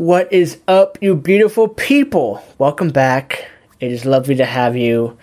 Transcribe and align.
What 0.00 0.32
is 0.32 0.60
up, 0.66 0.96
you 1.02 1.14
beautiful 1.14 1.68
people? 1.68 2.42
Welcome 2.56 2.88
back. 2.88 3.50
It 3.80 3.92
is 3.92 4.06
lovely 4.06 4.34
to 4.36 4.46
have 4.46 4.74
you. 4.74 5.18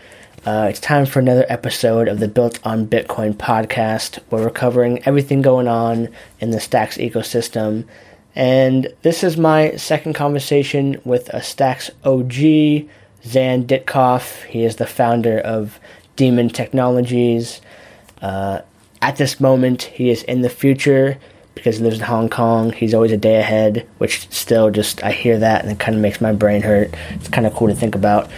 Uh, 0.46 0.68
it's 0.70 0.80
time 0.80 1.08
for 1.08 1.18
another 1.18 1.48
episode 1.50 2.08
of 2.08 2.20
the 2.20 2.28
Built 2.28 2.60
on 2.64 2.86
Bitcoin 2.86 3.34
podcast, 3.34 4.20
where 4.30 4.44
we're 4.44 4.52
covering 4.52 5.02
everything 5.04 5.42
going 5.42 5.68
on 5.68 6.10
in 6.40 6.52
the 6.52 6.60
Stacks 6.60 7.00
ecosystem. 7.00 7.86
And 8.36 8.94
this 9.02 9.24
is 9.24 9.36
my 9.36 9.76
second 9.78 10.14
conversation 10.14 11.02
with 11.04 11.28
a 11.30 11.42
Stacks 11.42 11.90
OG, 12.04 12.30
Xan 12.30 13.66
Ditkoff. 13.66 14.44
He 14.44 14.64
is 14.64 14.76
the 14.76 14.86
founder 14.86 15.40
of 15.40 15.80
Daemon 16.16 16.50
Technologies. 16.50 17.62
Uh, 18.22 18.62
at 19.02 19.16
this 19.16 19.40
moment, 19.40 19.82
he 19.82 20.12
is 20.12 20.22
in 20.22 20.44
the 20.44 20.52
future 20.52 21.18
because 21.58 21.78
he 21.78 21.84
lives 21.84 21.98
in 22.00 22.06
Hong 22.06 22.30
Kong. 22.30 22.72
He's 22.72 22.94
always 22.94 23.12
a 23.12 23.18
day 23.18 23.38
ahead, 23.38 23.88
which 23.98 24.30
still 24.32 24.72
just, 24.72 25.04
I 25.04 25.12
hear 25.12 25.38
that 25.40 25.64
and 25.64 25.72
it 25.72 25.80
kind 25.80 25.96
of 25.96 26.02
makes 26.02 26.22
my 26.22 26.32
brain 26.32 26.62
hurt. 26.62 26.94
It's 27.12 27.28
kind 27.28 27.46
of 27.46 27.54
cool 27.54 27.68
to 27.68 27.76
think 27.76 27.96
about. 27.96 28.30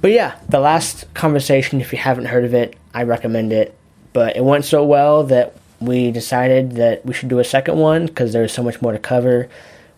But 0.00 0.10
yeah, 0.10 0.38
the 0.48 0.58
last 0.58 1.12
conversation, 1.14 1.80
if 1.80 1.92
you 1.92 1.98
haven't 1.98 2.26
heard 2.26 2.44
of 2.44 2.54
it, 2.54 2.76
I 2.92 3.04
recommend 3.04 3.52
it. 3.52 3.76
But 4.12 4.36
it 4.36 4.44
went 4.44 4.64
so 4.64 4.84
well 4.84 5.24
that 5.24 5.56
we 5.80 6.10
decided 6.10 6.72
that 6.72 7.04
we 7.06 7.14
should 7.14 7.28
do 7.28 7.38
a 7.38 7.44
second 7.44 7.78
one 7.78 8.06
because 8.06 8.32
there's 8.32 8.52
so 8.52 8.62
much 8.62 8.82
more 8.82 8.92
to 8.92 8.98
cover. 8.98 9.48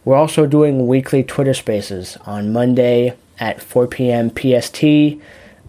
We're 0.04 0.16
also 0.16 0.46
doing 0.46 0.86
weekly 0.86 1.22
Twitter 1.22 1.54
spaces 1.54 2.16
on 2.26 2.52
Monday 2.52 3.16
at 3.38 3.62
4 3.62 3.86
p.m. 3.86 4.30
PST. 4.30 4.84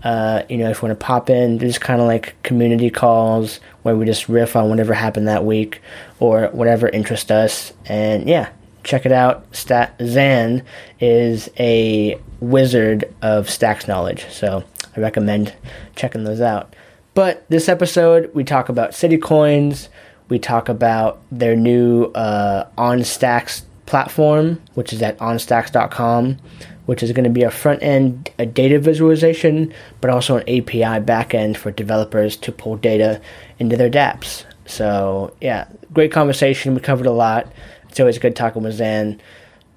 Uh, 0.03 0.43
you 0.49 0.57
know, 0.57 0.69
if 0.69 0.81
you 0.81 0.87
want 0.87 0.99
to 0.99 1.05
pop 1.05 1.29
in, 1.29 1.57
just 1.57 1.81
kind 1.81 2.01
of 2.01 2.07
like 2.07 2.35
community 2.43 2.89
calls 2.89 3.59
where 3.85 3.95
we 3.95 4.03
just 4.03 4.27
riff 4.27 4.55
on 4.55 4.67
whatever 4.67 4.95
happened 4.95 5.27
that 5.27 5.45
week 5.45 5.79
or 6.19 6.47
whatever 6.47 6.89
interests 6.89 7.29
us. 7.29 7.71
And 7.85 8.27
yeah, 8.27 8.49
check 8.83 9.05
it 9.05 9.11
out. 9.11 9.45
Stat 9.55 9.95
Xan 9.99 10.63
is 10.99 11.51
a 11.59 12.19
wizard 12.39 13.13
of 13.21 13.47
stacks 13.47 13.87
knowledge, 13.87 14.25
so 14.31 14.63
I 14.97 14.99
recommend 14.99 15.53
checking 15.95 16.23
those 16.23 16.41
out. 16.41 16.75
But 17.13 17.47
this 17.47 17.69
episode, 17.69 18.33
we 18.33 18.43
talk 18.43 18.69
about 18.69 18.95
city 18.95 19.19
coins. 19.19 19.89
We 20.29 20.39
talk 20.39 20.67
about 20.67 21.21
their 21.31 21.55
new 21.55 22.05
uh, 22.05 22.67
OnStacks 22.79 23.65
platform, 23.85 24.63
which 24.73 24.93
is 24.93 25.03
at 25.03 25.15
onstacks.com 25.19 26.39
which 26.85 27.01
is 27.01 27.11
going 27.11 27.23
to 27.23 27.29
be 27.29 27.43
a 27.43 27.51
front 27.51 27.81
end 27.83 28.31
a 28.37 28.45
data 28.45 28.79
visualization, 28.79 29.73
but 30.01 30.09
also 30.09 30.37
an 30.37 30.43
API 30.43 31.01
backend 31.03 31.57
for 31.57 31.71
developers 31.71 32.35
to 32.37 32.51
pull 32.51 32.77
data 32.77 33.21
into 33.59 33.75
their 33.75 33.89
dApps. 33.89 34.45
So, 34.65 35.33
yeah, 35.41 35.67
great 35.93 36.11
conversation. 36.11 36.73
We 36.73 36.81
covered 36.81 37.05
a 37.05 37.11
lot. 37.11 37.51
It's 37.89 37.99
always 37.99 38.17
good 38.17 38.35
talking 38.35 38.63
with 38.63 38.79
Xan. 38.79 39.19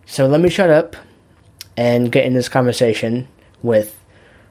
So, 0.06 0.26
let 0.26 0.40
me 0.40 0.48
shut 0.48 0.70
up 0.70 0.96
and 1.76 2.10
get 2.10 2.24
in 2.24 2.34
this 2.34 2.48
conversation 2.48 3.28
with 3.62 3.94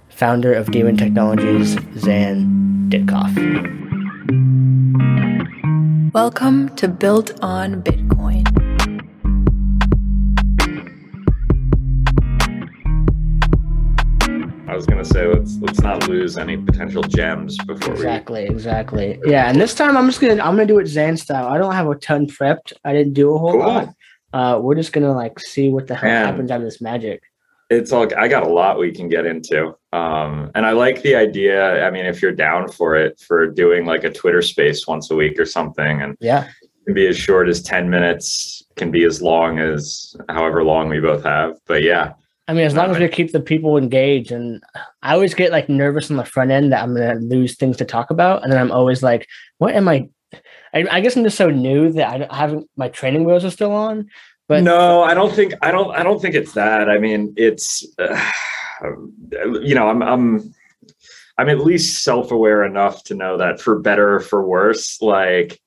founder 0.10 0.54
of 0.54 0.72
Daemon 0.72 0.98
Technologies, 0.98 1.76
Xan 1.76 2.90
Ditkoff. 2.90 3.34
Welcome 6.14 6.76
to 6.78 6.88
Built 6.88 7.40
on 7.44 7.84
Bitcoin. 7.84 8.57
Was 14.78 14.86
gonna 14.86 15.04
say 15.04 15.26
let's 15.26 15.58
let's 15.58 15.82
not 15.82 16.08
lose 16.08 16.38
any 16.38 16.56
potential 16.56 17.02
gems 17.02 17.58
before 17.66 17.94
exactly, 17.94 18.44
we 18.44 18.50
exactly 18.50 19.06
exactly 19.06 19.32
yeah. 19.32 19.50
And 19.50 19.60
this 19.60 19.74
time 19.74 19.98
I'm 19.98 20.06
just 20.06 20.22
gonna 20.22 20.34
I'm 20.34 20.56
gonna 20.56 20.68
do 20.68 20.78
it 20.78 20.84
Xan 20.84 21.18
style. 21.18 21.48
I 21.48 21.58
don't 21.58 21.74
have 21.74 21.88
a 21.88 21.96
ton 21.96 22.28
prepped. 22.28 22.74
I 22.86 22.94
didn't 22.94 23.14
do 23.14 23.34
a 23.34 23.40
whole 23.40 23.54
cool. 23.54 23.62
lot. 23.62 23.96
Uh, 24.34 24.60
we're 24.62 24.76
just 24.76 24.94
gonna 24.94 25.16
like 25.16 25.40
see 25.40 25.70
what 25.70 25.88
the 25.88 25.96
hell 25.96 26.12
Man, 26.12 26.26
happens 26.28 26.52
out 26.52 26.58
of 26.58 26.64
this 26.64 26.80
magic. 26.80 27.24
It's 27.72 27.92
all 27.92 28.08
I 28.16 28.28
got 28.28 28.44
a 28.44 28.50
lot 28.50 28.78
we 28.78 28.92
can 28.92 29.10
get 29.10 29.26
into. 29.26 29.76
Um, 29.94 30.52
and 30.54 30.64
I 30.64 30.74
like 30.74 31.02
the 31.02 31.16
idea. 31.16 31.84
I 31.84 31.90
mean, 31.90 32.06
if 32.06 32.22
you're 32.22 32.32
down 32.32 32.72
for 32.72 32.96
it, 32.96 33.20
for 33.20 33.48
doing 33.48 33.88
like 33.88 34.04
a 34.04 34.12
Twitter 34.12 34.44
space 34.44 34.86
once 34.86 35.10
a 35.10 35.16
week 35.16 35.40
or 35.40 35.46
something, 35.46 36.04
and 36.04 36.16
yeah, 36.20 36.48
can 36.86 36.94
be 36.94 37.08
as 37.08 37.18
short 37.18 37.50
as 37.50 37.64
10 37.64 37.90
minutes, 37.90 38.64
can 38.76 38.92
be 38.92 39.06
as 39.06 39.24
long 39.24 39.58
as 39.58 40.16
however 40.30 40.64
long 40.64 40.88
we 40.88 41.00
both 41.00 41.24
have. 41.24 41.58
But 41.66 41.82
yeah, 41.82 42.14
I 42.48 42.54
mean, 42.54 42.66
as 42.66 42.76
long 42.76 42.92
as 42.92 43.00
we 43.00 43.08
keep 43.10 43.34
the 43.34 43.42
people 43.42 43.78
engaged, 43.78 44.32
and 44.32 44.64
I 45.02 45.14
always 45.14 45.34
get 45.34 45.52
like 45.52 45.68
nervous 45.68 46.10
on 46.10 46.18
the 46.18 46.24
front 46.24 46.52
end 46.52 46.72
that 46.72 46.82
I'm 46.82 46.94
gonna 46.94 47.16
lose 47.16 47.58
things 47.58 47.78
to 47.78 47.86
talk 47.86 48.10
about, 48.10 48.44
and 48.44 48.52
then 48.52 48.60
I'm 48.60 48.72
always 48.72 49.04
like, 49.04 49.28
"What 49.58 49.76
am 49.76 49.88
I?" 49.90 50.08
I, 50.74 50.86
I 50.90 51.02
guess 51.02 51.16
I'm 51.16 51.24
just 51.24 51.38
so 51.38 51.50
new 51.50 51.92
that 51.94 52.32
I 52.32 52.36
haven't. 52.36 52.70
My 52.78 52.88
training 52.88 53.26
wheels 53.26 53.44
are 53.44 53.52
still 53.52 53.74
on, 53.74 54.10
but 54.48 54.64
no, 54.64 55.04
I 55.04 55.14
don't 55.14 55.34
think 55.34 55.54
I 55.62 55.72
don't 55.72 55.94
I 55.94 56.04
don't 56.04 56.22
think 56.22 56.36
it's 56.36 56.54
that. 56.54 56.90
I 56.90 57.00
mean, 57.00 57.34
it's 57.36 57.86
uh, 58.00 58.32
you 59.62 59.76
know, 59.76 59.90
I'm 59.90 60.02
I'm 60.02 60.54
I'm 61.38 61.50
at 61.50 61.60
least 61.60 62.04
self 62.04 62.32
aware 62.32 62.64
enough 62.64 63.04
to 63.06 63.16
know 63.16 63.38
that 63.38 63.60
for 63.60 63.80
better 63.80 64.16
or 64.16 64.20
for 64.22 64.48
worse, 64.48 65.02
like 65.02 65.60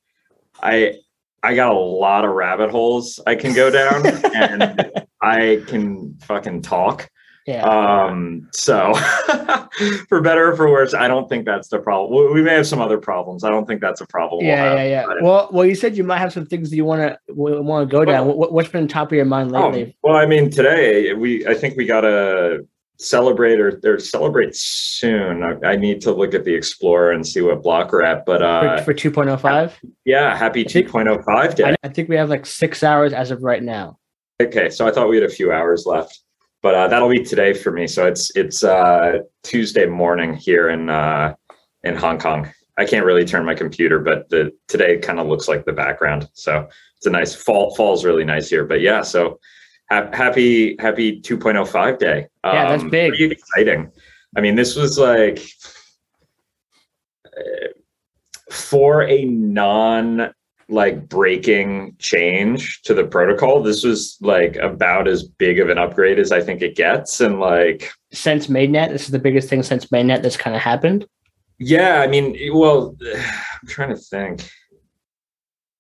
I 0.63 0.95
I 1.43 1.55
got 1.55 1.73
a 1.73 1.79
lot 1.79 2.25
of 2.25 2.31
rabbit 2.31 2.71
holes 2.71 3.21
I 3.27 3.35
can 3.35 3.55
go 3.55 3.71
down 3.71 4.07
and 4.35 5.07
I 5.21 5.63
can 5.67 6.19
fucking 6.23 6.63
talk. 6.63 7.11
Yeah. 7.47 7.65
Um, 7.65 8.49
so 8.53 8.95
for 10.09 10.21
better 10.21 10.53
or 10.53 10.57
for 10.57 10.71
worse, 10.71 10.95
I 10.95 11.09
don't 11.09 11.29
think 11.29 11.47
that's 11.47 11.69
the 11.69 11.79
problem. 11.79 12.33
We 12.33 12.43
may 12.43 12.55
have 12.55 12.67
some 12.67 12.81
other 12.81 12.99
problems. 12.99 13.45
I 13.45 13.51
don't 13.51 13.67
think 13.67 13.81
that's 13.81 14.01
a 14.01 14.07
problem. 14.07 14.45
Yeah, 14.45 14.75
we'll 14.75 14.79
yeah, 14.79 14.85
yeah. 14.85 15.07
Well, 15.23 15.49
well, 15.51 15.67
you 15.67 15.75
said 15.75 15.97
you 15.97 16.05
might 16.05 16.19
have 16.19 16.33
some 16.33 16.47
things 16.47 16.71
that 16.71 16.77
you 16.77 16.85
want 16.85 17.01
to 17.01 17.19
want 17.35 17.89
to 17.89 17.93
go 17.93 18.05
down. 18.05 18.27
Well, 18.27 18.37
what, 18.37 18.65
has 18.65 18.73
been 18.73 18.87
top 18.89 19.09
of 19.09 19.17
your 19.17 19.25
mind 19.25 19.55
oh, 19.55 19.69
lately? 19.69 19.97
Oh, 20.05 20.11
well, 20.11 20.17
I 20.17 20.27
mean, 20.27 20.51
today 20.51 21.13
we 21.15 21.47
I 21.47 21.55
think 21.55 21.77
we 21.77 21.87
got 21.87 22.05
a 22.05 22.61
celebrate 22.99 23.59
or, 23.59 23.81
or 23.85 23.99
celebrate 23.99 24.55
soon. 24.55 25.43
I, 25.43 25.71
I, 25.71 25.77
need 25.77 26.03
to 26.03 26.13
look 26.13 26.35
at 26.35 26.45
the 26.45 26.55
Explorer 26.55 27.13
and 27.13 27.27
see 27.27 27.41
what 27.41 27.63
block 27.63 27.93
we're 27.93 28.03
at. 28.03 28.27
But 28.27 28.43
uh, 28.43 28.83
for, 28.85 28.93
for 28.93 29.11
2.05, 29.11 29.73
yeah, 30.05 30.37
happy 30.37 30.65
2.05 30.65 31.55
day. 31.55 31.75
I 31.83 31.89
think 31.89 32.11
we 32.11 32.17
have 32.17 32.29
like 32.29 32.45
six 32.45 32.83
hours 32.83 33.15
as 33.15 33.31
of 33.31 33.43
right 33.43 33.63
now. 33.63 33.99
Okay, 34.41 34.71
so 34.71 34.87
I 34.87 34.91
thought 34.91 35.11
we 35.11 35.17
had 35.17 35.29
a 35.29 35.33
few 35.33 35.53
hours 35.53 35.85
left, 35.85 36.21
but 36.63 36.75
uh, 36.75 36.89
that'll 36.89 37.11
be 37.11 37.23
today 37.23 37.53
for 37.53 37.71
me. 37.71 37.87
So 37.87 38.07
it's 38.07 38.35
it's 38.35 38.65
uh, 38.65 39.19
Tuesday 39.43 39.85
morning 39.85 40.35
here 40.35 40.71
in 40.71 40.89
uh, 40.89 41.35
in 41.85 41.95
Hong 41.95 42.19
Kong. 42.19 42.51
I 42.79 42.87
can't 42.87 43.05
really 43.05 43.27
turn 43.27 43.45
my 43.45 43.55
computer, 43.55 43.99
but 43.99 44.31
the 44.31 44.51
today 44.67 44.97
kind 44.97 45.21
of 45.21 45.27
looks 45.27 45.47
like 45.47 45.67
the 45.67 45.75
background. 45.75 46.31
So 46.33 46.67
it's 46.97 47.05
a 47.05 47.11
nice 47.11 47.35
fall. 47.35 47.75
Fall's 47.75 48.03
really 48.03 48.25
nice 48.25 48.49
here. 48.49 48.65
But 48.65 48.81
yeah, 48.81 49.03
so 49.03 49.39
happy 49.91 50.75
happy 50.79 51.21
2.05 51.21 51.99
day. 51.99 52.27
Um, 52.43 52.55
yeah, 52.55 52.69
that's 52.71 52.83
um, 52.83 52.89
big. 52.89 53.11
Pretty 53.11 53.33
exciting. 53.33 53.93
I 54.39 54.41
mean, 54.41 54.55
this 54.55 54.75
was 54.75 54.99
like 54.99 55.47
uh, 57.27 57.69
for 58.51 59.03
a 59.03 59.27
non 59.27 60.33
like 60.71 61.09
breaking 61.09 61.97
change 61.99 62.83
to 62.83 62.95
the 62.95 63.05
protocol. 63.05 63.63
This 63.63 63.85
was 63.85 64.17
like 64.21 64.57
about 64.57 65.09
as 65.09 65.25
big 65.25 65.59
of 65.59 65.69
an 65.69 65.79
upgrade 65.79 66.19
as 66.19 66.33
I 66.33 66.41
think 66.41 66.63
it 66.63 66.77
gets. 66.77 67.21
And 67.21 67.41
like 67.41 67.91
since 68.13 68.47
mainnet, 68.47 68.91
this 68.91 69.05
is 69.05 69.11
the 69.11 69.19
biggest 69.19 69.49
thing 69.49 69.63
since 69.63 69.87
mainnet 69.87 70.23
that's 70.23 70.37
kind 70.37 70.57
of 70.57 70.63
happened. 70.63 71.07
Yeah, 71.59 72.01
I 72.01 72.07
mean, 72.07 72.37
well, 72.55 72.97
I'm 73.15 73.69
trying 73.69 73.91
to 73.91 73.97
think. 73.97 74.49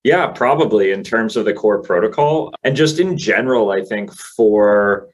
Yeah, 0.02 0.28
probably 0.28 0.92
in 0.92 1.04
terms 1.04 1.36
of 1.36 1.44
the 1.44 1.52
core 1.52 1.82
protocol. 1.82 2.52
And 2.64 2.74
just 2.74 2.98
in 2.98 3.18
general, 3.18 3.70
I 3.70 3.82
think 3.82 4.12
for 4.14 5.08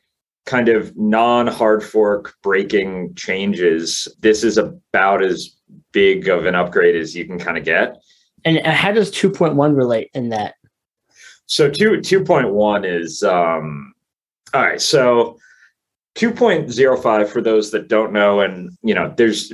kind 0.45 0.69
of 0.69 0.97
non 0.97 1.49
hard 1.49 1.83
fork 1.83 2.35
breaking 2.43 3.15
changes, 3.15 4.09
this 4.21 4.45
is 4.45 4.59
about 4.59 5.23
as 5.23 5.57
big 5.93 6.29
of 6.29 6.47
an 6.47 6.55
upgrade 6.55 6.95
as 6.95 7.17
you 7.17 7.25
can 7.25 7.39
kind 7.39 7.59
of 7.59 7.65
get. 7.65 7.97
And 8.47 8.65
how 8.65 8.93
does 8.93 9.11
2.1 9.11 9.77
relate 9.77 10.09
in 10.15 10.31
that? 10.31 10.55
So 11.47 11.69
2 11.69 11.99
2.1 11.99 12.87
is 12.87 13.23
um 13.23 13.93
all 14.55 14.63
right, 14.63 14.81
so 14.81 15.37
2.05 16.17 17.29
for 17.29 17.43
those 17.43 17.71
that 17.73 17.89
don't 17.89 18.13
know 18.13 18.41
and 18.41 18.71
you 18.83 18.95
know 18.95 19.13
there's 19.17 19.53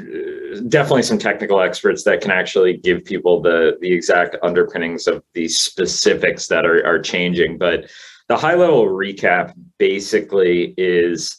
definitely 0.68 1.02
some 1.02 1.18
technical 1.18 1.60
experts 1.60 2.04
that 2.04 2.20
can 2.20 2.30
actually 2.30 2.76
give 2.76 3.04
people 3.04 3.42
the 3.42 3.76
the 3.80 3.92
exact 3.92 4.36
underpinnings 4.42 5.08
of 5.08 5.24
the 5.32 5.48
specifics 5.48 6.46
that 6.46 6.64
are, 6.64 6.86
are 6.86 7.00
changing 7.00 7.58
but 7.58 7.90
the 8.28 8.36
high 8.36 8.54
level 8.54 8.84
recap 8.84 9.52
basically 9.78 10.72
is 10.76 11.38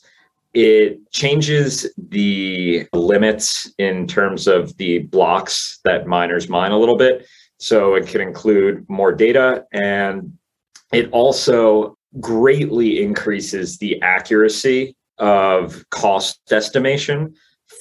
it 0.53 1.09
changes 1.11 1.89
the 2.09 2.85
limits 2.91 3.71
in 3.77 4.05
terms 4.05 4.45
of 4.45 4.75
the 4.77 4.99
blocks 4.99 5.79
that 5.85 6.05
miners 6.05 6.49
mine 6.49 6.71
a 6.71 6.77
little 6.77 6.97
bit 6.97 7.25
so 7.63 7.95
it 7.95 8.05
can 8.05 8.19
include 8.19 8.85
more 8.89 9.13
data 9.13 9.63
and 9.71 10.33
it 10.91 11.09
also 11.11 11.97
greatly 12.19 13.01
increases 13.01 13.77
the 13.77 14.01
accuracy 14.01 14.97
of 15.17 15.85
cost 15.89 16.41
estimation 16.51 17.33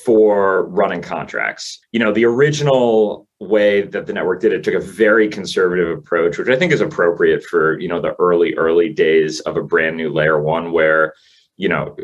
for 0.04 0.68
running 0.68 1.02
contracts. 1.02 1.80
You 1.90 1.98
know, 1.98 2.12
the 2.12 2.24
original 2.24 3.26
way 3.40 3.82
that 3.82 4.06
the 4.06 4.12
network 4.12 4.40
did 4.40 4.52
it 4.52 4.62
took 4.62 4.74
a 4.74 4.80
very 4.80 5.28
conservative 5.28 5.98
approach, 5.98 6.38
which 6.38 6.48
I 6.48 6.54
think 6.54 6.72
is 6.72 6.80
appropriate 6.80 7.42
for, 7.42 7.76
you 7.80 7.88
know, 7.88 8.00
the 8.00 8.14
early, 8.20 8.54
early 8.54 8.88
days 8.88 9.40
of 9.40 9.56
a 9.56 9.64
brand 9.64 9.96
new 9.96 10.10
layer 10.10 10.40
one 10.40 10.70
where, 10.70 11.12
you 11.56 11.68
know, 11.68 11.96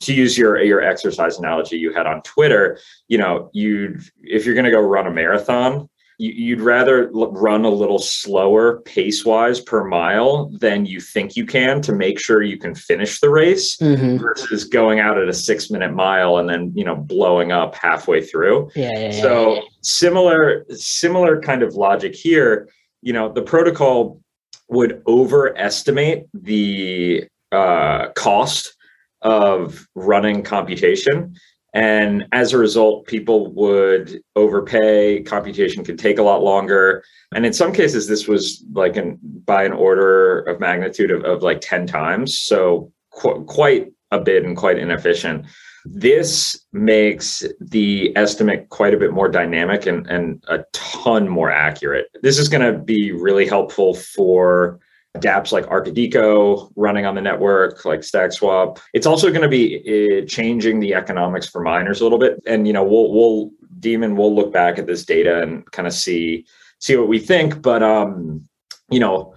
to 0.00 0.14
use 0.14 0.38
your 0.38 0.62
your 0.62 0.80
exercise 0.80 1.40
analogy 1.40 1.76
you 1.76 1.92
had 1.92 2.06
on 2.06 2.22
Twitter, 2.22 2.78
you 3.08 3.18
know, 3.18 3.50
you 3.52 3.98
if 4.22 4.46
you're 4.46 4.54
going 4.54 4.64
to 4.64 4.70
go 4.70 4.80
run 4.80 5.08
a 5.08 5.10
marathon, 5.10 5.88
you'd 6.18 6.60
rather 6.60 7.10
run 7.12 7.64
a 7.64 7.68
little 7.68 7.98
slower 7.98 8.80
pace 8.82 9.24
wise 9.24 9.60
per 9.60 9.84
mile 9.84 10.48
than 10.60 10.86
you 10.86 11.00
think 11.00 11.36
you 11.36 11.44
can 11.44 11.82
to 11.82 11.92
make 11.92 12.20
sure 12.20 12.42
you 12.42 12.58
can 12.58 12.74
finish 12.74 13.20
the 13.20 13.28
race 13.28 13.76
mm-hmm. 13.78 14.18
versus 14.18 14.64
going 14.64 15.00
out 15.00 15.18
at 15.18 15.28
a 15.28 15.32
six 15.32 15.70
minute 15.70 15.92
mile 15.92 16.36
and 16.36 16.48
then 16.48 16.72
you 16.74 16.84
know 16.84 16.94
blowing 16.94 17.50
up 17.50 17.74
halfway 17.74 18.22
through 18.22 18.70
yeah, 18.76 18.90
yeah, 18.94 19.10
so 19.10 19.54
yeah. 19.54 19.60
similar 19.82 20.64
similar 20.70 21.40
kind 21.40 21.62
of 21.62 21.74
logic 21.74 22.14
here 22.14 22.68
you 23.02 23.12
know 23.12 23.32
the 23.32 23.42
protocol 23.42 24.20
would 24.68 25.02
overestimate 25.06 26.26
the 26.32 27.24
uh, 27.52 28.08
cost 28.14 28.74
of 29.22 29.86
running 29.94 30.42
computation 30.42 31.34
and 31.74 32.26
as 32.30 32.52
a 32.52 32.58
result, 32.58 33.06
people 33.06 33.52
would 33.52 34.22
overpay. 34.36 35.24
Computation 35.24 35.84
could 35.84 35.98
take 35.98 36.18
a 36.18 36.22
lot 36.22 36.42
longer. 36.42 37.02
And 37.34 37.44
in 37.44 37.52
some 37.52 37.72
cases, 37.72 38.06
this 38.06 38.28
was 38.28 38.64
like 38.72 38.96
an, 38.96 39.18
by 39.44 39.64
an 39.64 39.72
order 39.72 40.40
of 40.42 40.60
magnitude 40.60 41.10
of, 41.10 41.24
of 41.24 41.42
like 41.42 41.60
10 41.60 41.88
times. 41.88 42.38
So 42.38 42.92
qu- 43.10 43.44
quite 43.44 43.92
a 44.12 44.20
bit 44.20 44.44
and 44.44 44.56
quite 44.56 44.78
inefficient. 44.78 45.46
This 45.84 46.64
makes 46.72 47.44
the 47.60 48.16
estimate 48.16 48.68
quite 48.68 48.94
a 48.94 48.96
bit 48.96 49.12
more 49.12 49.28
dynamic 49.28 49.84
and, 49.86 50.06
and 50.06 50.42
a 50.46 50.64
ton 50.72 51.28
more 51.28 51.50
accurate. 51.50 52.06
This 52.22 52.38
is 52.38 52.48
going 52.48 52.72
to 52.72 52.78
be 52.78 53.10
really 53.10 53.46
helpful 53.46 53.94
for 53.94 54.78
dApps 55.18 55.52
like 55.52 55.66
Arkadiko 55.66 56.72
running 56.76 57.06
on 57.06 57.14
the 57.14 57.20
network, 57.20 57.84
like 57.84 58.00
StackSwap. 58.00 58.80
It's 58.92 59.06
also 59.06 59.30
going 59.30 59.42
to 59.42 59.48
be 59.48 60.22
uh, 60.22 60.26
changing 60.26 60.80
the 60.80 60.94
economics 60.94 61.48
for 61.48 61.62
miners 61.62 62.00
a 62.00 62.04
little 62.04 62.18
bit. 62.18 62.42
And 62.46 62.66
you 62.66 62.72
know, 62.72 62.82
we'll 62.82 63.12
we'll 63.12 63.50
Daemon, 63.80 64.16
we'll 64.16 64.34
look 64.34 64.52
back 64.52 64.78
at 64.78 64.86
this 64.86 65.04
data 65.04 65.42
and 65.42 65.70
kind 65.70 65.86
of 65.86 65.94
see 65.94 66.46
see 66.80 66.96
what 66.96 67.08
we 67.08 67.18
think. 67.18 67.62
But 67.62 67.82
um, 67.82 68.48
you 68.90 69.00
know, 69.00 69.34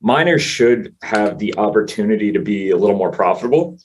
miners 0.00 0.42
should 0.42 0.94
have 1.02 1.38
the 1.38 1.56
opportunity 1.56 2.32
to 2.32 2.40
be 2.40 2.70
a 2.70 2.76
little 2.76 2.96
more 2.96 3.12
profitable, 3.12 3.78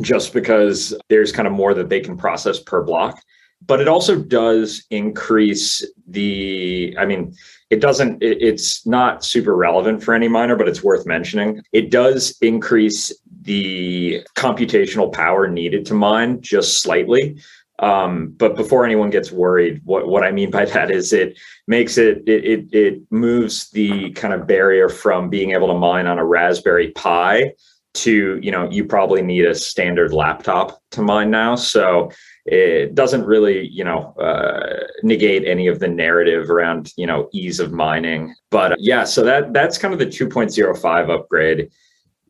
just 0.00 0.32
because 0.32 0.94
there's 1.08 1.32
kind 1.32 1.46
of 1.46 1.52
more 1.52 1.74
that 1.74 1.90
they 1.90 2.00
can 2.00 2.16
process 2.16 2.58
per 2.58 2.82
block. 2.82 3.20
But 3.64 3.80
it 3.80 3.88
also 3.88 4.16
does 4.16 4.84
increase 4.90 5.86
the. 6.08 6.96
I 6.98 7.04
mean 7.04 7.34
it 7.72 7.80
doesn't 7.80 8.22
it, 8.22 8.42
it's 8.42 8.86
not 8.86 9.24
super 9.24 9.56
relevant 9.56 10.04
for 10.04 10.12
any 10.14 10.28
miner 10.28 10.56
but 10.56 10.68
it's 10.68 10.84
worth 10.84 11.06
mentioning. 11.06 11.62
It 11.72 11.90
does 11.90 12.36
increase 12.42 13.12
the 13.40 14.22
computational 14.36 15.10
power 15.10 15.48
needed 15.48 15.86
to 15.86 15.94
mine 15.94 16.42
just 16.42 16.82
slightly. 16.82 17.40
Um, 17.78 18.34
but 18.36 18.54
before 18.54 18.84
anyone 18.84 19.08
gets 19.10 19.32
worried 19.32 19.80
what, 19.84 20.06
what 20.06 20.22
i 20.22 20.30
mean 20.30 20.50
by 20.50 20.66
that 20.66 20.90
is 20.90 21.12
it 21.12 21.38
makes 21.66 21.96
it, 21.98 22.22
it 22.28 22.44
it 22.44 22.74
it 22.74 23.02
moves 23.10 23.70
the 23.70 24.12
kind 24.12 24.34
of 24.34 24.46
barrier 24.46 24.88
from 24.88 25.30
being 25.30 25.52
able 25.52 25.68
to 25.68 25.74
mine 25.74 26.06
on 26.06 26.18
a 26.18 26.24
raspberry 26.24 26.92
pi 26.92 27.54
to 27.94 28.38
you 28.42 28.50
know 28.50 28.70
you 28.70 28.84
probably 28.84 29.22
need 29.22 29.46
a 29.46 29.54
standard 29.54 30.12
laptop 30.12 30.80
to 30.90 31.02
mine 31.02 31.30
now. 31.30 31.54
So 31.54 32.10
it 32.44 32.94
doesn't 32.94 33.24
really 33.24 33.68
you 33.68 33.84
know 33.84 34.14
uh, 34.14 34.84
negate 35.02 35.46
any 35.46 35.68
of 35.68 35.78
the 35.78 35.88
narrative 35.88 36.50
around 36.50 36.92
you 36.96 37.06
know 37.06 37.28
ease 37.32 37.60
of 37.60 37.72
mining. 37.72 38.34
But 38.50 38.72
uh, 38.72 38.76
yeah 38.78 39.04
so 39.04 39.22
that 39.24 39.52
that's 39.52 39.78
kind 39.78 39.92
of 39.94 40.00
the 40.00 40.06
2.05 40.06 41.10
upgrade. 41.10 41.70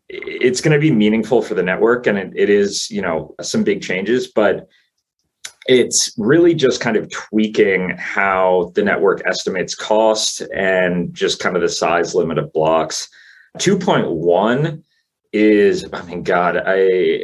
It's 0.09 0.61
going 0.61 0.75
to 0.75 0.81
be 0.81 0.91
meaningful 0.91 1.41
for 1.41 1.55
the 1.55 1.63
network 1.63 2.07
and 2.07 2.19
it, 2.19 2.33
it 2.37 2.51
is 2.51 2.91
you 2.91 3.01
know 3.01 3.35
some 3.41 3.65
big 3.65 3.83
changes 3.83 4.29
but 4.29 4.69
it's 5.67 6.13
really 6.19 6.55
just 6.55 6.81
kind 6.81 6.97
of 6.97 7.09
tweaking 7.11 7.97
how 7.97 8.73
the 8.75 8.83
network 8.83 9.23
estimates 9.27 9.77
cost 9.77 10.43
and 10.53 11.15
just 11.15 11.39
kind 11.39 11.55
of 11.55 11.63
the 11.63 11.69
size 11.69 12.17
limit 12.17 12.37
of 12.37 12.53
blocks. 12.53 13.09
2.1 13.59 14.83
is 15.35 15.87
i 15.95 16.03
mean 16.03 16.23
god 16.23 16.61
i 16.67 17.21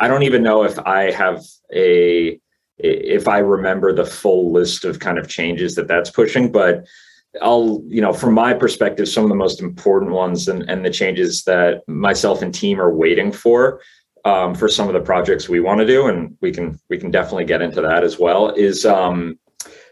I 0.00 0.06
don't 0.06 0.22
even 0.22 0.42
know 0.42 0.62
if 0.64 0.78
I 0.78 1.10
have 1.10 1.44
a 1.74 2.40
if 2.78 3.26
I 3.26 3.38
remember 3.38 3.92
the 3.92 4.04
full 4.04 4.52
list 4.52 4.84
of 4.84 5.00
kind 5.00 5.18
of 5.18 5.28
changes 5.28 5.74
that 5.74 5.88
that's 5.88 6.10
pushing, 6.10 6.52
but 6.52 6.86
I'll, 7.42 7.82
you 7.86 8.00
know, 8.00 8.12
from 8.12 8.34
my 8.34 8.54
perspective, 8.54 9.08
some 9.08 9.24
of 9.24 9.28
the 9.28 9.34
most 9.34 9.60
important 9.60 10.12
ones 10.12 10.48
and, 10.48 10.68
and 10.70 10.84
the 10.84 10.90
changes 10.90 11.42
that 11.44 11.82
myself 11.88 12.40
and 12.40 12.54
team 12.54 12.80
are 12.80 12.94
waiting 12.94 13.32
for 13.32 13.80
um, 14.24 14.54
for 14.54 14.68
some 14.68 14.88
of 14.88 14.94
the 14.94 15.00
projects 15.00 15.48
we 15.48 15.60
want 15.60 15.80
to 15.80 15.86
do, 15.86 16.06
and 16.06 16.36
we 16.40 16.52
can 16.52 16.78
we 16.88 16.98
can 16.98 17.10
definitely 17.10 17.44
get 17.44 17.62
into 17.62 17.80
that 17.80 18.04
as 18.04 18.18
well. 18.18 18.50
Is 18.50 18.86
um, 18.86 19.38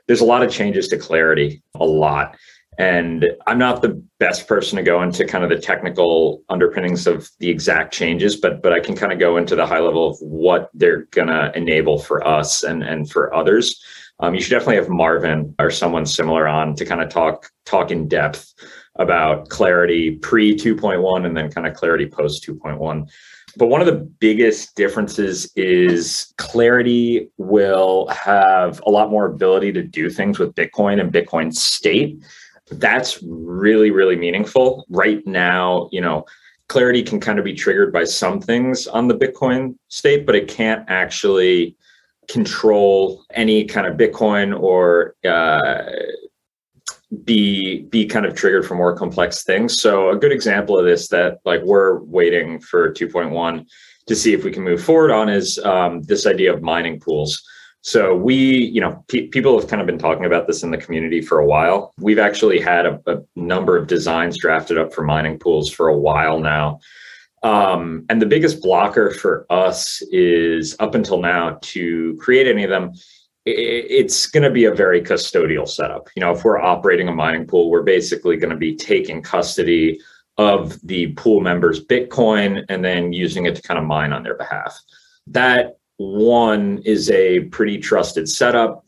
there's 0.06 0.20
a 0.20 0.24
lot 0.24 0.42
of 0.42 0.50
changes 0.50 0.88
to 0.88 0.98
clarity, 0.98 1.62
a 1.74 1.84
lot. 1.84 2.36
And 2.78 3.26
I'm 3.46 3.58
not 3.58 3.80
the 3.80 4.02
best 4.18 4.46
person 4.46 4.76
to 4.76 4.82
go 4.82 5.02
into 5.02 5.24
kind 5.24 5.44
of 5.44 5.50
the 5.50 5.58
technical 5.58 6.42
underpinnings 6.50 7.06
of 7.06 7.30
the 7.38 7.48
exact 7.48 7.94
changes, 7.94 8.36
but 8.36 8.62
but 8.62 8.72
I 8.72 8.80
can 8.80 8.94
kind 8.94 9.12
of 9.12 9.18
go 9.18 9.38
into 9.38 9.56
the 9.56 9.66
high 9.66 9.80
level 9.80 10.10
of 10.10 10.18
what 10.20 10.70
they're 10.74 11.04
gonna 11.12 11.52
enable 11.54 11.98
for 11.98 12.26
us 12.26 12.62
and 12.62 12.82
and 12.82 13.10
for 13.10 13.34
others. 13.34 13.82
Um, 14.20 14.34
you 14.34 14.40
should 14.40 14.50
definitely 14.50 14.76
have 14.76 14.88
Marvin 14.88 15.54
or 15.58 15.70
someone 15.70 16.06
similar 16.06 16.48
on 16.48 16.74
to 16.76 16.84
kind 16.84 17.02
of 17.02 17.08
talk 17.08 17.50
talk 17.64 17.90
in 17.90 18.08
depth 18.08 18.54
about 18.98 19.48
clarity 19.48 20.12
pre 20.12 20.54
2.1 20.54 21.26
and 21.26 21.36
then 21.36 21.50
kind 21.50 21.66
of 21.66 21.74
clarity 21.74 22.06
post 22.06 22.46
2.1. 22.46 23.08
But 23.58 23.68
one 23.68 23.80
of 23.80 23.86
the 23.86 24.04
biggest 24.20 24.74
differences 24.76 25.50
is 25.56 26.34
clarity 26.36 27.30
will 27.38 28.06
have 28.08 28.82
a 28.86 28.90
lot 28.90 29.10
more 29.10 29.26
ability 29.26 29.72
to 29.72 29.82
do 29.82 30.10
things 30.10 30.38
with 30.38 30.54
Bitcoin 30.54 31.00
and 31.00 31.12
Bitcoin 31.12 31.54
state 31.54 32.22
that's 32.70 33.22
really 33.22 33.90
really 33.90 34.16
meaningful. 34.16 34.84
Right 34.88 35.26
now 35.26 35.88
you 35.92 36.00
know 36.00 36.24
clarity 36.68 37.02
can 37.02 37.20
kind 37.20 37.38
of 37.38 37.44
be 37.44 37.54
triggered 37.54 37.92
by 37.92 38.04
some 38.04 38.40
things 38.40 38.88
on 38.88 39.06
the 39.06 39.14
bitcoin 39.14 39.76
state 39.86 40.26
but 40.26 40.34
it 40.34 40.48
can't 40.48 40.84
actually 40.88 41.76
control 42.28 43.24
any 43.34 43.64
kind 43.64 43.86
of 43.86 43.96
bitcoin 43.96 44.58
or 44.58 45.14
uh, 45.24 45.82
be 47.24 47.82
be 47.82 48.06
kind 48.06 48.26
of 48.26 48.34
triggered 48.34 48.66
for 48.66 48.74
more 48.74 48.96
complex 48.96 49.44
things. 49.44 49.80
So 49.80 50.10
a 50.10 50.16
good 50.16 50.32
example 50.32 50.78
of 50.78 50.84
this 50.84 51.08
that 51.08 51.38
like 51.44 51.62
we're 51.62 52.00
waiting 52.00 52.60
for 52.60 52.92
2.1 52.92 53.66
to 54.06 54.16
see 54.16 54.32
if 54.32 54.44
we 54.44 54.50
can 54.50 54.64
move 54.64 54.82
forward 54.82 55.10
on 55.10 55.28
is 55.28 55.58
um, 55.60 56.02
this 56.02 56.26
idea 56.26 56.52
of 56.52 56.62
mining 56.62 57.00
pools 57.00 57.42
so 57.86 58.16
we, 58.16 58.34
you 58.34 58.80
know, 58.80 59.04
pe- 59.06 59.28
people 59.28 59.56
have 59.56 59.70
kind 59.70 59.80
of 59.80 59.86
been 59.86 59.96
talking 59.96 60.24
about 60.24 60.48
this 60.48 60.64
in 60.64 60.72
the 60.72 60.76
community 60.76 61.22
for 61.22 61.38
a 61.38 61.46
while. 61.46 61.94
We've 62.00 62.18
actually 62.18 62.60
had 62.60 62.84
a, 62.84 63.00
a 63.06 63.22
number 63.36 63.76
of 63.76 63.86
designs 63.86 64.36
drafted 64.40 64.76
up 64.76 64.92
for 64.92 65.04
mining 65.04 65.38
pools 65.38 65.70
for 65.70 65.86
a 65.86 65.96
while 65.96 66.40
now. 66.40 66.80
Um, 67.44 68.04
and 68.10 68.20
the 68.20 68.26
biggest 68.26 68.60
blocker 68.60 69.12
for 69.12 69.46
us 69.50 70.02
is 70.10 70.74
up 70.80 70.96
until 70.96 71.20
now 71.20 71.58
to 71.62 72.16
create 72.20 72.48
any 72.48 72.64
of 72.64 72.70
them. 72.70 72.92
It's 73.44 74.26
going 74.26 74.42
to 74.42 74.50
be 74.50 74.64
a 74.64 74.74
very 74.74 75.00
custodial 75.00 75.68
setup. 75.68 76.08
You 76.16 76.22
know, 76.22 76.32
if 76.32 76.42
we're 76.42 76.60
operating 76.60 77.06
a 77.06 77.14
mining 77.14 77.46
pool, 77.46 77.70
we're 77.70 77.84
basically 77.84 78.36
going 78.36 78.50
to 78.50 78.56
be 78.56 78.74
taking 78.74 79.22
custody 79.22 80.00
of 80.38 80.84
the 80.84 81.12
pool 81.12 81.40
members' 81.40 81.84
Bitcoin 81.84 82.64
and 82.68 82.84
then 82.84 83.12
using 83.12 83.46
it 83.46 83.54
to 83.54 83.62
kind 83.62 83.78
of 83.78 83.84
mine 83.84 84.12
on 84.12 84.24
their 84.24 84.36
behalf. 84.36 84.76
That 85.28 85.76
one 85.98 86.78
is 86.84 87.10
a 87.10 87.40
pretty 87.44 87.78
trusted 87.78 88.28
setup. 88.28 88.84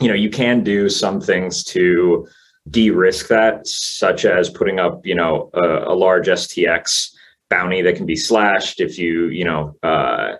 You 0.00 0.08
know, 0.08 0.14
you 0.14 0.30
can 0.30 0.62
do 0.62 0.88
some 0.88 1.20
things 1.20 1.64
to 1.64 2.26
de-risk 2.70 3.28
that, 3.28 3.66
such 3.66 4.24
as 4.24 4.50
putting 4.50 4.78
up, 4.78 5.04
you 5.06 5.14
know, 5.14 5.50
a, 5.54 5.92
a 5.92 5.94
large 5.94 6.26
STX 6.28 7.12
bounty 7.50 7.82
that 7.82 7.96
can 7.96 8.06
be 8.06 8.16
slashed 8.16 8.80
if 8.80 8.98
you, 8.98 9.26
you 9.28 9.44
know, 9.44 9.76
uh, 9.82 10.34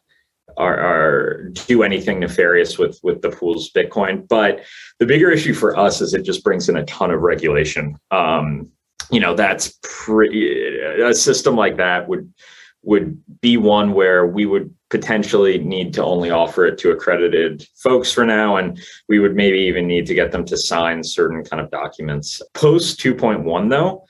are, 0.56 0.78
are, 0.78 1.48
do 1.66 1.82
anything 1.82 2.20
nefarious 2.20 2.78
with 2.78 2.98
with 3.02 3.22
the 3.22 3.30
pool's 3.30 3.70
Bitcoin. 3.72 4.28
But 4.28 4.60
the 4.98 5.06
bigger 5.06 5.30
issue 5.30 5.54
for 5.54 5.76
us 5.78 6.00
is 6.00 6.14
it 6.14 6.24
just 6.24 6.44
brings 6.44 6.68
in 6.68 6.76
a 6.76 6.84
ton 6.84 7.10
of 7.10 7.22
regulation. 7.22 7.96
Um, 8.10 8.68
you 9.10 9.20
know, 9.20 9.34
that's 9.34 9.78
pretty 9.82 10.78
a 10.80 11.14
system 11.14 11.56
like 11.56 11.76
that 11.78 12.08
would 12.08 12.32
would 12.82 13.22
be 13.40 13.56
one 13.56 13.92
where 13.92 14.26
we 14.26 14.46
would 14.46 14.74
potentially 14.92 15.56
need 15.56 15.94
to 15.94 16.04
only 16.04 16.30
offer 16.30 16.66
it 16.66 16.76
to 16.76 16.90
accredited 16.90 17.66
folks 17.82 18.12
for 18.12 18.26
now 18.26 18.56
and 18.56 18.78
we 19.08 19.18
would 19.18 19.34
maybe 19.34 19.58
even 19.58 19.86
need 19.86 20.04
to 20.06 20.14
get 20.14 20.32
them 20.32 20.44
to 20.44 20.54
sign 20.54 21.02
certain 21.02 21.42
kind 21.42 21.62
of 21.62 21.70
documents 21.70 22.42
post 22.52 23.00
2.1 23.00 23.70
though 23.70 24.04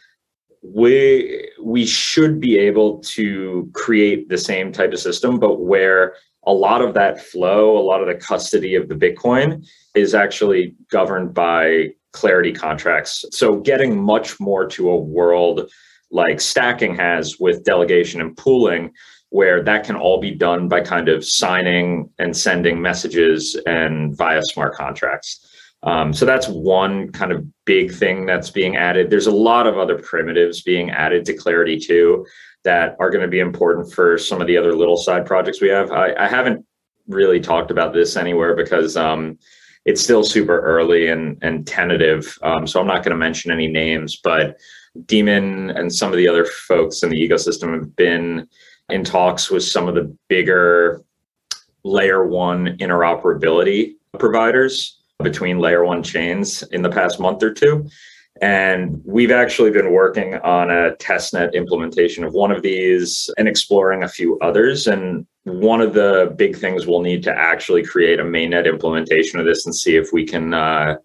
we 0.60 1.48
we 1.62 1.86
should 1.86 2.40
be 2.40 2.58
able 2.58 2.98
to 2.98 3.70
create 3.74 4.28
the 4.28 4.36
same 4.36 4.72
type 4.72 4.92
of 4.92 4.98
system 4.98 5.38
but 5.38 5.60
where 5.60 6.16
a 6.44 6.52
lot 6.52 6.82
of 6.82 6.94
that 6.94 7.22
flow, 7.22 7.78
a 7.78 7.86
lot 7.86 8.00
of 8.00 8.08
the 8.08 8.14
custody 8.14 8.74
of 8.74 8.88
the 8.88 8.96
Bitcoin 8.96 9.64
is 9.94 10.12
actually 10.12 10.74
governed 10.90 11.32
by 11.32 11.90
Clarity 12.12 12.52
contracts. 12.52 13.24
So 13.30 13.60
getting 13.60 14.02
much 14.02 14.40
more 14.40 14.66
to 14.70 14.90
a 14.90 14.98
world 14.98 15.70
like 16.10 16.40
stacking 16.40 16.96
has 16.96 17.38
with 17.38 17.64
delegation 17.64 18.20
and 18.20 18.36
pooling, 18.36 18.92
where 19.32 19.62
that 19.62 19.82
can 19.84 19.96
all 19.96 20.20
be 20.20 20.30
done 20.30 20.68
by 20.68 20.78
kind 20.78 21.08
of 21.08 21.24
signing 21.24 22.10
and 22.18 22.36
sending 22.36 22.80
messages 22.80 23.58
and 23.66 24.14
via 24.14 24.42
smart 24.42 24.74
contracts. 24.74 25.48
Um, 25.84 26.12
so 26.12 26.26
that's 26.26 26.48
one 26.48 27.10
kind 27.12 27.32
of 27.32 27.46
big 27.64 27.94
thing 27.94 28.26
that's 28.26 28.50
being 28.50 28.76
added. 28.76 29.08
There's 29.08 29.26
a 29.26 29.32
lot 29.32 29.66
of 29.66 29.78
other 29.78 29.98
primitives 29.98 30.60
being 30.60 30.90
added 30.90 31.24
to 31.24 31.34
Clarity 31.34 31.78
too 31.80 32.26
that 32.64 32.94
are 33.00 33.08
going 33.10 33.22
to 33.22 33.28
be 33.28 33.40
important 33.40 33.90
for 33.92 34.18
some 34.18 34.42
of 34.42 34.46
the 34.46 34.58
other 34.58 34.74
little 34.76 34.98
side 34.98 35.24
projects 35.24 35.62
we 35.62 35.70
have. 35.70 35.90
I, 35.90 36.14
I 36.14 36.28
haven't 36.28 36.64
really 37.08 37.40
talked 37.40 37.70
about 37.70 37.94
this 37.94 38.16
anywhere 38.18 38.54
because 38.54 38.98
um, 38.98 39.38
it's 39.86 40.02
still 40.02 40.24
super 40.24 40.60
early 40.60 41.08
and 41.08 41.38
and 41.40 41.66
tentative. 41.66 42.38
Um, 42.42 42.66
so 42.66 42.80
I'm 42.80 42.86
not 42.86 43.02
going 43.02 43.12
to 43.12 43.16
mention 43.16 43.50
any 43.50 43.66
names, 43.66 44.20
but 44.22 44.58
Daemon 45.06 45.70
and 45.70 45.92
some 45.92 46.12
of 46.12 46.18
the 46.18 46.28
other 46.28 46.44
folks 46.44 47.02
in 47.02 47.08
the 47.08 47.28
ecosystem 47.28 47.72
have 47.72 47.96
been 47.96 48.46
in 48.92 49.02
talks 49.04 49.50
with 49.50 49.64
some 49.64 49.88
of 49.88 49.94
the 49.94 50.14
bigger 50.28 51.02
layer 51.82 52.26
one 52.26 52.76
interoperability 52.78 53.94
providers 54.18 55.00
between 55.22 55.58
layer 55.58 55.84
one 55.84 56.02
chains 56.02 56.62
in 56.64 56.82
the 56.82 56.90
past 56.90 57.18
month 57.18 57.42
or 57.42 57.52
two. 57.52 57.88
And 58.40 59.00
we've 59.04 59.30
actually 59.30 59.70
been 59.70 59.92
working 59.92 60.34
on 60.36 60.70
a 60.70 60.96
testnet 60.96 61.54
implementation 61.54 62.24
of 62.24 62.34
one 62.34 62.50
of 62.50 62.62
these 62.62 63.30
and 63.38 63.48
exploring 63.48 64.02
a 64.02 64.08
few 64.08 64.38
others. 64.40 64.86
And 64.86 65.26
one 65.44 65.80
of 65.80 65.94
the 65.94 66.34
big 66.36 66.56
things 66.56 66.86
we'll 66.86 67.02
need 67.02 67.22
to 67.24 67.32
actually 67.32 67.84
create 67.84 68.20
a 68.20 68.24
mainnet 68.24 68.66
implementation 68.66 69.38
of 69.38 69.46
this 69.46 69.64
and 69.64 69.74
see 69.74 69.96
if 69.96 70.12
we 70.12 70.24
can 70.24 70.54
uh, 70.54 70.96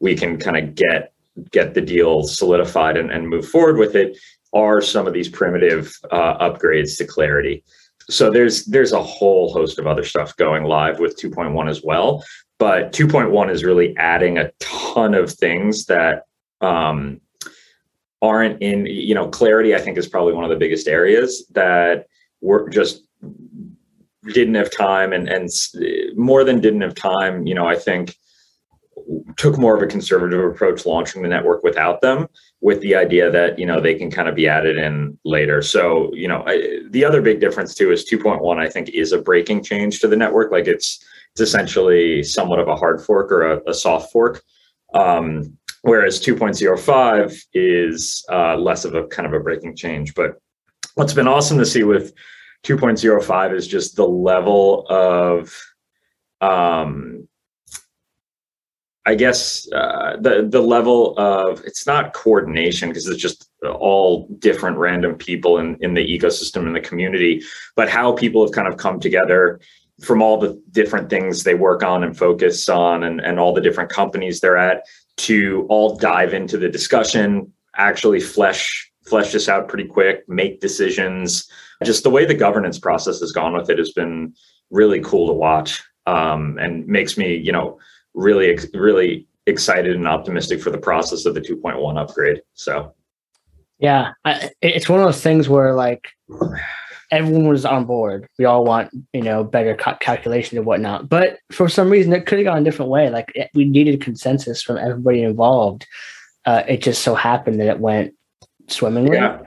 we 0.00 0.14
can 0.14 0.38
kind 0.38 0.56
of 0.56 0.74
get 0.74 1.12
get 1.50 1.72
the 1.72 1.80
deal 1.80 2.24
solidified 2.24 2.96
and, 2.96 3.10
and 3.10 3.28
move 3.28 3.48
forward 3.48 3.78
with 3.78 3.94
it 3.96 4.18
are 4.52 4.80
some 4.80 5.06
of 5.06 5.12
these 5.12 5.28
primitive 5.28 5.94
uh, 6.10 6.36
upgrades 6.38 6.96
to 6.98 7.06
clarity. 7.06 7.64
So 8.10 8.30
there's 8.30 8.64
there's 8.66 8.92
a 8.92 9.02
whole 9.02 9.52
host 9.52 9.78
of 9.78 9.86
other 9.86 10.04
stuff 10.04 10.36
going 10.36 10.64
live 10.64 10.98
with 10.98 11.16
2.1 11.20 11.70
as 11.70 11.82
well 11.82 12.24
but 12.62 12.92
2.1 12.92 13.50
is 13.50 13.64
really 13.64 13.92
adding 13.96 14.38
a 14.38 14.52
ton 14.60 15.14
of 15.14 15.32
things 15.32 15.86
that 15.86 16.26
um, 16.60 17.20
aren't 18.22 18.62
in 18.62 18.86
you 18.86 19.16
know 19.16 19.26
clarity 19.26 19.74
i 19.74 19.80
think 19.80 19.98
is 19.98 20.06
probably 20.08 20.32
one 20.32 20.44
of 20.44 20.50
the 20.50 20.56
biggest 20.64 20.86
areas 20.86 21.44
that 21.50 22.06
we're 22.40 22.68
just 22.68 23.02
didn't 24.32 24.54
have 24.54 24.70
time 24.70 25.12
and 25.12 25.28
and 25.28 25.48
more 26.14 26.44
than 26.44 26.60
didn't 26.60 26.82
have 26.82 26.94
time 26.94 27.44
you 27.48 27.54
know 27.54 27.66
i 27.66 27.74
think 27.74 28.14
took 29.36 29.58
more 29.58 29.76
of 29.76 29.82
a 29.82 29.86
conservative 29.86 30.44
approach 30.44 30.86
launching 30.86 31.22
the 31.22 31.28
network 31.28 31.62
without 31.62 32.00
them 32.00 32.26
with 32.60 32.80
the 32.80 32.94
idea 32.94 33.30
that 33.30 33.58
you 33.58 33.66
know 33.66 33.80
they 33.80 33.94
can 33.94 34.10
kind 34.10 34.28
of 34.28 34.34
be 34.34 34.48
added 34.48 34.76
in 34.76 35.18
later. 35.24 35.62
So 35.62 36.12
you 36.14 36.28
know 36.28 36.42
I, 36.46 36.80
the 36.90 37.04
other 37.04 37.22
big 37.22 37.40
difference 37.40 37.74
too 37.74 37.90
is 37.90 38.08
2.1 38.08 38.58
i 38.58 38.68
think 38.68 38.88
is 38.90 39.12
a 39.12 39.20
breaking 39.20 39.62
change 39.62 40.00
to 40.00 40.08
the 40.08 40.16
network. 40.16 40.52
Like 40.52 40.66
it's 40.66 41.04
it's 41.32 41.40
essentially 41.40 42.22
somewhat 42.22 42.58
of 42.58 42.68
a 42.68 42.76
hard 42.76 43.00
fork 43.00 43.32
or 43.32 43.52
a, 43.52 43.70
a 43.70 43.74
soft 43.74 44.12
fork. 44.12 44.42
Um, 44.94 45.56
whereas 45.82 46.20
2.05 46.20 47.38
is 47.54 48.24
uh, 48.30 48.56
less 48.56 48.84
of 48.84 48.94
a 48.94 49.06
kind 49.06 49.26
of 49.26 49.32
a 49.32 49.40
breaking 49.40 49.76
change. 49.76 50.14
But 50.14 50.40
what's 50.94 51.14
been 51.14 51.28
awesome 51.28 51.58
to 51.58 51.66
see 51.66 51.84
with 51.84 52.12
2.05 52.64 53.54
is 53.54 53.66
just 53.66 53.96
the 53.96 54.06
level 54.06 54.86
of 54.88 55.56
um, 56.40 57.26
I 59.04 59.16
guess 59.16 59.70
uh, 59.72 60.16
the 60.20 60.46
the 60.48 60.60
level 60.60 61.18
of 61.18 61.60
it's 61.64 61.86
not 61.86 62.12
coordination 62.12 62.88
because 62.88 63.08
it's 63.08 63.20
just 63.20 63.50
all 63.64 64.28
different 64.38 64.78
random 64.78 65.16
people 65.16 65.58
in 65.58 65.76
in 65.80 65.94
the 65.94 66.06
ecosystem 66.06 66.66
in 66.66 66.72
the 66.72 66.80
community, 66.80 67.42
but 67.74 67.88
how 67.88 68.12
people 68.12 68.44
have 68.44 68.52
kind 68.52 68.68
of 68.68 68.76
come 68.76 69.00
together 69.00 69.60
from 70.02 70.22
all 70.22 70.38
the 70.38 70.60
different 70.70 71.10
things 71.10 71.42
they 71.42 71.54
work 71.54 71.82
on 71.82 72.04
and 72.04 72.16
focus 72.16 72.68
on, 72.68 73.02
and 73.02 73.20
and 73.20 73.40
all 73.40 73.52
the 73.52 73.60
different 73.60 73.90
companies 73.90 74.40
they're 74.40 74.56
at 74.56 74.84
to 75.16 75.66
all 75.68 75.96
dive 75.96 76.32
into 76.32 76.56
the 76.56 76.68
discussion, 76.68 77.52
actually 77.76 78.20
flesh 78.20 78.88
flesh 79.04 79.32
this 79.32 79.48
out 79.48 79.66
pretty 79.66 79.88
quick, 79.88 80.28
make 80.28 80.60
decisions. 80.60 81.50
Just 81.82 82.04
the 82.04 82.10
way 82.10 82.24
the 82.24 82.34
governance 82.34 82.78
process 82.78 83.18
has 83.18 83.32
gone 83.32 83.52
with 83.52 83.68
it 83.68 83.78
has 83.78 83.90
been 83.90 84.32
really 84.70 85.00
cool 85.00 85.26
to 85.26 85.32
watch, 85.32 85.82
um, 86.06 86.56
and 86.58 86.86
makes 86.86 87.18
me 87.18 87.34
you 87.34 87.50
know 87.50 87.80
really, 88.14 88.58
really 88.74 89.26
excited 89.46 89.96
and 89.96 90.06
optimistic 90.06 90.60
for 90.60 90.70
the 90.70 90.78
process 90.78 91.26
of 91.26 91.34
the 91.34 91.40
2.1 91.40 91.98
upgrade. 91.98 92.42
So, 92.54 92.94
yeah, 93.78 94.12
I, 94.24 94.50
it's 94.60 94.88
one 94.88 95.00
of 95.00 95.06
those 95.06 95.20
things 95.20 95.48
where 95.48 95.74
like 95.74 96.08
everyone 97.10 97.48
was 97.48 97.64
on 97.64 97.84
board. 97.84 98.26
We 98.38 98.44
all 98.44 98.64
want 98.64 98.90
you 99.12 99.22
know 99.22 99.44
better 99.44 99.74
ca- 99.74 99.98
calculation 99.98 100.56
and 100.56 100.66
whatnot, 100.66 101.08
but 101.08 101.38
for 101.50 101.68
some 101.68 101.90
reason 101.90 102.12
it 102.12 102.26
could 102.26 102.38
have 102.38 102.46
gone 102.46 102.58
a 102.58 102.64
different 102.64 102.90
way. 102.90 103.10
Like 103.10 103.32
it, 103.34 103.50
we 103.54 103.64
needed 103.64 104.00
consensus 104.00 104.62
from 104.62 104.78
everybody 104.78 105.22
involved. 105.22 105.86
Uh, 106.44 106.62
it 106.68 106.82
just 106.82 107.02
so 107.02 107.14
happened 107.14 107.60
that 107.60 107.68
it 107.68 107.78
went 107.78 108.14
swimmingly. 108.68 109.16
Yeah, 109.16 109.42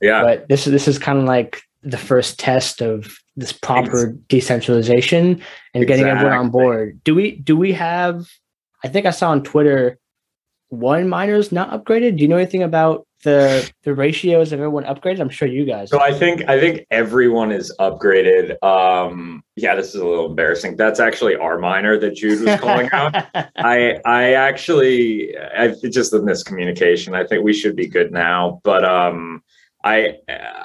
yeah. 0.00 0.22
But 0.22 0.48
this 0.48 0.66
is 0.66 0.72
this 0.72 0.88
is 0.88 0.98
kind 0.98 1.18
of 1.18 1.24
like 1.24 1.62
the 1.82 1.98
first 1.98 2.38
test 2.38 2.82
of 2.82 3.18
this 3.36 3.52
proper 3.52 4.16
decentralization 4.28 5.24
and 5.74 5.82
exactly. 5.82 5.86
getting 5.86 6.06
everyone 6.06 6.36
on 6.36 6.50
board. 6.50 7.00
Do 7.04 7.14
we 7.14 7.36
do 7.36 7.56
we 7.56 7.72
have 7.72 8.26
I 8.84 8.88
think 8.88 9.06
I 9.06 9.10
saw 9.10 9.30
on 9.30 9.42
Twitter 9.42 9.98
one 10.68 11.08
miner's 11.08 11.50
not 11.50 11.70
upgraded. 11.70 12.16
Do 12.16 12.22
you 12.22 12.28
know 12.28 12.36
anything 12.36 12.62
about 12.62 13.06
the 13.24 13.70
the 13.84 13.94
ratios 13.94 14.52
of 14.52 14.60
everyone 14.60 14.84
upgraded? 14.84 15.20
I'm 15.20 15.28
sure 15.28 15.48
you 15.48 15.64
guys. 15.64 15.90
So 15.90 16.00
I 16.00 16.12
think 16.12 16.48
I 16.48 16.58
think 16.60 16.84
everyone 16.90 17.52
is 17.52 17.74
upgraded. 17.78 18.62
Um 18.62 19.42
yeah, 19.56 19.74
this 19.74 19.88
is 19.88 19.96
a 19.96 20.06
little 20.06 20.26
embarrassing. 20.26 20.76
That's 20.76 21.00
actually 21.00 21.36
our 21.36 21.58
miner 21.58 21.96
that 21.98 22.16
Jude 22.16 22.44
was 22.44 22.60
calling 22.60 22.88
out. 22.92 23.14
I 23.56 23.98
I 24.04 24.32
actually 24.34 25.36
I 25.38 25.74
just 25.90 26.12
a 26.12 26.18
miscommunication. 26.18 27.14
I 27.14 27.24
think 27.24 27.44
we 27.44 27.54
should 27.54 27.76
be 27.76 27.86
good 27.86 28.12
now, 28.12 28.60
but 28.64 28.84
um 28.84 29.42
I 29.84 30.16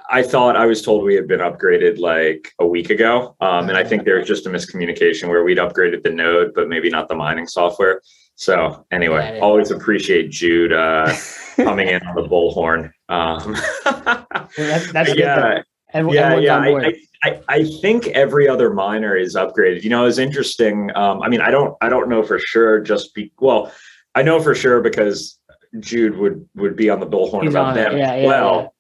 I 0.10 0.24
thought 0.24 0.56
I 0.56 0.66
was 0.66 0.82
told 0.82 1.04
we 1.04 1.16
had 1.16 1.28
been 1.28 1.40
upgraded 1.40 2.00
like 2.00 2.52
a 2.60 2.66
week 2.66 2.90
ago, 2.90 3.36
um, 3.42 3.70
and 3.70 3.78
I 3.78 3.84
think 3.84 4.06
there 4.06 4.18
was 4.18 4.28
just 4.28 4.48
a 4.48 4.50
miscommunication 4.50 5.30
where 5.30 5.44
we'd 5.44 5.60
upgraded 5.60 6.04
the 6.04 6.10
node, 6.10 6.54
but 6.56 6.68
maybe 6.68 6.90
not 6.90 7.08
the 7.08 7.16
mining 7.16 7.48
software. 7.48 8.02
So 8.36 8.86
anyway, 8.92 9.40
always 9.40 9.70
appreciate 9.70 10.32
Jude 10.32 10.74
uh, 10.74 11.14
coming 11.58 11.90
in 11.90 12.02
on 12.08 12.16
the 12.16 12.24
bullhorn. 12.24 12.92
Um, 13.10 13.56
that's, 14.58 14.92
that's 14.92 15.16
yeah, 15.16 15.62
yeah, 15.94 16.36
yeah. 16.38 16.58
I, 16.58 16.94
I, 17.24 17.42
I, 17.48 17.64
think 17.82 18.08
every 18.08 18.48
other 18.48 18.74
miner 18.74 19.16
is 19.16 19.36
upgraded. 19.36 19.84
You 19.84 19.92
know, 19.92 20.06
it's 20.06 20.18
interesting. 20.18 20.90
Um, 20.96 21.22
I 21.22 21.30
mean, 21.30 21.42
I 21.42 21.52
don't 21.52 21.78
I 21.82 21.90
don't 21.90 22.10
know 22.10 22.24
for 22.24 22.40
sure. 22.40 22.80
Just 22.80 23.14
be 23.14 23.32
well, 23.40 23.72
I 24.16 24.24
know 24.24 24.42
for 24.42 24.56
sure 24.56 24.82
because 24.82 25.40
Jude 25.80 26.18
would 26.18 26.50
would 26.56 26.76
be 26.76 26.90
on 26.90 27.00
the 27.00 27.08
bullhorn 27.08 27.44
He's 27.44 27.52
about 27.52 27.76
them 27.76 27.98
yeah, 27.98 28.16
yeah, 28.16 28.28
well. 28.28 28.73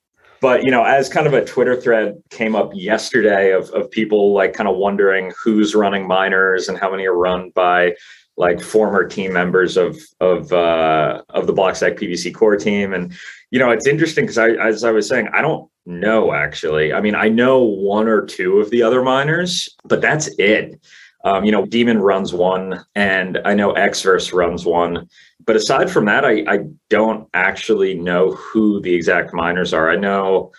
But 0.43 0.65
you 0.65 0.71
know 0.71 0.83
as 0.83 1.07
kind 1.07 1.25
of 1.25 1.33
a 1.33 1.45
twitter 1.45 1.79
thread 1.79 2.21
came 2.29 2.53
up 2.53 2.71
yesterday 2.73 3.53
of, 3.53 3.69
of 3.69 3.89
people 3.89 4.33
like 4.33 4.51
kind 4.51 4.67
of 4.67 4.75
wondering 4.75 5.31
who's 5.41 5.73
running 5.73 6.05
miners 6.05 6.67
and 6.67 6.77
how 6.77 6.91
many 6.91 7.05
are 7.05 7.15
run 7.15 7.51
by 7.51 7.95
like 8.35 8.59
former 8.59 9.07
team 9.07 9.31
members 9.31 9.77
of 9.77 9.97
of 10.19 10.51
uh, 10.51 11.21
of 11.29 11.47
the 11.47 11.53
blockstack 11.53 11.97
PBC 11.97 12.35
core 12.35 12.57
team. 12.57 12.93
And 12.93 13.13
you 13.51 13.59
know 13.59 13.71
it's 13.71 13.87
interesting 13.87 14.25
because 14.25 14.37
i 14.37 14.49
as 14.49 14.83
i 14.83 14.91
was 14.91 15.07
saying 15.07 15.29
i 15.31 15.41
don't 15.41 15.69
know 15.85 16.33
actually. 16.33 16.91
I 16.91 16.99
mean 16.99 17.15
i 17.15 17.29
know 17.29 17.59
one 17.59 18.09
or 18.09 18.25
two 18.25 18.59
of 18.59 18.69
the 18.69 18.83
other 18.83 19.01
miners 19.01 19.69
but 19.85 20.01
that's 20.01 20.27
it. 20.39 20.77
Um, 21.25 21.45
you 21.45 21.53
know, 21.53 21.65
Daemon 21.65 21.99
runs 21.99 22.33
one, 22.33 22.83
and 22.95 23.39
I 23.45 23.53
know 23.53 23.73
Xverse 23.73 24.33
runs 24.33 24.65
one. 24.65 25.07
But 25.45 25.55
aside 25.55 25.89
from 25.89 26.05
that, 26.05 26.25
I, 26.25 26.43
I 26.47 26.59
don't 26.89 27.27
actually 27.33 27.93
know 27.95 28.31
who 28.31 28.81
the 28.81 28.93
exact 28.93 29.33
miners 29.33 29.73
are. 29.73 29.89
I 29.89 29.95
know, 29.95 30.51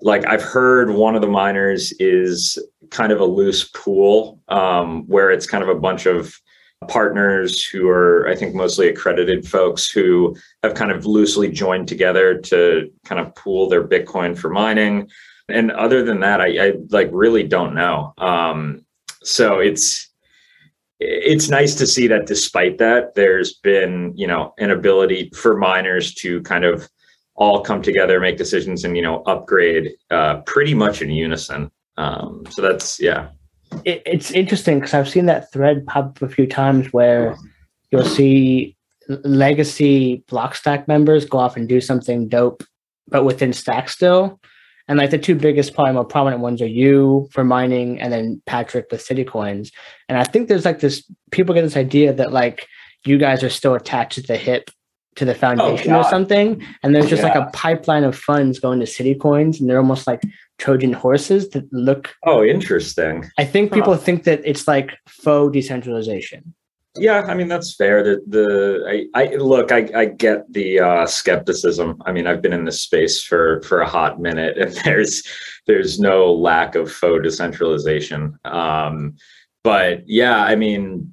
like, 0.00 0.26
I've 0.26 0.42
heard 0.42 0.90
one 0.90 1.14
of 1.14 1.22
the 1.22 1.28
miners 1.28 1.92
is 1.98 2.58
kind 2.90 3.12
of 3.12 3.20
a 3.20 3.24
loose 3.24 3.64
pool 3.64 4.40
um, 4.48 5.06
where 5.06 5.30
it's 5.30 5.46
kind 5.46 5.62
of 5.62 5.70
a 5.70 5.80
bunch 5.80 6.06
of 6.06 6.38
partners 6.88 7.64
who 7.64 7.88
are, 7.88 8.28
I 8.28 8.36
think, 8.36 8.54
mostly 8.54 8.88
accredited 8.88 9.48
folks 9.48 9.90
who 9.90 10.36
have 10.62 10.74
kind 10.74 10.92
of 10.92 11.06
loosely 11.06 11.50
joined 11.50 11.88
together 11.88 12.38
to 12.42 12.90
kind 13.04 13.20
of 13.20 13.34
pool 13.34 13.68
their 13.68 13.86
Bitcoin 13.88 14.36
for 14.36 14.50
mining. 14.50 15.08
And 15.48 15.70
other 15.70 16.02
than 16.04 16.20
that, 16.20 16.40
I, 16.40 16.66
I 16.68 16.72
like 16.90 17.08
really 17.12 17.44
don't 17.44 17.74
know. 17.74 18.12
Um, 18.18 18.84
so 19.22 19.58
it's 19.58 20.10
it's 20.98 21.48
nice 21.48 21.74
to 21.74 21.86
see 21.86 22.06
that 22.06 22.26
despite 22.26 22.78
that 22.78 23.14
there's 23.14 23.54
been 23.54 24.12
you 24.16 24.26
know 24.26 24.54
an 24.58 24.70
ability 24.70 25.30
for 25.34 25.56
miners 25.56 26.14
to 26.14 26.40
kind 26.42 26.64
of 26.64 26.88
all 27.34 27.60
come 27.62 27.82
together 27.82 28.18
make 28.18 28.38
decisions 28.38 28.84
and 28.84 28.96
you 28.96 29.02
know 29.02 29.22
upgrade 29.26 29.92
uh, 30.10 30.40
pretty 30.42 30.74
much 30.74 31.02
in 31.02 31.10
unison 31.10 31.70
um, 31.98 32.44
so 32.50 32.62
that's 32.62 33.00
yeah 33.00 33.28
it, 33.84 34.02
it's 34.06 34.30
interesting 34.30 34.78
because 34.78 34.94
I've 34.94 35.08
seen 35.08 35.26
that 35.26 35.52
thread 35.52 35.86
pop 35.86 36.20
a 36.22 36.28
few 36.28 36.46
times 36.46 36.92
where 36.92 37.36
you'll 37.90 38.04
see 38.04 38.76
legacy 39.08 40.24
Blockstack 40.28 40.88
members 40.88 41.24
go 41.24 41.38
off 41.38 41.56
and 41.56 41.68
do 41.68 41.80
something 41.80 42.28
dope, 42.28 42.62
but 43.08 43.24
within 43.24 43.52
Stack 43.52 43.88
still. 43.88 44.40
And 44.88 44.98
like 44.98 45.10
the 45.10 45.18
two 45.18 45.34
biggest, 45.34 45.74
probably 45.74 45.94
more 45.94 46.04
prominent 46.04 46.42
ones 46.42 46.62
are 46.62 46.66
you 46.66 47.28
for 47.32 47.42
mining 47.44 48.00
and 48.00 48.12
then 48.12 48.40
Patrick 48.46 48.86
with 48.90 49.02
City 49.02 49.24
Coins. 49.24 49.72
And 50.08 50.16
I 50.16 50.24
think 50.24 50.48
there's 50.48 50.64
like 50.64 50.80
this 50.80 51.04
people 51.32 51.54
get 51.54 51.62
this 51.62 51.76
idea 51.76 52.12
that 52.12 52.32
like 52.32 52.66
you 53.04 53.18
guys 53.18 53.42
are 53.42 53.50
still 53.50 53.74
attached 53.74 54.12
to 54.16 54.22
the 54.22 54.36
hip 54.36 54.70
to 55.16 55.24
the 55.24 55.34
foundation 55.34 55.92
Oh, 55.92 56.00
or 56.00 56.04
something. 56.04 56.62
And 56.82 56.94
there's 56.94 57.08
just 57.08 57.22
like 57.22 57.34
a 57.34 57.50
pipeline 57.52 58.04
of 58.04 58.16
funds 58.16 58.60
going 58.60 58.80
to 58.80 58.86
City 58.86 59.14
Coins 59.14 59.58
and 59.60 59.68
they're 59.68 59.78
almost 59.78 60.06
like 60.06 60.22
Trojan 60.58 60.92
horses 60.92 61.48
that 61.50 61.70
look 61.72 62.14
Oh, 62.24 62.44
interesting. 62.44 63.24
I 63.38 63.44
think 63.44 63.72
people 63.72 63.94
Huh. 63.94 64.00
think 64.00 64.24
that 64.24 64.42
it's 64.44 64.68
like 64.68 64.96
faux 65.08 65.52
decentralization. 65.52 66.54
Yeah, 66.98 67.22
I 67.22 67.34
mean 67.34 67.48
that's 67.48 67.74
fair. 67.74 68.02
The 68.02 68.22
the 68.26 69.06
I, 69.14 69.22
I 69.22 69.36
look, 69.36 69.72
I, 69.72 69.88
I 69.94 70.04
get 70.06 70.50
the 70.52 70.80
uh, 70.80 71.06
skepticism. 71.06 72.02
I 72.06 72.12
mean, 72.12 72.26
I've 72.26 72.42
been 72.42 72.52
in 72.52 72.64
this 72.64 72.80
space 72.80 73.22
for 73.22 73.62
for 73.62 73.80
a 73.80 73.88
hot 73.88 74.20
minute, 74.20 74.58
and 74.58 74.72
there's 74.84 75.22
there's 75.66 75.98
no 75.98 76.32
lack 76.32 76.74
of 76.74 76.90
faux 76.90 77.22
decentralization. 77.22 78.38
Um, 78.44 79.16
but 79.62 80.08
yeah, 80.08 80.42
I 80.42 80.54
mean, 80.56 81.12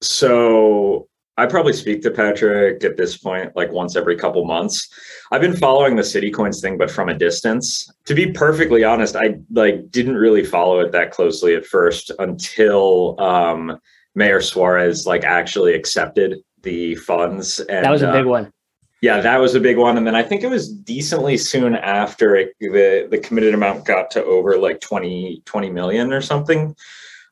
so 0.00 1.08
I 1.38 1.46
probably 1.46 1.72
speak 1.72 2.02
to 2.02 2.10
Patrick 2.10 2.84
at 2.84 2.96
this 2.96 3.16
point 3.16 3.56
like 3.56 3.72
once 3.72 3.96
every 3.96 4.16
couple 4.16 4.44
months. 4.44 4.88
I've 5.30 5.40
been 5.40 5.56
following 5.56 5.96
the 5.96 6.04
City 6.04 6.30
Coins 6.30 6.60
thing, 6.60 6.76
but 6.76 6.90
from 6.90 7.08
a 7.08 7.14
distance. 7.14 7.90
To 8.04 8.14
be 8.14 8.32
perfectly 8.32 8.84
honest, 8.84 9.16
I 9.16 9.36
like 9.50 9.90
didn't 9.90 10.16
really 10.16 10.44
follow 10.44 10.80
it 10.80 10.92
that 10.92 11.10
closely 11.10 11.54
at 11.54 11.64
first 11.64 12.10
until 12.18 13.18
um, 13.18 13.78
Mayor 14.14 14.40
Suarez 14.40 15.06
like 15.06 15.24
actually 15.24 15.74
accepted 15.74 16.38
the 16.62 16.94
funds. 16.96 17.60
And 17.60 17.84
That 17.84 17.90
was 17.90 18.02
a 18.02 18.10
uh, 18.10 18.12
big 18.12 18.26
one. 18.26 18.52
yeah, 19.00 19.20
that 19.20 19.38
was 19.38 19.54
a 19.54 19.60
big 19.60 19.78
one. 19.78 19.96
And 19.96 20.06
then 20.06 20.14
I 20.14 20.22
think 20.22 20.42
it 20.42 20.48
was 20.48 20.72
decently 20.72 21.36
soon 21.36 21.74
after 21.74 22.36
it, 22.36 22.52
the 22.60 23.08
the 23.10 23.18
committed 23.18 23.54
amount 23.54 23.84
got 23.84 24.10
to 24.12 24.24
over 24.24 24.58
like 24.58 24.80
20, 24.80 25.42
20 25.44 25.70
million 25.70 26.12
or 26.12 26.20
something. 26.20 26.74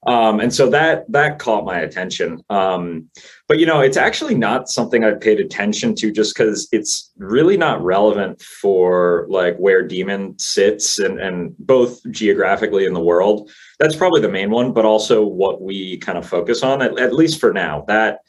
Um, 0.06 0.40
and 0.40 0.52
so 0.52 0.70
that 0.70 1.04
that 1.12 1.38
caught 1.38 1.66
my 1.66 1.78
attention. 1.78 2.42
Um, 2.48 3.10
but 3.48 3.58
you 3.58 3.66
know, 3.66 3.80
it's 3.80 3.98
actually 3.98 4.34
not 4.34 4.70
something 4.70 5.04
I've 5.04 5.20
paid 5.20 5.40
attention 5.40 5.94
to 5.96 6.10
just 6.10 6.34
because 6.34 6.68
it's 6.72 7.10
really 7.18 7.58
not 7.58 7.82
relevant 7.82 8.40
for 8.40 9.26
like 9.28 9.56
where 9.58 9.86
Daemon 9.86 10.38
sits 10.38 10.98
and 10.98 11.20
and 11.20 11.54
both 11.58 12.00
geographically 12.10 12.86
in 12.86 12.94
the 12.94 13.00
world. 13.00 13.50
That's 13.80 13.96
probably 13.96 14.20
the 14.20 14.28
main 14.28 14.50
one, 14.50 14.72
but 14.72 14.84
also 14.84 15.24
what 15.24 15.62
we 15.62 15.96
kind 15.98 16.18
of 16.18 16.28
focus 16.28 16.62
on, 16.62 16.82
at, 16.82 16.98
at 17.00 17.14
least 17.14 17.40
for 17.40 17.52
now. 17.52 17.84
That 17.88 18.20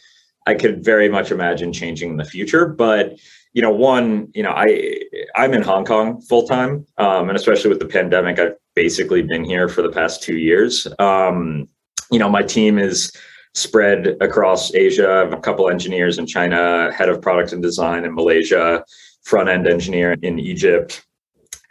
I 0.47 0.55
could 0.55 0.83
very 0.83 1.09
much 1.09 1.29
imagine 1.29 1.71
changing 1.73 2.11
in 2.11 2.17
the 2.17 2.25
future. 2.25 2.65
But 2.65 3.19
you 3.53 3.61
know, 3.61 3.69
one, 3.69 4.29
you 4.33 4.43
know, 4.43 4.51
I 4.51 4.99
I'm 5.35 5.53
in 5.53 5.61
Hong 5.61 5.85
Kong 5.85 6.21
full 6.21 6.47
time, 6.47 6.85
um, 6.97 7.27
and 7.29 7.37
especially 7.37 7.69
with 7.69 7.79
the 7.79 7.85
pandemic, 7.85 8.39
I've 8.39 8.55
basically 8.75 9.21
been 9.21 9.43
here 9.43 9.67
for 9.67 9.81
the 9.81 9.91
past 9.91 10.23
two 10.23 10.37
years. 10.37 10.87
Um, 10.99 11.67
you 12.11 12.19
know, 12.19 12.29
my 12.29 12.43
team 12.43 12.79
is 12.79 13.11
spread 13.53 14.15
across 14.21 14.73
Asia. 14.73 15.11
I 15.11 15.17
have 15.17 15.33
a 15.33 15.37
couple 15.37 15.69
engineers 15.69 16.17
in 16.17 16.25
China, 16.25 16.91
head 16.93 17.09
of 17.09 17.21
product 17.21 17.51
and 17.51 17.61
design 17.61 18.05
in 18.05 18.15
Malaysia, 18.15 18.85
front 19.23 19.49
end 19.49 19.67
engineer 19.67 20.15
in 20.21 20.39
Egypt, 20.39 21.05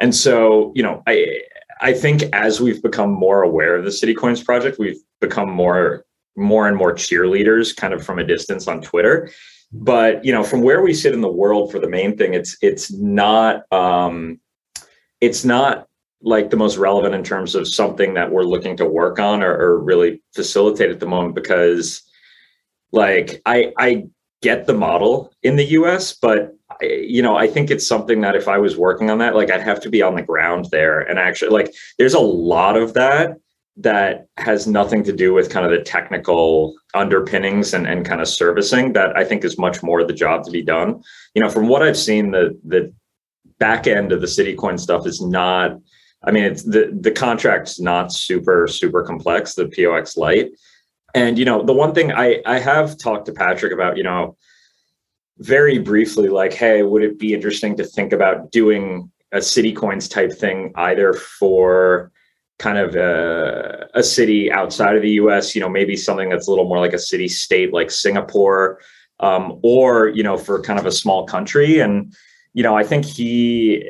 and 0.00 0.14
so 0.14 0.72
you 0.74 0.82
know, 0.82 1.02
I 1.06 1.40
I 1.80 1.92
think 1.92 2.22
as 2.32 2.60
we've 2.60 2.82
become 2.82 3.10
more 3.10 3.42
aware 3.42 3.76
of 3.76 3.84
the 3.84 3.92
City 3.92 4.14
Coins 4.14 4.42
project, 4.42 4.78
we've 4.78 5.00
become 5.20 5.50
more 5.50 6.04
more 6.36 6.68
and 6.68 6.76
more 6.76 6.94
cheerleaders, 6.94 7.76
kind 7.76 7.92
of 7.92 8.04
from 8.04 8.18
a 8.18 8.24
distance 8.24 8.68
on 8.68 8.80
Twitter. 8.80 9.30
But 9.72 10.24
you 10.24 10.32
know 10.32 10.42
from 10.42 10.62
where 10.62 10.82
we 10.82 10.94
sit 10.94 11.14
in 11.14 11.20
the 11.20 11.30
world 11.30 11.70
for 11.70 11.78
the 11.78 11.88
main 11.88 12.16
thing 12.16 12.34
it's 12.34 12.56
it's 12.60 12.90
not 12.92 13.72
um 13.72 14.40
it's 15.20 15.44
not 15.44 15.86
like 16.22 16.50
the 16.50 16.56
most 16.56 16.76
relevant 16.76 17.14
in 17.14 17.24
terms 17.24 17.54
of 17.54 17.68
something 17.68 18.14
that 18.14 18.30
we're 18.30 18.42
looking 18.42 18.76
to 18.76 18.84
work 18.84 19.18
on 19.18 19.42
or, 19.42 19.52
or 19.52 19.78
really 19.78 20.22
facilitate 20.34 20.90
at 20.90 21.00
the 21.00 21.06
moment 21.06 21.34
because 21.34 22.02
like 22.92 23.40
i 23.46 23.72
i 23.78 24.04
get 24.42 24.66
the 24.66 24.74
model 24.74 25.32
in 25.42 25.56
the 25.56 25.64
us 25.64 26.14
but 26.14 26.56
you 26.82 27.22
know 27.22 27.36
i 27.36 27.46
think 27.46 27.70
it's 27.70 27.86
something 27.86 28.20
that 28.20 28.36
if 28.36 28.48
i 28.48 28.58
was 28.58 28.76
working 28.76 29.10
on 29.10 29.18
that 29.18 29.34
like 29.34 29.50
i'd 29.50 29.62
have 29.62 29.80
to 29.80 29.90
be 29.90 30.02
on 30.02 30.14
the 30.14 30.22
ground 30.22 30.66
there 30.70 31.00
and 31.00 31.18
actually 31.18 31.50
like 31.50 31.74
there's 31.98 32.14
a 32.14 32.20
lot 32.20 32.76
of 32.76 32.94
that 32.94 33.36
that 33.76 34.26
has 34.36 34.66
nothing 34.66 35.02
to 35.04 35.12
do 35.12 35.32
with 35.32 35.50
kind 35.50 35.64
of 35.64 35.72
the 35.72 35.82
technical 35.82 36.74
underpinnings 36.94 37.72
and, 37.72 37.86
and 37.86 38.04
kind 38.04 38.20
of 38.20 38.28
servicing 38.28 38.92
that 38.92 39.16
I 39.16 39.24
think 39.24 39.42
is 39.42 39.58
much 39.58 39.82
more 39.82 40.04
the 40.04 40.12
job 40.12 40.44
to 40.44 40.50
be 40.50 40.62
done. 40.62 41.02
You 41.34 41.42
know, 41.42 41.48
from 41.48 41.68
what 41.68 41.82
I've 41.82 41.96
seen, 41.96 42.30
the 42.30 42.58
the 42.64 42.92
back 43.58 43.86
end 43.86 44.12
of 44.12 44.20
the 44.20 44.26
Citycoin 44.26 44.78
stuff 44.78 45.06
is 45.06 45.20
not. 45.20 45.78
I 46.22 46.30
mean, 46.30 46.44
it's 46.44 46.62
the 46.62 46.96
the 47.00 47.10
contract's 47.10 47.80
not 47.80 48.12
super 48.12 48.66
super 48.66 49.02
complex. 49.02 49.54
The 49.54 49.68
POX 49.68 50.16
light, 50.16 50.50
and 51.14 51.38
you 51.38 51.46
know, 51.46 51.62
the 51.62 51.72
one 51.72 51.94
thing 51.94 52.12
I 52.12 52.42
I 52.44 52.58
have 52.58 52.98
talked 52.98 53.26
to 53.26 53.32
Patrick 53.32 53.72
about, 53.72 53.96
you 53.96 54.02
know, 54.02 54.36
very 55.40 55.78
briefly, 55.78 56.28
like, 56.28 56.52
hey, 56.52 56.82
would 56.82 57.02
it 57.02 57.18
be 57.18 57.34
interesting 57.34 57.76
to 57.76 57.84
think 57.84 58.12
about 58.12 58.52
doing 58.52 59.10
a 59.32 59.40
city 59.40 59.72
coins 59.72 60.08
type 60.08 60.32
thing 60.32 60.72
either 60.76 61.14
for 61.14 62.12
kind 62.58 62.76
of 62.76 62.94
a, 62.94 63.88
a 63.94 64.02
city 64.02 64.52
outside 64.52 64.96
of 64.96 65.02
the 65.02 65.12
US, 65.12 65.54
you 65.54 65.60
know, 65.60 65.68
maybe 65.68 65.96
something 65.96 66.28
that's 66.28 66.46
a 66.46 66.50
little 66.50 66.68
more 66.68 66.78
like 66.78 66.92
a 66.92 66.98
city 66.98 67.26
state 67.26 67.72
like 67.72 67.90
Singapore, 67.90 68.80
um, 69.20 69.58
or, 69.62 70.08
you 70.08 70.22
know, 70.22 70.36
for 70.36 70.60
kind 70.60 70.78
of 70.78 70.84
a 70.84 70.92
small 70.92 71.26
country. 71.26 71.80
And, 71.80 72.14
you 72.52 72.62
know, 72.62 72.76
I 72.76 72.84
think 72.84 73.04
he 73.04 73.84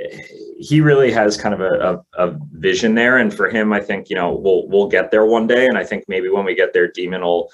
he 0.61 0.81
really 0.81 1.11
has 1.11 1.39
kind 1.39 1.55
of 1.55 1.61
a, 1.61 2.05
a, 2.19 2.29
a 2.29 2.39
vision 2.53 2.95
there. 2.95 3.17
And 3.17 3.35
for 3.35 3.49
him, 3.49 3.73
I 3.73 3.81
think, 3.81 4.09
you 4.09 4.15
know, 4.15 4.35
we'll 4.35 4.69
we'll 4.69 4.89
get 4.89 5.11
there 5.11 5.25
one 5.25 5.49
day. 5.49 5.67
And 5.67 5.77
I 5.77 5.85
think 5.85 6.05
maybe 6.07 6.29
when 6.29 6.45
we 6.45 6.55
get 6.55 6.73
there, 6.73 6.93
Daemon 6.93 7.23
will 7.23 7.51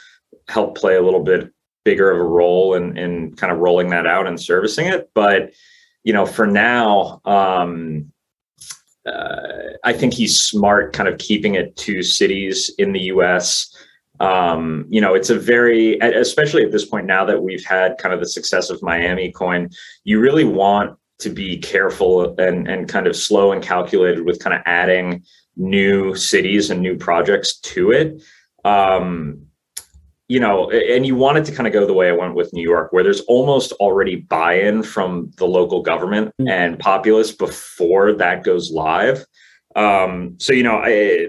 help 0.48 0.76
play 0.76 0.96
a 0.96 1.02
little 1.02 1.22
bit 1.22 1.50
bigger 1.86 2.10
of 2.10 2.18
a 2.18 2.24
role 2.24 2.74
in, 2.74 2.98
in 2.98 3.34
kind 3.36 3.52
of 3.52 3.60
rolling 3.60 3.88
that 3.90 4.06
out 4.06 4.26
and 4.26 4.38
servicing 4.38 4.86
it. 4.86 5.08
But, 5.14 5.52
you 6.02 6.12
know, 6.12 6.26
for 6.26 6.46
now, 6.46 7.20
um, 7.24 8.12
uh, 9.06 9.78
I 9.84 9.92
think 9.92 10.12
he's 10.12 10.40
smart, 10.40 10.92
kind 10.92 11.08
of 11.08 11.16
keeping 11.18 11.54
it 11.54 11.76
to 11.76 12.02
cities 12.02 12.72
in 12.76 12.92
the 12.92 13.02
U.S. 13.14 13.72
Um, 14.18 14.86
you 14.90 15.00
know, 15.00 15.14
it's 15.14 15.30
a 15.30 15.38
very, 15.38 15.96
especially 16.00 16.64
at 16.64 16.72
this 16.72 16.84
point 16.84 17.06
now 17.06 17.24
that 17.24 17.40
we've 17.40 17.64
had 17.64 17.98
kind 17.98 18.12
of 18.12 18.18
the 18.18 18.28
success 18.28 18.68
of 18.68 18.82
Miami 18.82 19.30
Coin, 19.30 19.70
you 20.02 20.18
really 20.18 20.44
want 20.44 20.98
to 21.18 21.30
be 21.30 21.56
careful 21.56 22.34
and 22.38 22.68
and 22.68 22.88
kind 22.88 23.06
of 23.06 23.16
slow 23.16 23.52
and 23.52 23.62
calculated 23.62 24.24
with 24.24 24.40
kind 24.40 24.54
of 24.54 24.60
adding 24.66 25.22
new 25.56 26.14
cities 26.14 26.68
and 26.68 26.80
new 26.82 26.96
projects 26.96 27.58
to 27.60 27.92
it. 27.92 28.22
Um, 28.64 29.45
you 30.28 30.40
know, 30.40 30.70
and 30.70 31.06
you 31.06 31.14
want 31.14 31.38
it 31.38 31.44
to 31.44 31.52
kind 31.52 31.66
of 31.66 31.72
go 31.72 31.86
the 31.86 31.92
way 31.92 32.08
I 32.08 32.12
went 32.12 32.34
with 32.34 32.52
New 32.52 32.62
York, 32.62 32.92
where 32.92 33.04
there's 33.04 33.20
almost 33.22 33.72
already 33.74 34.16
buy-in 34.16 34.82
from 34.82 35.30
the 35.36 35.46
local 35.46 35.82
government 35.82 36.32
Mm. 36.40 36.50
and 36.50 36.78
populace 36.78 37.32
before 37.32 38.12
that 38.14 38.42
goes 38.42 38.70
live. 38.72 39.24
Um, 39.76 40.36
so 40.38 40.52
you 40.52 40.62
know, 40.62 40.80
I 40.82 41.28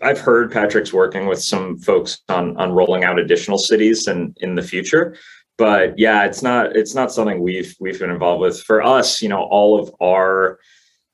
I've 0.00 0.18
heard 0.18 0.50
Patrick's 0.50 0.92
working 0.92 1.26
with 1.26 1.40
some 1.42 1.78
folks 1.78 2.20
on 2.28 2.56
on 2.56 2.72
rolling 2.72 3.04
out 3.04 3.18
additional 3.20 3.58
cities 3.58 4.06
and 4.08 4.36
in 4.40 4.56
the 4.56 4.62
future. 4.62 5.16
But 5.58 5.96
yeah, 5.98 6.24
it's 6.24 6.42
not 6.42 6.74
it's 6.74 6.94
not 6.94 7.12
something 7.12 7.40
we've 7.40 7.74
we've 7.78 8.00
been 8.00 8.10
involved 8.10 8.40
with. 8.40 8.60
For 8.62 8.82
us, 8.82 9.22
you 9.22 9.28
know, 9.28 9.42
all 9.42 9.78
of 9.78 9.94
our 10.00 10.58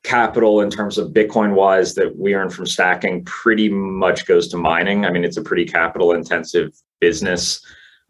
capital 0.05 0.61
in 0.61 0.71
terms 0.71 0.99
of 0.99 1.13
Bitcoin 1.13 1.55
wise 1.55 1.95
that 1.95 2.17
we 2.17 2.35
earn 2.35 2.51
from 2.51 2.67
stacking 2.67 3.25
pretty 3.25 3.69
much 3.69 4.27
goes 4.27 4.49
to 4.49 4.57
mining. 4.57 5.05
I 5.05 5.11
mean, 5.11 5.25
it's 5.25 5.37
a 5.37 5.43
pretty 5.43 5.65
capital 5.65 6.13
intensive 6.13 6.73
business. 7.01 7.61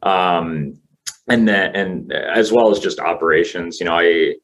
Um, 0.02 0.78
and 1.28 1.48
then, 1.48 1.74
and 1.74 2.12
as 2.12 2.52
well 2.52 2.70
as 2.70 2.78
just 2.78 3.00
operations, 3.00 3.80
you 3.80 3.86
know, 3.86 3.98
I, 3.98 4.34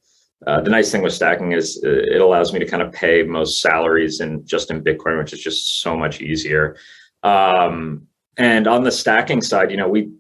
uh, 0.47 0.61
the 0.61 0.71
nice 0.71 0.91
thing 0.91 1.03
with 1.03 1.15
stacking 1.15 1.53
is 1.53 1.81
uh, 1.85 1.89
it 1.91 2.21
allows 2.21 2.53
me 2.53 2.59
to 2.59 2.67
kind 2.67 2.83
of 2.83 2.93
pay 2.93 3.23
most 3.23 3.61
salaries 3.61 4.21
in 4.21 4.45
just 4.45 4.71
in 4.71 4.83
Bitcoin, 4.83 5.19
which 5.19 5.33
is 5.33 5.41
just 5.41 5.81
so 5.81 5.97
much 5.97 6.21
easier. 6.21 6.77
Um, 7.23 8.07
and 8.37 8.67
on 8.67 8.85
the 8.85 8.93
stacking 8.93 9.41
side, 9.41 9.71
you 9.71 9.77
know, 9.77 9.89
we 9.89 10.13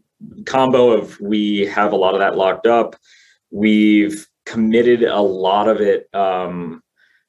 combo 0.46 0.92
of 0.92 1.20
we 1.20 1.66
have 1.66 1.92
a 1.92 1.96
lot 1.96 2.14
of 2.14 2.20
that 2.20 2.36
locked 2.36 2.66
up. 2.66 2.96
We've 3.50 4.26
committed 4.46 5.02
a 5.02 5.20
lot 5.20 5.68
of 5.68 5.80
it 5.80 6.08
um, 6.14 6.82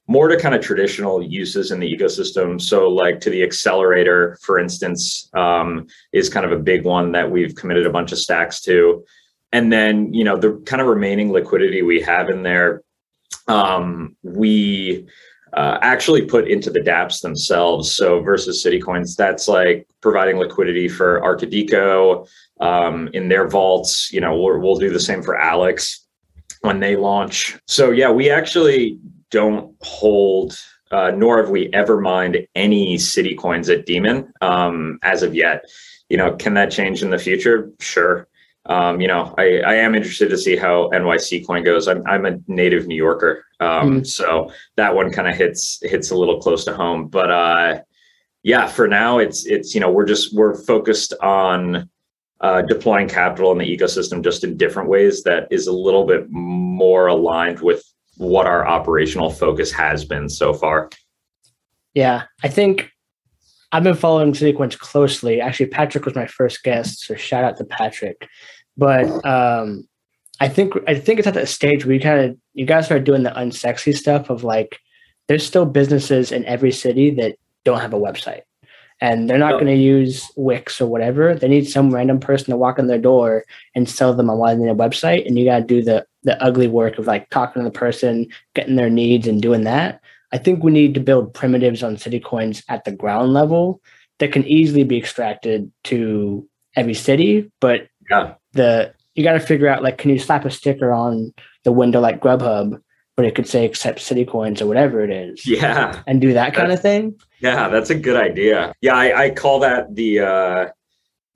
more 0.07 0.27
to 0.27 0.37
kind 0.37 0.53
of 0.53 0.61
traditional 0.61 1.21
uses 1.21 1.71
in 1.71 1.79
the 1.79 1.97
ecosystem. 1.97 2.61
So, 2.61 2.89
like 2.89 3.19
to 3.21 3.29
the 3.29 3.43
accelerator, 3.43 4.37
for 4.41 4.59
instance, 4.59 5.29
um, 5.33 5.87
is 6.13 6.29
kind 6.29 6.45
of 6.45 6.51
a 6.51 6.61
big 6.61 6.83
one 6.83 7.11
that 7.13 7.29
we've 7.29 7.55
committed 7.55 7.85
a 7.85 7.91
bunch 7.91 8.11
of 8.11 8.19
stacks 8.19 8.61
to. 8.61 9.03
And 9.51 9.71
then, 9.71 10.13
you 10.13 10.23
know, 10.23 10.37
the 10.37 10.61
kind 10.65 10.81
of 10.81 10.87
remaining 10.87 11.31
liquidity 11.31 11.81
we 11.81 12.01
have 12.01 12.29
in 12.29 12.43
there, 12.43 12.83
um, 13.47 14.15
we 14.21 15.07
uh, 15.53 15.79
actually 15.81 16.23
put 16.23 16.47
into 16.49 16.69
the 16.69 16.81
dApps 16.81 17.21
themselves. 17.21 17.91
So 17.95 18.19
versus 18.21 18.63
CityCoins, 18.63 19.15
that's 19.15 19.47
like 19.47 19.87
providing 20.01 20.37
liquidity 20.37 20.89
for 20.89 21.21
Arkadiko 21.21 22.27
um, 22.59 23.09
in 23.13 23.29
their 23.29 23.47
vaults. 23.47 24.11
You 24.11 24.19
know, 24.21 24.37
we'll, 24.37 24.59
we'll 24.59 24.75
do 24.75 24.91
the 24.91 24.99
same 24.99 25.23
for 25.23 25.37
Alex 25.37 26.05
when 26.61 26.79
they 26.79 26.95
launch. 26.95 27.57
So 27.67 27.91
yeah, 27.91 28.11
we 28.11 28.29
actually 28.29 28.99
don't 29.31 29.75
hold, 29.81 30.59
uh, 30.91 31.11
nor 31.11 31.37
have 31.37 31.49
we 31.49 31.69
ever 31.73 31.99
mined 31.99 32.47
any 32.55 32.97
city 32.97 33.35
coins 33.35 33.69
at 33.69 33.85
Daemon 33.85 34.31
um, 34.41 34.99
as 35.03 35.23
of 35.23 35.35
yet. 35.35 35.65
You 36.09 36.17
know, 36.17 36.35
can 36.35 36.53
that 36.53 36.71
change 36.71 37.01
in 37.01 37.09
the 37.09 37.17
future? 37.17 37.71
Sure 37.79 38.27
um, 38.67 38.99
you 38.99 39.07
know, 39.07 39.33
I, 39.37 39.59
I 39.59 39.73
am 39.75 39.93
interested 39.93 40.29
to 40.29 40.37
see 40.37 40.55
how 40.55 40.89
NYC 40.89 41.45
coin 41.45 41.63
goes. 41.63 41.87
I'm, 41.87 42.05
I'm 42.07 42.25
a 42.25 42.39
native 42.47 42.87
New 42.87 42.95
Yorker. 42.95 43.45
Um, 43.59 44.01
mm. 44.01 44.07
so 44.07 44.51
that 44.75 44.95
one 44.95 45.11
kind 45.11 45.27
of 45.27 45.35
hits, 45.35 45.79
hits 45.83 46.09
a 46.11 46.15
little 46.15 46.41
close 46.41 46.65
to 46.65 46.73
home, 46.73 47.07
but, 47.07 47.31
uh, 47.31 47.81
yeah, 48.43 48.67
for 48.67 48.87
now 48.87 49.19
it's, 49.19 49.45
it's, 49.45 49.73
you 49.73 49.81
know, 49.81 49.91
we're 49.91 50.05
just, 50.05 50.35
we're 50.35 50.55
focused 50.55 51.13
on, 51.21 51.89
uh, 52.41 52.61
deploying 52.63 53.07
capital 53.07 53.51
in 53.51 53.57
the 53.57 53.77
ecosystem 53.77 54.23
just 54.23 54.43
in 54.43 54.57
different 54.57 54.89
ways 54.89 55.23
that 55.23 55.47
is 55.51 55.67
a 55.67 55.71
little 55.71 56.05
bit 56.05 56.29
more 56.29 57.07
aligned 57.07 57.59
with 57.61 57.83
what 58.17 58.45
our 58.45 58.67
operational 58.67 59.29
focus 59.29 59.71
has 59.71 60.05
been 60.05 60.29
so 60.29 60.53
far. 60.53 60.89
Yeah, 61.93 62.23
I 62.43 62.49
think 62.49 62.91
I've 63.71 63.83
been 63.83 63.95
following 63.95 64.33
CityCoins 64.33 64.77
closely. 64.77 65.41
Actually, 65.41 65.67
Patrick 65.67 66.05
was 66.05 66.15
my 66.15 66.27
first 66.27 66.63
guest, 66.63 67.01
so 67.01 67.15
shout 67.15 67.43
out 67.43 67.57
to 67.57 67.65
Patrick. 67.65 68.27
But 68.77 69.25
um, 69.25 69.87
I 70.39 70.49
think 70.49 70.73
I 70.87 70.95
think 70.95 71.19
it's 71.19 71.27
at 71.27 71.33
that 71.35 71.47
stage 71.47 71.85
where 71.85 71.93
you 71.93 72.01
kind 72.01 72.19
of 72.19 72.37
you 72.53 72.65
guys 72.65 72.85
start 72.85 73.03
doing 73.03 73.23
the 73.23 73.31
unsexy 73.31 73.95
stuff 73.95 74.29
of 74.29 74.43
like 74.43 74.79
there's 75.27 75.45
still 75.45 75.65
businesses 75.65 76.31
in 76.31 76.45
every 76.45 76.71
city 76.71 77.09
that 77.11 77.37
don't 77.63 77.79
have 77.79 77.93
a 77.93 77.99
website. 77.99 78.41
And 79.01 79.29
they're 79.29 79.37
not 79.37 79.53
oh. 79.53 79.59
going 79.59 79.75
to 79.75 79.81
use 79.81 80.25
Wix 80.37 80.79
or 80.79 80.87
whatever. 80.87 81.35
They 81.35 81.47
need 81.47 81.67
some 81.67 81.93
random 81.93 82.19
person 82.19 82.51
to 82.51 82.57
walk 82.57 82.79
in 82.79 82.87
their 82.87 82.99
door 82.99 83.43
and 83.75 83.89
sell 83.89 84.13
them 84.13 84.29
on 84.29 84.37
why 84.37 84.53
they 84.53 84.61
need 84.61 84.71
a 84.71 84.75
website. 84.75 85.25
And 85.27 85.37
you 85.37 85.45
got 85.45 85.59
to 85.59 85.65
do 85.65 85.83
the 85.83 86.05
the 86.23 86.41
ugly 86.41 86.67
work 86.67 86.97
of 86.97 87.05
like 87.05 87.29
talking 87.29 87.61
to 87.61 87.69
the 87.69 87.77
person, 87.77 88.27
getting 88.55 88.77
their 88.77 88.89
needs, 88.89 89.27
and 89.27 89.41
doing 89.41 89.63
that. 89.65 90.01
I 90.31 90.37
think 90.37 90.63
we 90.63 90.71
need 90.71 90.93
to 90.95 90.99
build 90.99 91.33
primitives 91.33 91.83
on 91.83 91.97
city 91.97 92.19
coins 92.19 92.63
at 92.67 92.83
the 92.83 92.91
ground 92.91 93.33
level 93.33 93.81
that 94.19 94.31
can 94.31 94.45
easily 94.45 94.83
be 94.83 94.97
extracted 94.97 95.71
to 95.85 96.47
every 96.75 96.93
city, 96.93 97.51
but 97.59 97.87
yeah 98.09 98.35
the 98.55 98.93
you 99.13 99.23
got 99.23 99.33
to 99.33 99.39
figure 99.39 99.67
out 99.67 99.83
like 99.83 99.97
can 99.97 100.09
you 100.09 100.17
slap 100.17 100.43
a 100.45 100.49
sticker 100.49 100.91
on 100.91 101.33
the 101.63 101.71
window 101.71 101.99
like 101.99 102.21
Grubhub, 102.21 102.81
but 103.15 103.25
it 103.25 103.35
could 103.35 103.47
say 103.47 103.65
accept 103.65 103.99
city 103.99 104.25
coins 104.25 104.61
or 104.61 104.67
whatever 104.67 105.03
it 105.03 105.09
is. 105.09 105.45
Yeah, 105.47 106.01
and 106.07 106.19
do 106.19 106.33
that 106.33 106.53
kind 106.53 106.71
of 106.71 106.81
thing. 106.81 107.19
Yeah, 107.39 107.69
that's 107.69 107.89
a 107.89 107.95
good 107.95 108.17
idea. 108.17 108.73
Yeah, 108.81 108.95
I, 108.95 109.25
I 109.25 109.29
call 109.29 109.59
that 109.59 109.95
the 109.95 110.19
uh, 110.19 110.67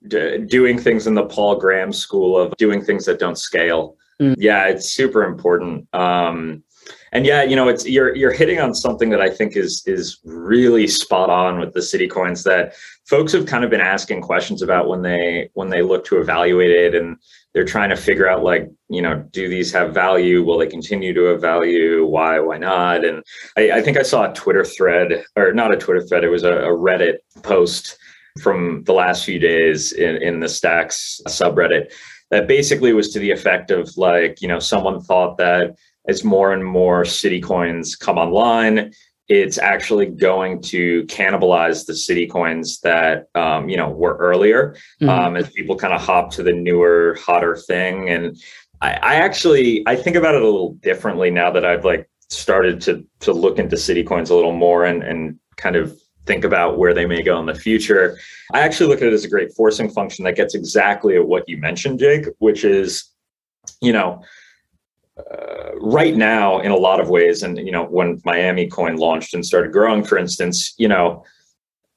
d- 0.06 0.38
doing 0.38 0.78
things 0.78 1.06
in 1.06 1.14
the 1.14 1.24
Paul 1.24 1.56
Graham 1.56 1.92
school 1.92 2.38
of 2.38 2.54
doing 2.56 2.84
things 2.84 3.06
that 3.06 3.18
don't 3.18 3.38
scale. 3.38 3.96
Mm. 4.20 4.34
Yeah, 4.38 4.66
it's 4.66 4.90
super 4.90 5.24
important. 5.24 5.92
Um, 5.94 6.62
and 7.12 7.26
yeah, 7.26 7.42
you 7.42 7.56
know, 7.56 7.68
it's 7.68 7.86
you're 7.86 8.14
you're 8.14 8.32
hitting 8.32 8.60
on 8.60 8.74
something 8.74 9.10
that 9.10 9.20
I 9.20 9.30
think 9.30 9.56
is 9.56 9.82
is 9.86 10.20
really 10.24 10.86
spot 10.86 11.30
on 11.30 11.58
with 11.58 11.72
the 11.72 11.82
city 11.82 12.06
coins 12.06 12.44
that 12.44 12.74
folks 13.06 13.32
have 13.32 13.46
kind 13.46 13.64
of 13.64 13.70
been 13.70 13.80
asking 13.80 14.22
questions 14.22 14.62
about 14.62 14.88
when 14.88 15.02
they 15.02 15.50
when 15.54 15.70
they 15.70 15.82
look 15.82 16.04
to 16.06 16.20
evaluate 16.20 16.70
it. 16.70 16.94
And 16.94 17.16
they're 17.52 17.64
trying 17.64 17.90
to 17.90 17.96
figure 17.96 18.28
out 18.28 18.44
like 18.44 18.68
you 18.88 19.02
know 19.02 19.24
do 19.32 19.48
these 19.48 19.72
have 19.72 19.92
value? 19.92 20.44
Will 20.44 20.58
they 20.58 20.66
continue 20.66 21.12
to 21.14 21.24
have 21.24 21.40
value? 21.40 22.06
Why 22.06 22.38
why 22.38 22.58
not? 22.58 23.04
And 23.04 23.22
i, 23.56 23.72
I 23.72 23.82
think 23.82 23.96
i 23.96 24.02
saw 24.02 24.30
a 24.30 24.34
twitter 24.34 24.64
thread 24.64 25.24
or 25.36 25.52
not 25.52 25.74
a 25.74 25.76
twitter 25.76 26.02
thread 26.06 26.24
it 26.24 26.28
was 26.28 26.44
a, 26.44 26.52
a 26.52 26.70
reddit 26.70 27.18
post 27.42 27.96
from 28.40 28.84
the 28.84 28.92
last 28.92 29.24
few 29.24 29.38
days 29.38 29.92
in, 29.92 30.16
in 30.22 30.40
the 30.40 30.48
stacks 30.48 31.20
subreddit 31.26 31.92
that 32.30 32.46
basically 32.46 32.92
was 32.92 33.12
to 33.12 33.18
the 33.18 33.30
effect 33.30 33.70
of 33.70 33.90
like 33.96 34.40
you 34.40 34.48
know 34.48 34.58
someone 34.58 35.00
thought 35.00 35.36
that 35.38 35.76
as 36.08 36.24
more 36.24 36.52
and 36.52 36.64
more 36.64 37.04
city 37.04 37.40
coins 37.40 37.96
come 37.96 38.18
online 38.18 38.92
it's 39.30 39.58
actually 39.58 40.06
going 40.06 40.60
to 40.60 41.04
cannibalize 41.04 41.86
the 41.86 41.94
city 41.94 42.26
coins 42.26 42.80
that 42.80 43.28
um, 43.36 43.68
you 43.68 43.76
know 43.76 43.88
were 43.88 44.16
earlier 44.16 44.76
mm-hmm. 45.00 45.08
um, 45.08 45.36
as 45.36 45.48
people 45.50 45.76
kind 45.76 45.94
of 45.94 46.00
hop 46.00 46.32
to 46.32 46.42
the 46.42 46.52
newer 46.52 47.16
hotter 47.18 47.56
thing 47.56 48.10
and 48.10 48.36
I, 48.82 48.92
I, 48.94 49.14
actually 49.16 49.84
i 49.86 49.94
think 49.94 50.16
about 50.16 50.34
it 50.34 50.42
a 50.42 50.44
little 50.44 50.74
differently 50.74 51.30
now 51.30 51.50
that 51.52 51.64
i've 51.64 51.84
like 51.84 52.10
started 52.28 52.80
to 52.82 53.06
to 53.20 53.32
look 53.32 53.58
into 53.58 53.76
city 53.76 54.02
coins 54.02 54.30
a 54.30 54.34
little 54.34 54.52
more 54.52 54.84
and 54.84 55.02
and 55.02 55.38
kind 55.56 55.76
of 55.76 55.98
think 56.26 56.44
about 56.44 56.78
where 56.78 56.92
they 56.92 57.06
may 57.06 57.22
go 57.22 57.38
in 57.38 57.46
the 57.46 57.54
future 57.54 58.18
i 58.52 58.60
actually 58.60 58.88
look 58.88 59.00
at 59.00 59.08
it 59.08 59.12
as 59.12 59.24
a 59.24 59.28
great 59.28 59.52
forcing 59.52 59.88
function 59.88 60.24
that 60.24 60.36
gets 60.36 60.54
exactly 60.54 61.16
at 61.16 61.26
what 61.26 61.48
you 61.48 61.56
mentioned 61.56 61.98
jake 61.98 62.26
which 62.38 62.64
is 62.64 63.10
you 63.80 63.92
know 63.92 64.22
uh, 65.32 65.70
right 65.80 66.16
now 66.16 66.60
in 66.60 66.70
a 66.70 66.76
lot 66.76 67.00
of 67.00 67.08
ways 67.08 67.42
and 67.42 67.58
you 67.58 67.72
know 67.72 67.84
when 67.84 68.20
miami 68.24 68.68
coin 68.68 68.96
launched 68.96 69.34
and 69.34 69.44
started 69.44 69.72
growing 69.72 70.04
for 70.04 70.18
instance 70.18 70.74
you 70.78 70.88
know 70.88 71.24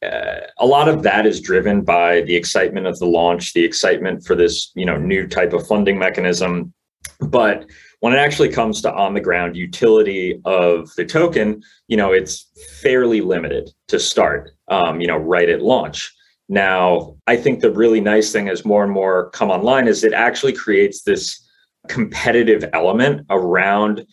uh, 0.04 0.42
a 0.60 0.66
lot 0.66 0.90
of 0.90 1.04
that 1.04 1.26
is 1.26 1.40
driven 1.40 1.82
by 1.82 2.22
the 2.22 2.36
excitement 2.36 2.88
of 2.88 2.98
the 3.00 3.06
launch 3.06 3.54
the 3.54 3.64
excitement 3.64 4.26
for 4.26 4.36
this 4.36 4.72
you 4.76 4.86
know 4.86 4.98
new 4.98 5.28
type 5.28 5.54
of 5.54 5.66
funding 5.68 5.98
mechanism. 5.98 6.74
But 7.20 7.66
when 8.00 8.14
it 8.14 8.18
actually 8.18 8.50
comes 8.50 8.82
to 8.82 8.94
on 8.94 9.14
the 9.14 9.22
ground 9.22 9.56
utility 9.56 10.42
of 10.46 10.90
the 10.96 11.06
token 11.06 11.62
you 11.88 11.98
know 11.98 12.12
it's 12.12 12.50
fairly 12.82 13.22
limited 13.22 13.70
to 13.88 14.00
start 14.00 14.52
um, 14.68 15.00
you 15.00 15.08
know 15.08 15.18
right 15.18 15.50
at 15.50 15.62
launch. 15.62 16.14
Now 16.50 17.16
i 17.28 17.38
think 17.38 17.62
the 17.62 17.72
really 17.72 18.02
nice 18.02 18.32
thing 18.32 18.50
as 18.50 18.66
more 18.66 18.84
and 18.84 18.92
more 18.92 19.30
come 19.30 19.50
online 19.50 19.88
is 19.88 20.04
it 20.04 20.14
actually 20.14 20.54
creates 20.54 21.04
this 21.04 21.43
competitive 21.88 22.66
element 22.74 23.26
around 23.30 24.06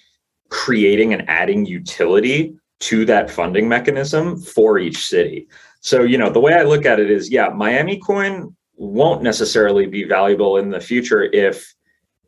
creating 0.49 1.13
and 1.13 1.29
adding 1.29 1.65
utility 1.65 2.55
to 2.81 3.05
that 3.05 3.31
funding 3.31 3.69
mechanism 3.69 4.41
for 4.41 4.79
each 4.79 5.07
city. 5.07 5.49
So, 5.81 6.03
you 6.03 6.19
know, 6.19 6.31
the 6.31 6.41
way 6.41 6.55
I 6.55 6.63
look 6.63 6.85
at 6.85 7.01
it 7.01 7.11
is, 7.11 7.31
yeah, 7.31 7.49
Miami 7.49 7.99
coin 7.99 8.55
won't 8.75 9.23
necessarily 9.23 9.87
be 9.87 10.05
valuable 10.05 10.57
in 10.57 10.71
the 10.71 10.81
future 10.81 11.25
if 11.25 11.75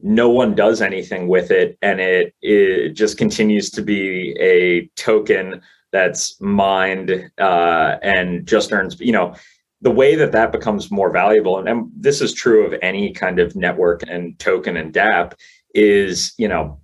no 0.00 0.28
one 0.30 0.54
does 0.54 0.82
anything 0.82 1.28
with 1.28 1.50
it 1.50 1.78
and 1.80 2.00
it, 2.00 2.34
it 2.42 2.90
just 2.90 3.16
continues 3.16 3.70
to 3.70 3.82
be 3.82 4.36
a 4.40 4.86
token 4.96 5.62
that's 5.92 6.40
mined 6.40 7.30
uh, 7.38 7.96
and 8.02 8.46
just 8.46 8.72
earns, 8.72 8.98
you 9.00 9.12
know, 9.12 9.34
the 9.82 9.90
way 9.90 10.14
that 10.14 10.32
that 10.32 10.52
becomes 10.52 10.90
more 10.90 11.10
valuable, 11.10 11.58
and, 11.58 11.68
and 11.68 11.90
this 11.94 12.20
is 12.20 12.32
true 12.32 12.64
of 12.64 12.74
any 12.82 13.12
kind 13.12 13.38
of 13.38 13.54
network 13.56 14.02
and 14.08 14.38
token 14.38 14.76
and 14.76 14.94
DApp, 14.94 15.34
is 15.74 16.32
you 16.38 16.48
know 16.48 16.80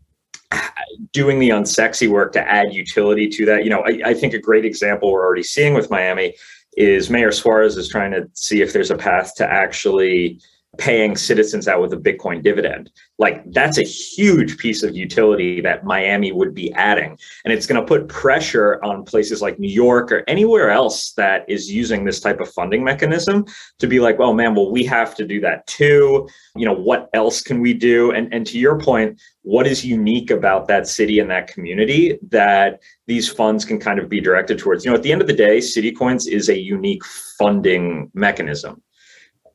doing 1.13 1.39
the 1.39 1.51
unsexy 1.51 2.09
work 2.09 2.33
to 2.33 2.51
add 2.51 2.75
utility 2.75 3.29
to 3.29 3.47
that. 3.47 3.65
You 3.65 3.71
know, 3.71 3.85
I, 3.87 4.01
I, 4.11 4.15
think 4.15 4.35
a 4.35 4.39
great 4.39 4.65
example 4.65 5.13
we're 5.13 5.25
already 5.25 5.45
seeing 5.45 5.75
with 5.75 5.91
Miami 5.91 6.35
is 6.77 7.09
Mayor 7.09 7.33
Suarez 7.33 7.77
is 7.77 7.89
trying 7.89 8.11
to 8.11 8.29
see 8.35 8.63
if 8.63 8.73
there's 8.73 8.91
a 8.91 8.97
path 8.97 9.35
to 9.37 9.47
actually 9.49 10.41
paying 10.79 11.17
citizens 11.17 11.67
out 11.67 11.83
with 11.83 11.93
a 11.93 11.97
Bitcoin 11.97 12.43
dividend. 12.43 12.91
Like 13.19 13.43
that's 13.53 13.79
a 13.79 13.83
huge 13.83 14.57
piece 14.59 14.85
of 14.85 14.97
utility 14.97 15.61
that 15.61 15.85
Miami 15.85 16.31
would 16.31 16.55
be 16.55 16.73
adding. 16.75 17.19
And 17.45 17.53
it's 17.53 17.67
going 17.67 17.81
to 17.81 17.87
put 17.87 18.09
pressure 18.09 18.83
on 18.85 19.05
places 19.05 19.43
like 19.43 19.59
New 19.59 19.71
York 19.71 20.13
or 20.13 20.23
anywhere 20.29 20.71
else 20.71 21.13
that 21.15 21.45
is 21.49 21.71
using 21.71 22.05
this 22.05 22.21
type 22.21 22.41
of 22.41 22.49
funding 22.53 22.85
mechanism 22.85 23.45
to 23.81 23.89
be 23.89 23.99
like, 23.99 24.21
well, 24.21 24.33
man, 24.33 24.55
well, 24.55 24.71
we 24.71 24.85
have 24.85 25.17
to 25.17 25.27
do 25.27 25.41
that 25.41 25.67
too. 25.67 26.29
You 26.55 26.65
know, 26.65 26.75
what 26.75 27.11
else 27.13 27.43
can 27.43 27.61
we 27.61 27.75
do? 27.75 28.13
And, 28.13 28.33
and 28.33 28.47
to 28.47 28.59
your 28.59 28.79
point, 28.79 29.21
what 29.43 29.67
is 29.67 29.85
unique 29.85 30.31
about 30.31 30.69
that 30.69 30.87
city 30.87 31.19
and 31.19 31.31
that 31.31 31.49
community 31.49 32.19
that 32.29 32.81
these 33.07 33.29
funds 33.29 33.65
can 33.65 33.81
kind 33.81 33.99
of 33.99 34.09
be 34.09 34.21
directed 34.21 34.59
towards? 34.61 34.85
You 34.85 34.93
know, 34.93 34.97
at 34.97 35.03
the 35.03 35.11
end 35.11 35.23
of 35.23 35.27
the 35.27 35.33
day, 35.33 35.59
CityCoins 35.59 36.29
is 36.29 36.49
a 36.49 36.59
unique 36.59 37.05
funding 37.05 38.13
mechanism 38.15 38.81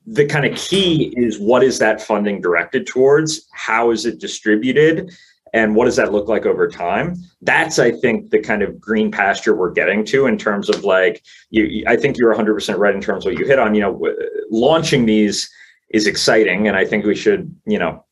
the 0.05 0.25
kind 0.25 0.45
of 0.45 0.57
key 0.57 1.13
is 1.15 1.39
what 1.39 1.63
is 1.63 1.79
that 1.79 2.01
funding 2.01 2.41
directed 2.41 2.87
towards? 2.87 3.47
How 3.53 3.91
is 3.91 4.05
it 4.05 4.19
distributed? 4.19 5.11
And 5.53 5.75
what 5.75 5.85
does 5.85 5.95
that 5.97 6.11
look 6.11 6.27
like 6.27 6.45
over 6.45 6.67
time? 6.67 7.15
That's, 7.41 7.77
I 7.77 7.91
think, 7.91 8.31
the 8.31 8.39
kind 8.39 8.63
of 8.63 8.81
green 8.81 9.11
pasture 9.11 9.55
we're 9.55 9.71
getting 9.71 10.03
to 10.05 10.25
in 10.25 10.37
terms 10.37 10.67
of 10.67 10.83
like, 10.83 11.23
you, 11.51 11.83
I 11.87 11.95
think 11.95 12.17
you're 12.17 12.33
100% 12.33 12.77
right 12.77 12.95
in 12.95 13.01
terms 13.01 13.25
of 13.25 13.31
what 13.31 13.39
you 13.39 13.45
hit 13.45 13.59
on. 13.59 13.75
You 13.75 13.81
know, 13.81 14.15
launching 14.49 15.05
these 15.05 15.49
is 15.89 16.07
exciting. 16.07 16.67
And 16.67 16.75
I 16.75 16.85
think 16.85 17.05
we 17.05 17.15
should, 17.15 17.55
you 17.65 17.77
know, 17.77 18.03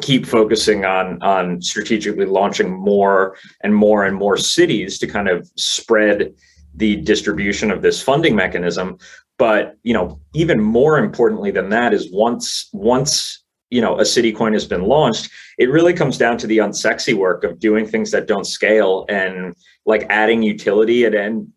keep 0.00 0.26
focusing 0.26 0.84
on 0.84 1.20
on 1.22 1.60
strategically 1.60 2.26
launching 2.26 2.70
more 2.70 3.36
and 3.62 3.74
more 3.74 4.04
and 4.04 4.16
more 4.16 4.36
cities 4.36 4.98
to 4.98 5.06
kind 5.06 5.28
of 5.28 5.50
spread 5.56 6.34
the 6.74 6.96
distribution 6.96 7.70
of 7.70 7.82
this 7.82 8.00
funding 8.00 8.36
mechanism 8.36 8.98
but 9.38 9.76
you 9.82 9.94
know 9.94 10.20
even 10.34 10.60
more 10.60 10.98
importantly 10.98 11.50
than 11.50 11.70
that 11.70 11.94
is 11.94 12.10
once 12.12 12.68
once 12.72 13.42
you 13.70 13.80
know 13.80 13.98
a 13.98 14.04
city 14.04 14.32
coin 14.32 14.52
has 14.52 14.66
been 14.66 14.82
launched 14.82 15.30
it 15.58 15.70
really 15.70 15.94
comes 15.94 16.18
down 16.18 16.36
to 16.36 16.46
the 16.46 16.58
unsexy 16.58 17.14
work 17.14 17.44
of 17.44 17.58
doing 17.58 17.86
things 17.86 18.10
that 18.10 18.26
don't 18.26 18.46
scale 18.46 19.06
and 19.08 19.54
like 19.86 20.06
adding 20.10 20.42
utility 20.42 21.04
and, 21.04 21.50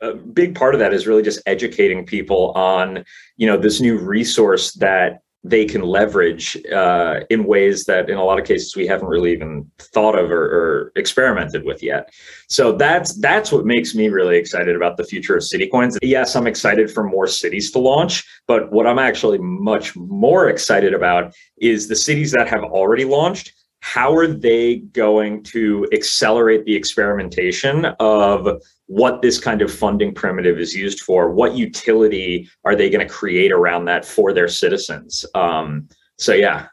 a 0.00 0.14
big 0.14 0.54
part 0.54 0.74
of 0.74 0.78
that 0.78 0.94
is 0.94 1.08
really 1.08 1.24
just 1.24 1.40
educating 1.46 2.06
people 2.06 2.52
on 2.52 3.04
you 3.36 3.48
know 3.48 3.56
this 3.56 3.80
new 3.80 3.98
resource 3.98 4.72
that 4.74 5.22
they 5.44 5.64
can 5.64 5.82
leverage 5.82 6.56
uh, 6.72 7.20
in 7.30 7.44
ways 7.44 7.84
that 7.84 8.10
in 8.10 8.16
a 8.16 8.24
lot 8.24 8.40
of 8.40 8.44
cases 8.44 8.74
we 8.74 8.86
haven't 8.86 9.08
really 9.08 9.32
even 9.32 9.70
thought 9.78 10.18
of 10.18 10.30
or, 10.30 10.44
or, 10.44 10.92
experimented 10.96 11.64
with 11.64 11.82
yet. 11.82 12.10
So 12.48 12.72
that's 12.72 13.14
that's 13.20 13.52
what 13.52 13.64
makes 13.64 13.94
me 13.94 14.08
really 14.08 14.36
excited 14.36 14.74
about 14.74 14.96
the 14.96 15.04
future 15.04 15.36
of 15.36 15.44
city 15.44 15.68
coins. 15.68 15.96
Yes 16.02 16.34
i'm 16.34 16.46
excited 16.46 16.90
for 16.90 17.04
more 17.04 17.26
cities 17.26 17.70
to 17.72 17.78
launch 17.78 18.24
but 18.46 18.72
what 18.72 18.86
i'm 18.86 18.98
actually 18.98 19.38
much 19.38 19.94
more 19.96 20.48
excited 20.48 20.92
about 20.94 21.34
is 21.60 21.88
the 21.88 21.96
cities 21.96 22.32
that 22.32 22.48
have 22.48 22.64
already 22.64 23.04
launched. 23.04 23.52
How 23.80 24.14
are 24.14 24.26
they 24.26 24.76
going 24.76 25.44
to 25.44 25.86
accelerate 25.92 26.64
the 26.64 26.74
experimentation 26.74 27.84
of 28.00 28.60
what 28.88 29.20
this 29.20 29.38
kind 29.38 29.60
of 29.60 29.72
funding 29.72 30.14
primitive 30.14 30.58
is 30.58 30.74
used 30.74 31.00
for 31.00 31.30
what 31.30 31.54
utility 31.54 32.48
are 32.64 32.74
they 32.74 32.88
going 32.88 33.06
to 33.06 33.12
create 33.12 33.52
around 33.52 33.84
that 33.84 34.04
for 34.04 34.32
their 34.32 34.48
citizens? 34.48 35.24
Um, 35.34 35.88
so 36.16 36.32
yeah. 36.32 36.66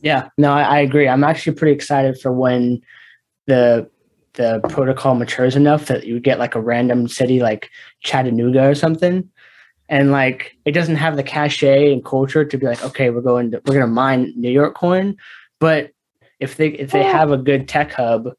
Yeah 0.00 0.28
no 0.36 0.52
I, 0.52 0.62
I, 0.62 0.78
agree. 0.80 1.08
I'm 1.08 1.24
actually 1.24 1.54
pretty 1.54 1.74
excited 1.74 2.20
for 2.20 2.32
when 2.32 2.82
the 3.46 3.88
the 4.34 4.60
protocol 4.68 5.14
matures 5.14 5.56
enough 5.56 5.86
that 5.86 6.06
you 6.06 6.20
get 6.20 6.38
like 6.38 6.54
a 6.54 6.60
random 6.60 7.08
city 7.08 7.40
like 7.40 7.70
chattanooga 8.00 8.68
or 8.68 8.74
something. 8.74 9.28
And 9.88 10.10
like 10.10 10.56
it 10.64 10.72
doesn't 10.72 10.96
have 10.96 11.16
the 11.16 11.22
cachet 11.22 11.92
and 11.92 12.04
culture 12.04 12.44
to 12.44 12.58
be 12.58 12.66
like 12.66 12.82
okay 12.84 13.10
we're 13.10 13.20
going 13.20 13.52
to 13.52 13.62
we're 13.64 13.74
going 13.74 13.86
to 13.86 13.92
mine 13.92 14.32
new 14.36 14.50
york 14.50 14.74
coin. 14.74 15.16
But 15.60 15.92
if 16.40 16.56
they 16.56 16.68
if 16.70 16.90
they 16.90 17.04
have 17.04 17.30
a 17.30 17.38
good 17.38 17.68
tech 17.68 17.92
hub 17.92 18.30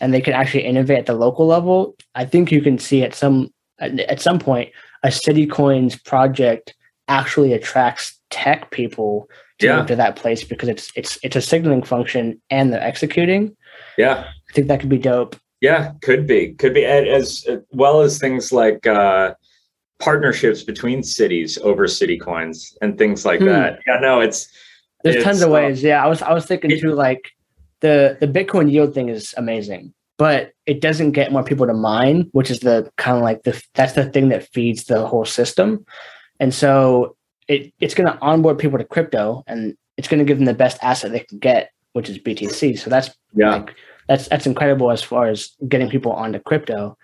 and 0.00 0.12
they 0.12 0.20
can 0.20 0.34
actually 0.34 0.64
innovate 0.64 0.98
at 0.98 1.06
the 1.06 1.14
local 1.14 1.46
level, 1.46 1.96
I 2.14 2.24
think 2.24 2.52
you 2.52 2.62
can 2.62 2.78
see 2.78 3.02
at 3.02 3.14
some 3.14 3.50
at 3.80 4.20
some 4.20 4.38
point 4.38 4.70
a 5.02 5.12
City 5.12 5.46
Coins 5.46 5.96
project 5.96 6.74
actually 7.06 7.52
attracts 7.52 8.18
tech 8.30 8.70
people 8.70 9.28
to 9.58 9.66
yeah. 9.66 9.84
to 9.84 9.96
that 9.96 10.16
place 10.16 10.44
because 10.44 10.68
it's 10.68 10.92
it's 10.94 11.18
it's 11.22 11.36
a 11.36 11.40
signaling 11.40 11.82
function 11.82 12.40
and 12.50 12.72
they're 12.72 12.82
executing. 12.82 13.56
Yeah, 13.96 14.24
I 14.48 14.52
think 14.52 14.68
that 14.68 14.80
could 14.80 14.88
be 14.88 14.98
dope. 14.98 15.36
Yeah, 15.60 15.92
could 16.02 16.26
be, 16.26 16.52
could 16.52 16.72
be 16.72 16.84
as, 16.84 17.44
as 17.48 17.60
well 17.70 18.00
as 18.00 18.18
things 18.18 18.52
like 18.52 18.86
uh, 18.86 19.34
partnerships 19.98 20.62
between 20.62 21.02
cities 21.02 21.58
over 21.58 21.88
city 21.88 22.16
coins 22.16 22.76
and 22.80 22.96
things 22.96 23.24
like 23.24 23.40
hmm. 23.40 23.46
that. 23.46 23.80
Yeah, 23.86 23.98
no, 24.00 24.20
it's 24.20 24.48
there's 25.02 25.16
it's, 25.16 25.24
tons 25.24 25.42
of 25.42 25.50
uh, 25.50 25.54
ways. 25.54 25.82
Yeah, 25.82 26.04
I 26.04 26.08
was 26.08 26.22
I 26.22 26.32
was 26.32 26.46
thinking 26.46 26.70
it, 26.70 26.80
too, 26.80 26.94
like 26.94 27.32
the 27.80 28.16
the 28.20 28.26
Bitcoin 28.26 28.70
yield 28.70 28.94
thing 28.94 29.08
is 29.08 29.34
amazing, 29.36 29.92
but 30.16 30.52
it 30.66 30.80
doesn't 30.80 31.12
get 31.12 31.32
more 31.32 31.44
people 31.44 31.66
to 31.66 31.74
mine, 31.74 32.28
which 32.32 32.50
is 32.50 32.60
the 32.60 32.90
kind 32.96 33.16
of 33.16 33.22
like 33.22 33.44
the 33.44 33.62
that's 33.74 33.92
the 33.92 34.10
thing 34.10 34.28
that 34.28 34.48
feeds 34.52 34.84
the 34.84 35.06
whole 35.06 35.24
system. 35.24 35.84
And 36.40 36.52
so 36.52 37.16
it 37.46 37.72
it's 37.80 37.94
going 37.94 38.10
to 38.12 38.18
onboard 38.20 38.58
people 38.58 38.78
to 38.78 38.84
crypto, 38.84 39.44
and 39.46 39.76
it's 39.96 40.08
going 40.08 40.18
to 40.18 40.24
give 40.24 40.38
them 40.38 40.46
the 40.46 40.54
best 40.54 40.78
asset 40.82 41.12
they 41.12 41.20
can 41.20 41.38
get, 41.38 41.70
which 41.92 42.08
is 42.08 42.18
BTC. 42.18 42.78
So 42.78 42.90
that's 42.90 43.10
yeah, 43.34 43.56
like, 43.56 43.74
that's 44.08 44.28
that's 44.28 44.46
incredible 44.46 44.90
as 44.90 45.02
far 45.02 45.26
as 45.26 45.52
getting 45.68 45.88
people 45.88 46.12
onto 46.12 46.38
crypto. 46.40 46.96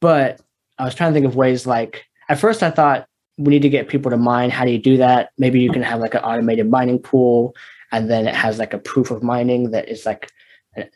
But 0.00 0.40
I 0.78 0.84
was 0.84 0.94
trying 0.94 1.12
to 1.12 1.14
think 1.14 1.26
of 1.26 1.36
ways 1.36 1.66
like 1.66 2.04
at 2.28 2.38
first 2.38 2.62
I 2.62 2.70
thought 2.70 3.06
we 3.38 3.50
need 3.50 3.62
to 3.62 3.68
get 3.68 3.88
people 3.88 4.10
to 4.10 4.16
mine. 4.16 4.50
How 4.50 4.64
do 4.64 4.70
you 4.70 4.78
do 4.78 4.96
that? 4.96 5.30
Maybe 5.36 5.60
you 5.60 5.70
can 5.70 5.82
have 5.82 6.00
like 6.00 6.14
an 6.14 6.20
automated 6.20 6.70
mining 6.70 6.98
pool 6.98 7.54
and 7.92 8.10
then 8.10 8.26
it 8.26 8.34
has 8.34 8.58
like 8.58 8.74
a 8.74 8.78
proof 8.78 9.10
of 9.10 9.22
mining 9.22 9.70
that 9.70 9.88
is 9.88 10.06
like 10.06 10.30
an 10.76 10.90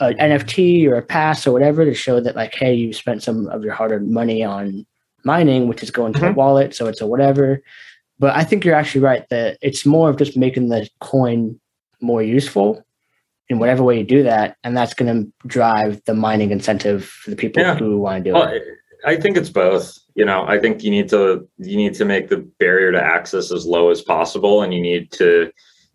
NFT 0.00 0.86
or 0.88 0.96
a 0.96 1.02
pass 1.02 1.46
or 1.46 1.52
whatever 1.52 1.84
to 1.84 1.94
show 1.94 2.20
that 2.20 2.36
like, 2.36 2.54
hey, 2.54 2.74
you 2.74 2.92
spent 2.92 3.22
some 3.22 3.48
of 3.48 3.62
your 3.64 3.72
hard-earned 3.72 4.10
money 4.10 4.44
on 4.44 4.86
mining, 5.24 5.68
which 5.68 5.82
is 5.82 5.90
going 5.90 6.12
to 6.12 6.18
mm-hmm. 6.18 6.28
the 6.28 6.32
wallet, 6.32 6.74
so 6.74 6.86
it's 6.86 7.00
a 7.00 7.06
whatever. 7.06 7.62
But 8.18 8.36
I 8.36 8.44
think 8.44 8.64
you're 8.64 8.74
actually 8.74 9.02
right 9.02 9.28
that 9.30 9.58
it's 9.62 9.86
more 9.86 10.10
of 10.10 10.16
just 10.16 10.36
making 10.36 10.68
the 10.68 10.88
coin 11.00 11.58
more 12.00 12.22
useful 12.22 12.84
in 13.48 13.58
whatever 13.58 13.82
way 13.82 13.98
you 13.98 14.04
do 14.04 14.22
that, 14.22 14.56
and 14.64 14.76
that's 14.76 14.94
going 14.94 15.12
to 15.24 15.32
drive 15.46 16.02
the 16.06 16.14
mining 16.14 16.50
incentive 16.50 17.04
for 17.04 17.30
the 17.30 17.36
people 17.36 17.62
yeah. 17.62 17.74
who 17.74 17.98
want 17.98 18.24
to 18.24 18.30
do 18.30 18.34
well, 18.34 18.48
it. 18.48 18.62
I 19.04 19.16
think 19.16 19.36
it's 19.36 19.50
both. 19.50 19.98
You 20.14 20.24
know, 20.24 20.44
I 20.46 20.58
think 20.58 20.82
you 20.82 20.90
need 20.90 21.08
to 21.10 21.48
you 21.58 21.76
need 21.76 21.94
to 21.94 22.04
make 22.04 22.28
the 22.28 22.38
barrier 22.58 22.92
to 22.92 23.02
access 23.02 23.50
as 23.50 23.66
low 23.66 23.90
as 23.90 24.02
possible, 24.02 24.62
and 24.62 24.72
you 24.72 24.80
need 24.80 25.10
to 25.12 25.50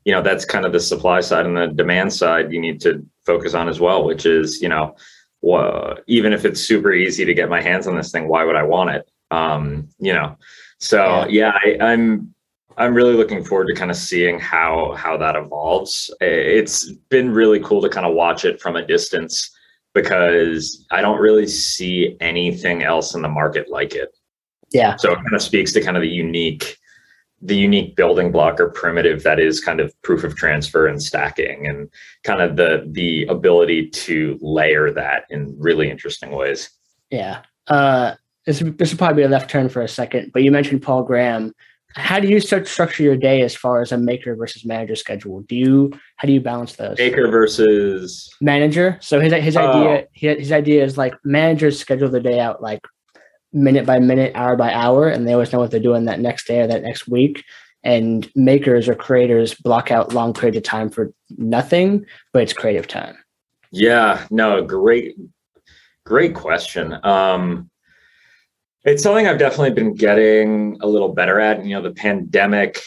you 0.07 0.13
know 0.13 0.21
that's 0.21 0.45
kind 0.45 0.65
of 0.65 0.71
the 0.71 0.79
supply 0.79 1.19
side 1.19 1.45
and 1.45 1.57
the 1.57 1.67
demand 1.67 2.13
side 2.13 2.53
you 2.53 2.61
need 2.61 2.79
to 2.79 3.05
focus 3.25 3.53
on 3.53 3.67
as 3.67 3.81
well 3.81 4.05
which 4.05 4.25
is 4.25 4.61
you 4.61 4.69
know 4.69 4.95
well, 5.43 5.95
even 6.07 6.33
if 6.33 6.45
it's 6.45 6.61
super 6.61 6.91
easy 6.93 7.23
to 7.23 7.33
get 7.33 7.47
my 7.47 7.61
hands 7.61 7.85
on 7.87 7.95
this 7.95 8.09
thing 8.09 8.29
why 8.29 8.43
would 8.43 8.55
i 8.55 8.63
want 8.63 8.89
it? 8.89 9.11
Um 9.31 9.89
you 9.99 10.13
know 10.13 10.37
so 10.79 11.27
yeah, 11.27 11.51
yeah 11.65 11.81
I, 11.81 11.91
i'm 11.91 12.33
i'm 12.77 12.93
really 12.93 13.15
looking 13.15 13.43
forward 13.43 13.67
to 13.67 13.75
kind 13.75 13.91
of 13.91 13.97
seeing 13.97 14.39
how 14.39 14.93
how 14.95 15.17
that 15.17 15.35
evolves. 15.35 16.09
It's 16.21 16.89
been 17.09 17.31
really 17.31 17.59
cool 17.59 17.81
to 17.81 17.89
kind 17.89 18.07
of 18.07 18.15
watch 18.15 18.45
it 18.45 18.61
from 18.61 18.77
a 18.77 18.87
distance 18.87 19.51
because 19.93 20.85
i 20.91 21.01
don't 21.01 21.19
really 21.19 21.47
see 21.47 22.15
anything 22.21 22.83
else 22.83 23.13
in 23.13 23.21
the 23.21 23.35
market 23.41 23.69
like 23.69 23.93
it. 23.93 24.15
Yeah. 24.71 24.95
So 24.95 25.11
it 25.11 25.15
kind 25.15 25.33
of 25.33 25.41
speaks 25.41 25.73
to 25.73 25.81
kind 25.81 25.97
of 25.97 26.01
the 26.01 26.09
unique 26.09 26.77
the 27.41 27.55
unique 27.55 27.95
building 27.95 28.31
block 28.31 28.59
or 28.59 28.69
primitive 28.69 29.23
that 29.23 29.39
is 29.39 29.59
kind 29.59 29.79
of 29.79 29.93
proof 30.01 30.23
of 30.23 30.35
transfer 30.35 30.87
and 30.87 31.01
stacking 31.01 31.67
and 31.67 31.89
kind 32.23 32.41
of 32.41 32.55
the 32.55 32.87
the 32.91 33.25
ability 33.25 33.89
to 33.89 34.37
layer 34.41 34.91
that 34.91 35.25
in 35.29 35.55
really 35.59 35.89
interesting 35.89 36.31
ways. 36.31 36.69
Yeah. 37.11 37.41
Uh 37.67 38.15
this, 38.45 38.63
this 38.77 38.91
will 38.91 38.97
probably 38.97 39.21
be 39.21 39.25
a 39.25 39.29
left 39.29 39.49
turn 39.49 39.69
for 39.69 39.81
a 39.81 39.87
second 39.87 40.31
but 40.33 40.41
you 40.41 40.51
mentioned 40.51 40.81
paul 40.81 41.03
graham. 41.03 41.53
How 41.95 42.19
do 42.19 42.27
you 42.27 42.39
start 42.39 42.67
structure 42.67 43.01
your 43.01 43.17
day 43.17 43.41
as 43.41 43.55
far 43.55 43.81
as 43.81 43.91
a 43.91 43.97
maker 43.97 44.35
versus 44.35 44.65
manager 44.65 44.95
schedule? 44.95 45.41
Do 45.41 45.55
you 45.55 45.91
how 46.17 46.27
do 46.27 46.33
you 46.33 46.41
balance 46.41 46.73
those? 46.73 46.97
Maker 46.97 47.27
versus 47.29 48.29
manager? 48.41 48.97
So 49.01 49.19
his 49.19 49.31
his 49.33 49.57
idea 49.57 50.03
oh. 50.03 50.07
his 50.13 50.51
idea 50.51 50.83
is 50.83 50.97
like 50.97 51.13
managers 51.23 51.79
schedule 51.79 52.09
the 52.09 52.19
day 52.19 52.39
out 52.39 52.61
like 52.61 52.81
minute 53.53 53.85
by 53.85 53.99
minute, 53.99 54.33
hour 54.35 54.55
by 54.55 54.71
hour, 54.71 55.07
and 55.07 55.27
they 55.27 55.33
always 55.33 55.51
know 55.51 55.59
what 55.59 55.71
they're 55.71 55.79
doing 55.79 56.05
that 56.05 56.19
next 56.19 56.47
day 56.47 56.61
or 56.61 56.67
that 56.67 56.83
next 56.83 57.07
week. 57.07 57.43
And 57.83 58.29
makers 58.35 58.89
or 58.89 58.95
creators 58.95 59.53
block 59.53 59.91
out 59.91 60.13
long 60.13 60.33
periods 60.33 60.57
of 60.57 60.63
time 60.63 60.89
for 60.89 61.13
nothing, 61.37 62.05
but 62.33 62.43
it's 62.43 62.53
creative 62.53 62.87
time. 62.87 63.15
Yeah, 63.71 64.25
no, 64.29 64.61
great, 64.63 65.15
great 66.03 66.33
question. 66.35 66.97
Um, 67.03 67.69
it's 68.83 69.03
something 69.03 69.27
I've 69.27 69.39
definitely 69.39 69.71
been 69.71 69.93
getting 69.93 70.77
a 70.81 70.87
little 70.87 71.09
better 71.13 71.39
at. 71.39 71.65
You 71.65 71.75
know, 71.75 71.81
the 71.81 71.91
pandemic, 71.91 72.81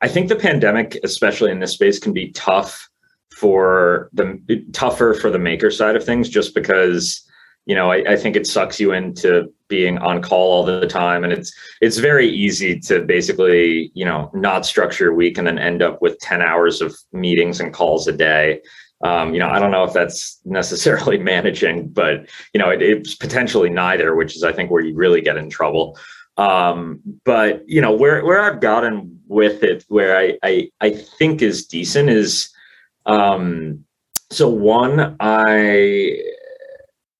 I 0.00 0.08
think 0.08 0.28
the 0.28 0.36
pandemic, 0.36 0.98
especially 1.04 1.50
in 1.50 1.60
this 1.60 1.72
space, 1.72 1.98
can 1.98 2.12
be 2.12 2.32
tough 2.32 2.88
for 3.34 4.10
the 4.12 4.64
tougher 4.72 5.14
for 5.14 5.30
the 5.30 5.38
maker 5.38 5.70
side 5.70 5.96
of 5.96 6.04
things, 6.04 6.28
just 6.28 6.54
because 6.54 7.22
you 7.66 7.74
know, 7.74 7.90
I, 7.90 8.12
I, 8.12 8.16
think 8.16 8.36
it 8.36 8.46
sucks 8.46 8.78
you 8.78 8.92
into 8.92 9.50
being 9.68 9.96
on 9.98 10.20
call 10.20 10.52
all 10.52 10.64
the 10.64 10.86
time. 10.86 11.24
And 11.24 11.32
it's 11.32 11.52
it's 11.80 11.96
very 11.96 12.28
easy 12.28 12.78
to 12.80 13.02
basically, 13.02 13.90
you 13.94 14.04
know, 14.04 14.30
not 14.34 14.66
structure 14.66 15.04
your 15.04 15.14
week 15.14 15.38
and 15.38 15.46
then 15.46 15.58
end 15.58 15.82
up 15.82 16.02
with 16.02 16.18
10 16.18 16.42
hours 16.42 16.82
of 16.82 16.94
meetings 17.12 17.60
and 17.60 17.72
calls 17.72 18.06
a 18.06 18.12
day. 18.12 18.60
Um, 19.02 19.34
you 19.34 19.40
know, 19.40 19.48
I 19.48 19.58
don't 19.58 19.70
know 19.70 19.84
if 19.84 19.92
that's 19.92 20.40
necessarily 20.44 21.18
managing, 21.32 21.88
but 21.88 22.28
you 22.52 22.58
know, 22.58 22.70
it, 22.70 22.82
it's 22.82 23.14
potentially 23.14 23.70
neither, 23.70 24.14
which 24.14 24.36
is 24.36 24.44
I 24.44 24.52
think 24.52 24.70
where 24.70 24.82
you 24.82 24.94
really 24.94 25.20
get 25.20 25.36
in 25.36 25.48
trouble. 25.48 25.98
Um, 26.36 27.00
but 27.24 27.62
you 27.66 27.80
know, 27.80 27.92
where 27.92 28.24
where 28.24 28.42
I've 28.42 28.60
gotten 28.60 29.20
with 29.26 29.62
it, 29.62 29.84
where 29.88 30.16
I 30.16 30.38
I, 30.42 30.70
I 30.80 30.90
think 30.90 31.42
is 31.42 31.66
decent 31.66 32.10
is 32.10 32.50
um 33.06 33.84
so 34.30 34.48
one, 34.48 35.16
I 35.20 36.18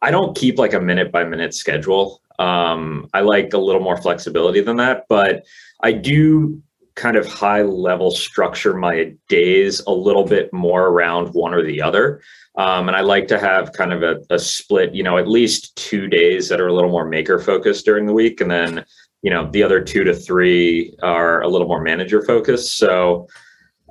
I 0.05 0.11
don't 0.11 0.37
keep 0.37 0.59
like 0.59 0.75
a 0.75 0.81
minute 0.81 1.11
by 1.11 1.25
minute 1.25 1.55
schedule. 1.55 2.21
Um, 2.39 3.09
I 3.15 3.23
like 3.23 3.55
a 3.55 3.59
little 3.59 3.81
more 3.81 3.97
flexibility 3.97 4.61
than 4.61 4.77
that, 4.77 5.07
but 5.09 5.45
I 5.81 5.93
do 5.93 6.63
kind 6.95 7.17
of 7.17 7.27
high 7.27 7.63
level 7.63 8.11
structure 8.11 8.75
my 8.75 9.15
days 9.31 9.81
a 9.87 9.93
little 9.93 10.25
bit 10.25 10.53
more 10.53 10.89
around 10.89 11.29
one 11.29 11.55
or 11.55 11.63
the 11.63 11.81
other. 11.81 12.21
Um, 12.57 12.87
and 12.89 12.97
I 12.97 13.01
like 13.01 13.29
to 13.29 13.39
have 13.39 13.73
kind 13.73 13.95
of 13.95 14.03
a, 14.03 14.21
a, 14.29 14.39
split, 14.39 14.95
you 14.95 15.03
know, 15.03 15.17
at 15.17 15.27
least 15.27 15.75
two 15.75 16.07
days 16.07 16.51
that 16.51 16.61
are 16.61 16.69
a 16.69 16.75
little 16.75 16.91
more 16.91 17.07
maker 17.07 17.39
focused 17.39 17.87
during 17.87 18.05
the 18.05 18.13
week. 18.13 18.43
And 18.43 18.51
then, 18.51 18.85
you 19.23 19.31
know, 19.31 19.51
the 19.51 19.63
other 19.63 19.81
two 19.81 20.05
to 20.05 20.13
three 20.15 20.95
are 21.03 21.41
a 21.41 21.49
little 21.49 21.67
more 21.67 21.81
manager 21.81 22.23
focused. 22.23 22.77
So, 22.77 23.27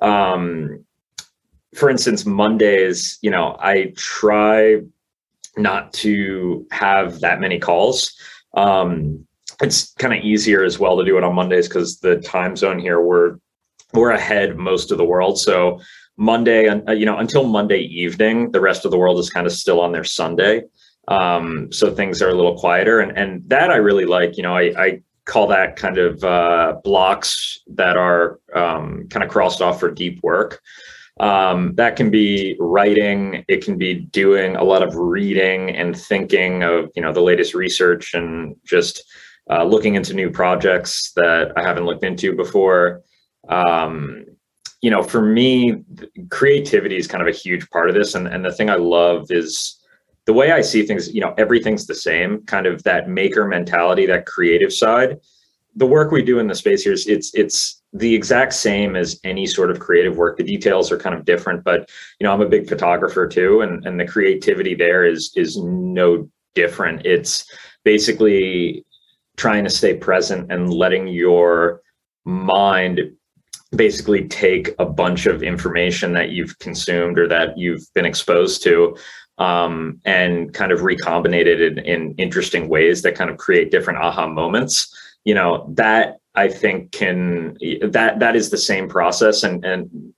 um, 0.04 0.86
for 1.76 1.90
instance, 1.90 2.24
Mondays, 2.24 3.18
you 3.24 3.32
know, 3.32 3.58
I 3.60 3.94
try 3.98 4.82
not 5.58 5.94
to 5.94 6.66
have 6.72 7.20
that 7.20 7.40
many 7.40 7.60
calls. 7.60 8.14
Um, 8.56 9.26
it's 9.62 9.94
kind 9.94 10.14
of 10.14 10.24
easier 10.24 10.64
as 10.64 10.80
well 10.80 10.98
to 10.98 11.06
do 11.06 11.18
it 11.18 11.24
on 11.24 11.36
Mondays 11.36 11.68
because 11.68 12.00
the 12.00 12.20
time 12.22 12.56
zone 12.56 12.80
here 12.80 13.02
we're 13.02 13.38
we're 13.94 14.12
ahead 14.12 14.58
most 14.58 14.92
of 14.92 14.98
the 14.98 15.06
world. 15.06 15.40
So 15.40 15.80
Monday, 16.18 16.68
uh, 16.68 16.92
you 16.92 17.06
know, 17.06 17.18
until 17.18 17.44
Monday 17.46 17.80
evening, 17.80 18.52
the 18.52 18.62
rest 18.62 18.86
of 18.86 18.92
the 18.92 18.98
world 18.98 19.20
is 19.20 19.30
kind 19.30 19.46
of 19.46 19.54
still 19.54 19.80
on 19.80 19.92
their 19.92 20.04
Sunday. 20.04 20.64
Um, 21.08 21.72
so 21.72 21.94
things 21.94 22.22
are 22.22 22.30
a 22.30 22.36
little 22.36 22.58
quieter, 22.58 23.00
and 23.00 23.18
and 23.18 23.48
that 23.50 23.72
I 23.72 23.76
really 23.76 24.06
like. 24.06 24.38
You 24.38 24.44
know, 24.44 24.56
I, 24.56 24.74
I 24.78 25.02
call 25.26 25.48
that 25.48 25.76
kind 25.76 25.98
of 25.98 26.24
uh, 26.24 26.76
blocks 26.84 27.60
that 27.68 27.98
are 27.98 28.40
um, 28.56 29.08
kind 29.10 29.24
of 29.24 29.30
crossed 29.30 29.62
off 29.62 29.80
for 29.80 29.92
deep 29.92 30.22
work. 30.24 30.62
Um, 31.20 31.76
that 31.76 31.96
can 31.96 32.10
be 32.10 32.56
writing. 32.60 33.46
It 33.48 33.64
can 33.64 33.78
be 33.78 33.94
doing 33.94 34.56
a 34.56 34.64
lot 34.64 34.82
of 34.82 34.96
reading 34.96 35.70
and 35.76 35.96
thinking 35.96 36.64
of 36.64 36.90
you 36.96 37.02
know 37.02 37.14
the 37.14 37.22
latest 37.22 37.54
research 37.54 38.14
and 38.14 38.56
just 38.66 39.04
uh, 39.50 39.64
looking 39.64 39.96
into 39.96 40.14
new 40.14 40.32
projects 40.32 41.12
that 41.16 41.52
I 41.56 41.62
haven't 41.62 41.86
looked 41.86 42.04
into 42.04 42.36
before. 42.36 43.04
Um, 43.48 44.26
you 44.82 44.90
know, 44.90 45.04
for 45.04 45.22
me, 45.22 45.84
creativity 46.30 46.98
is 46.98 47.08
kind 47.08 47.22
of 47.22 47.28
a 47.28 47.38
huge 47.38 47.70
part 47.70 47.90
of 47.90 47.96
this, 47.96 48.16
and 48.16 48.28
and 48.28 48.44
the 48.44 48.52
thing 48.52 48.70
I 48.70 48.76
love 48.76 49.28
is 49.30 49.80
the 50.26 50.34
way 50.34 50.52
I 50.52 50.62
see 50.62 50.86
things, 50.86 51.14
you 51.14 51.22
know, 51.22 51.34
everything's 51.38 51.86
the 51.86 51.96
same, 51.96 52.44
kind 52.46 52.66
of 52.66 52.82
that 52.84 53.10
maker 53.10 53.46
mentality, 53.46 54.06
that 54.06 54.26
creative 54.26 54.72
side. 54.72 55.20
The 55.76 55.86
work 55.86 56.12
we 56.12 56.24
do 56.24 56.40
in 56.40 56.48
the 56.48 56.56
space 56.56 56.84
here 56.84 56.94
is 56.94 57.08
it's 57.08 57.34
it's 57.34 57.83
the 57.94 58.14
exact 58.14 58.54
same 58.54 58.96
as 58.96 59.20
any 59.24 59.46
sort 59.46 59.70
of 59.70 59.80
creative 59.80 60.18
work. 60.18 60.38
The 60.38 60.44
details 60.44 60.92
are 60.92 60.98
kind 60.98 61.16
of 61.16 61.26
different, 61.26 61.64
but 61.64 61.90
you 62.20 62.26
know, 62.26 62.34
I'm 62.34 62.42
a 62.42 62.50
big 62.50 62.68
photographer 62.68 63.28
too, 63.28 63.62
and 63.62 63.86
and 63.86 64.00
the 64.00 64.08
creativity 64.08 64.76
there 64.76 65.06
is 65.06 65.32
is 65.36 65.58
no 65.58 66.30
different. 66.56 67.06
It's 67.06 67.46
basically 67.84 68.86
trying 69.38 69.64
to 69.64 69.70
stay 69.70 69.96
present 69.96 70.52
and 70.52 70.74
letting 70.74 71.08
your 71.08 71.82
mind 72.26 73.02
basically 73.76 74.28
take 74.28 74.74
a 74.80 74.86
bunch 74.86 75.26
of 75.26 75.42
information 75.42 76.14
that 76.14 76.30
you've 76.30 76.58
consumed 76.60 77.18
or 77.18 77.28
that 77.28 77.58
you've 77.58 77.84
been 77.96 78.06
exposed 78.06 78.62
to 78.64 78.96
um, 79.40 80.00
and 80.06 80.54
kind 80.54 80.72
of 80.72 80.82
recombinate 80.82 81.48
it 81.48 81.62
in, 81.62 81.80
in 81.80 82.14
interesting 82.16 82.70
ways 82.70 83.02
that 83.02 83.16
kind 83.16 83.30
of 83.30 83.38
create 83.38 83.72
different 83.72 84.00
aha 84.00 84.28
moments. 84.28 84.96
You 85.26 85.34
know, 85.34 85.72
that 85.76 86.18
I 86.36 86.48
think 86.48 86.92
can 86.92 87.58
that 87.82 88.20
that 88.20 88.36
is 88.36 88.50
the 88.50 88.58
same 88.58 88.90
process 88.90 89.44
and 89.44 89.64
and 89.64 90.14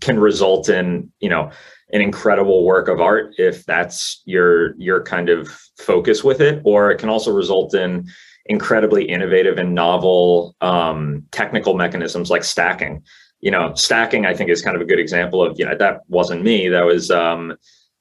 can 0.00 0.18
result 0.18 0.68
in, 0.68 1.12
you 1.20 1.28
know, 1.28 1.50
an 1.92 2.00
incredible 2.00 2.64
work 2.64 2.88
of 2.88 3.00
art 3.00 3.34
if 3.38 3.64
that's 3.66 4.22
your 4.24 4.74
your 4.76 5.02
kind 5.02 5.28
of 5.28 5.48
focus 5.78 6.24
with 6.24 6.40
it. 6.40 6.62
Or 6.64 6.90
it 6.90 6.98
can 6.98 7.08
also 7.08 7.32
result 7.32 7.74
in 7.74 8.08
incredibly 8.46 9.04
innovative 9.04 9.58
and 9.58 9.74
novel 9.74 10.56
um, 10.60 11.24
technical 11.30 11.74
mechanisms 11.74 12.30
like 12.30 12.44
stacking. 12.44 13.02
You 13.40 13.50
know 13.50 13.74
stacking 13.74 14.24
i 14.24 14.34
think 14.34 14.50
is 14.50 14.62
kind 14.62 14.76
of 14.76 14.82
a 14.82 14.84
good 14.84 15.00
example 15.00 15.42
of 15.42 15.58
you 15.58 15.66
know 15.66 15.76
that 15.76 16.02
wasn't 16.08 16.44
me. 16.44 16.68
That 16.68 16.86
was 16.86 17.10
um, 17.10 17.56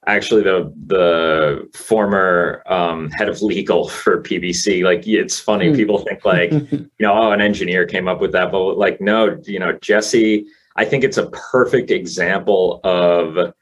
actually 0.08 0.44
the 0.44 0.74
the 0.88 1.70
former 1.78 2.64
um, 2.66 3.10
head 3.12 3.30
of 3.30 3.42
legal 3.42 3.88
for 3.90 4.22
PBC. 4.22 4.84
Like 4.84 5.08
it's 5.08 5.40
funny, 5.40 5.72
mm. 5.72 5.76
people 5.76 6.00
think 6.00 6.26
like 6.26 6.52
you 6.72 6.90
know, 7.00 7.14
oh, 7.14 7.32
an 7.32 7.42
engineer 7.42 7.86
came 7.86 8.08
up 8.08 8.22
with 8.22 8.32
that, 8.34 8.52
but 8.52 8.78
like 8.78 9.02
no, 9.02 9.40
you 9.44 9.60
know, 9.60 9.74
Jesse. 9.74 10.46
I 10.78 10.86
think 10.86 11.04
it's 11.04 11.18
a 11.18 11.30
perfect 11.32 11.92
example 11.92 12.80
of 12.86 13.54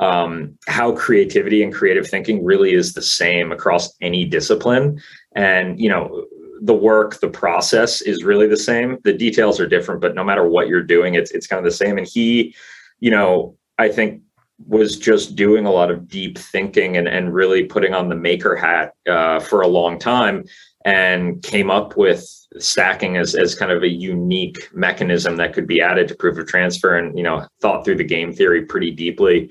um, 0.00 0.58
how 0.66 0.92
creativity 0.96 1.62
and 1.62 1.72
creative 1.72 2.08
thinking 2.08 2.44
really 2.44 2.74
is 2.74 2.94
the 2.94 3.02
same 3.02 3.52
across 3.52 3.94
any 4.00 4.24
discipline, 4.24 5.00
and 5.34 5.80
you 5.80 5.88
know. 5.88 6.26
The 6.58 6.72
work, 6.72 7.20
the 7.20 7.28
process 7.28 8.00
is 8.00 8.24
really 8.24 8.46
the 8.46 8.56
same. 8.56 8.96
The 9.04 9.12
details 9.12 9.60
are 9.60 9.68
different, 9.68 10.00
but 10.00 10.14
no 10.14 10.24
matter 10.24 10.48
what 10.48 10.68
you're 10.68 10.82
doing, 10.82 11.12
it's 11.12 11.30
it's 11.32 11.46
kind 11.46 11.58
of 11.58 11.70
the 11.70 11.76
same. 11.76 11.98
And 11.98 12.06
he, 12.06 12.54
you 12.98 13.10
know, 13.10 13.58
I 13.76 13.90
think 13.90 14.22
was 14.66 14.96
just 14.96 15.36
doing 15.36 15.66
a 15.66 15.70
lot 15.70 15.90
of 15.90 16.08
deep 16.08 16.38
thinking 16.38 16.96
and, 16.96 17.06
and 17.06 17.34
really 17.34 17.64
putting 17.64 17.94
on 17.94 18.08
the 18.08 18.14
maker 18.14 18.56
hat 18.56 18.94
uh, 19.08 19.38
for 19.38 19.60
a 19.60 19.68
long 19.68 19.98
time 19.98 20.44
and 20.84 21.42
came 21.42 21.70
up 21.70 21.96
with 21.96 22.24
stacking 22.58 23.16
as, 23.16 23.34
as 23.34 23.54
kind 23.54 23.72
of 23.72 23.82
a 23.82 23.88
unique 23.88 24.68
mechanism 24.72 25.36
that 25.36 25.52
could 25.52 25.66
be 25.66 25.80
added 25.80 26.08
to 26.08 26.14
proof 26.14 26.38
of 26.38 26.46
transfer 26.46 26.96
and 26.96 27.16
you 27.18 27.24
know 27.24 27.46
thought 27.60 27.84
through 27.84 27.96
the 27.96 28.04
game 28.04 28.32
theory 28.32 28.64
pretty 28.64 28.90
deeply. 28.90 29.50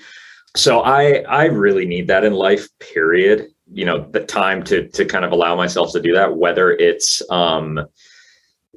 So 0.55 0.81
i 0.81 1.23
i 1.27 1.45
really 1.45 1.85
need 1.85 2.07
that 2.07 2.23
in 2.23 2.33
life 2.33 2.67
period. 2.79 3.47
You 3.71 3.85
know 3.85 4.07
the 4.11 4.23
time 4.23 4.63
to 4.63 4.87
to 4.87 5.05
kind 5.05 5.25
of 5.25 5.33
allow 5.33 5.55
myself 5.55 5.91
to 5.91 6.01
do 6.01 6.13
that 6.13 6.37
whether 6.37 6.71
it's 6.71 7.21
um 7.29 7.85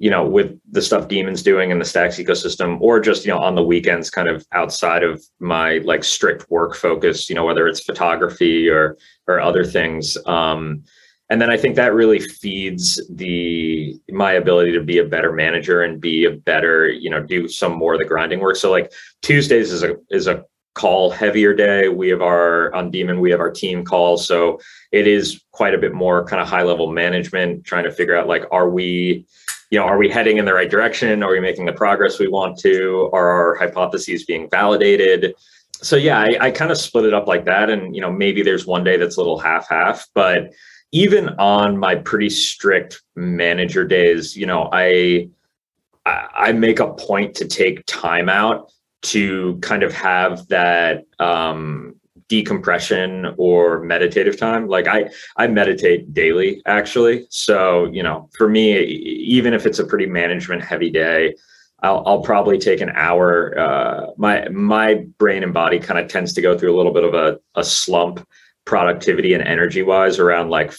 you 0.00 0.10
know, 0.10 0.26
with 0.26 0.58
the 0.70 0.82
stuff 0.82 1.08
Daemon's 1.08 1.42
doing 1.42 1.70
in 1.70 1.78
the 1.78 1.84
Stacks 1.84 2.16
ecosystem, 2.18 2.80
or 2.80 3.00
just, 3.00 3.24
you 3.24 3.32
know, 3.32 3.38
on 3.38 3.54
the 3.54 3.62
weekends, 3.62 4.10
kind 4.10 4.28
of 4.28 4.46
outside 4.52 5.02
of 5.02 5.22
my 5.40 5.78
like 5.78 6.04
strict 6.04 6.50
work 6.50 6.74
focus, 6.74 7.28
you 7.28 7.34
know, 7.34 7.44
whether 7.44 7.66
it's 7.66 7.82
photography 7.82 8.68
or 8.68 8.96
or 9.26 9.40
other 9.40 9.64
things. 9.64 10.16
Um, 10.26 10.84
and 11.30 11.42
then 11.42 11.50
I 11.50 11.58
think 11.58 11.76
that 11.76 11.94
really 11.94 12.20
feeds 12.20 13.00
the 13.10 13.98
my 14.10 14.32
ability 14.32 14.72
to 14.72 14.82
be 14.82 14.98
a 14.98 15.04
better 15.04 15.32
manager 15.32 15.82
and 15.82 16.00
be 16.00 16.24
a 16.24 16.30
better, 16.30 16.88
you 16.88 17.10
know, 17.10 17.22
do 17.22 17.48
some 17.48 17.72
more 17.72 17.94
of 17.94 18.00
the 18.00 18.06
grinding 18.06 18.40
work. 18.40 18.56
So 18.56 18.70
like 18.70 18.92
Tuesdays 19.22 19.72
is 19.72 19.82
a 19.82 19.96
is 20.10 20.26
a 20.26 20.44
call 20.74 21.10
heavier 21.10 21.52
day. 21.52 21.88
We 21.88 22.08
have 22.08 22.22
our 22.22 22.72
on 22.72 22.90
Demon, 22.90 23.20
we 23.20 23.30
have 23.32 23.40
our 23.40 23.50
team 23.50 23.84
call. 23.84 24.16
So 24.16 24.60
it 24.92 25.06
is 25.06 25.42
quite 25.50 25.74
a 25.74 25.78
bit 25.78 25.92
more 25.92 26.24
kind 26.24 26.40
of 26.40 26.48
high 26.48 26.62
level 26.62 26.90
management, 26.92 27.64
trying 27.64 27.84
to 27.84 27.90
figure 27.90 28.16
out 28.16 28.28
like, 28.28 28.44
are 28.52 28.70
we 28.70 29.26
you 29.70 29.78
know, 29.78 29.84
are 29.84 29.98
we 29.98 30.08
heading 30.08 30.38
in 30.38 30.44
the 30.44 30.54
right 30.54 30.70
direction? 30.70 31.22
Are 31.22 31.30
we 31.30 31.40
making 31.40 31.66
the 31.66 31.72
progress 31.72 32.18
we 32.18 32.28
want 32.28 32.58
to? 32.60 33.10
Are 33.12 33.28
our 33.28 33.54
hypotheses 33.56 34.24
being 34.24 34.48
validated? 34.48 35.34
So 35.74 35.96
yeah, 35.96 36.18
I, 36.18 36.36
I 36.40 36.50
kind 36.50 36.70
of 36.70 36.78
split 36.78 37.04
it 37.04 37.14
up 37.14 37.26
like 37.26 37.44
that. 37.44 37.70
And, 37.70 37.94
you 37.94 38.00
know, 38.00 38.10
maybe 38.10 38.42
there's 38.42 38.66
one 38.66 38.82
day 38.82 38.96
that's 38.96 39.16
a 39.16 39.20
little 39.20 39.38
half-half, 39.38 40.06
but 40.14 40.52
even 40.90 41.28
on 41.38 41.76
my 41.76 41.94
pretty 41.94 42.30
strict 42.30 43.02
manager 43.14 43.84
days, 43.84 44.36
you 44.36 44.46
know, 44.46 44.70
I 44.72 45.28
I 46.06 46.52
make 46.52 46.80
a 46.80 46.94
point 46.94 47.34
to 47.36 47.46
take 47.46 47.84
time 47.84 48.30
out 48.30 48.72
to 49.02 49.58
kind 49.60 49.82
of 49.82 49.92
have 49.92 50.48
that 50.48 51.04
um, 51.18 51.96
decompression 52.28 53.34
or 53.36 53.80
meditative 53.80 54.36
time. 54.36 54.68
Like 54.68 54.86
i 54.86 55.10
i 55.36 55.46
meditate 55.46 56.12
daily 56.12 56.62
actually. 56.66 57.26
So 57.30 57.86
you 57.86 58.02
know 58.02 58.28
for 58.36 58.48
me 58.48 58.78
even 58.82 59.54
if 59.54 59.66
it's 59.66 59.78
a 59.78 59.84
pretty 59.84 60.06
management 60.06 60.62
heavy 60.62 60.90
day 60.90 61.34
i'll, 61.80 62.02
I'll 62.06 62.22
probably 62.22 62.58
take 62.58 62.80
an 62.80 62.90
hour 62.90 63.58
uh, 63.58 64.06
my 64.16 64.48
my 64.48 65.06
brain 65.18 65.42
and 65.42 65.54
body 65.54 65.78
kind 65.78 65.98
of 66.00 66.08
tends 66.08 66.32
to 66.34 66.40
go 66.40 66.56
through 66.56 66.74
a 66.74 66.76
little 66.76 66.92
bit 66.92 67.04
of 67.04 67.14
a, 67.14 67.38
a 67.54 67.64
slump 67.64 68.26
productivity 68.64 69.34
and 69.34 69.42
energy 69.42 69.82
wise 69.82 70.18
around 70.18 70.50
like 70.50 70.72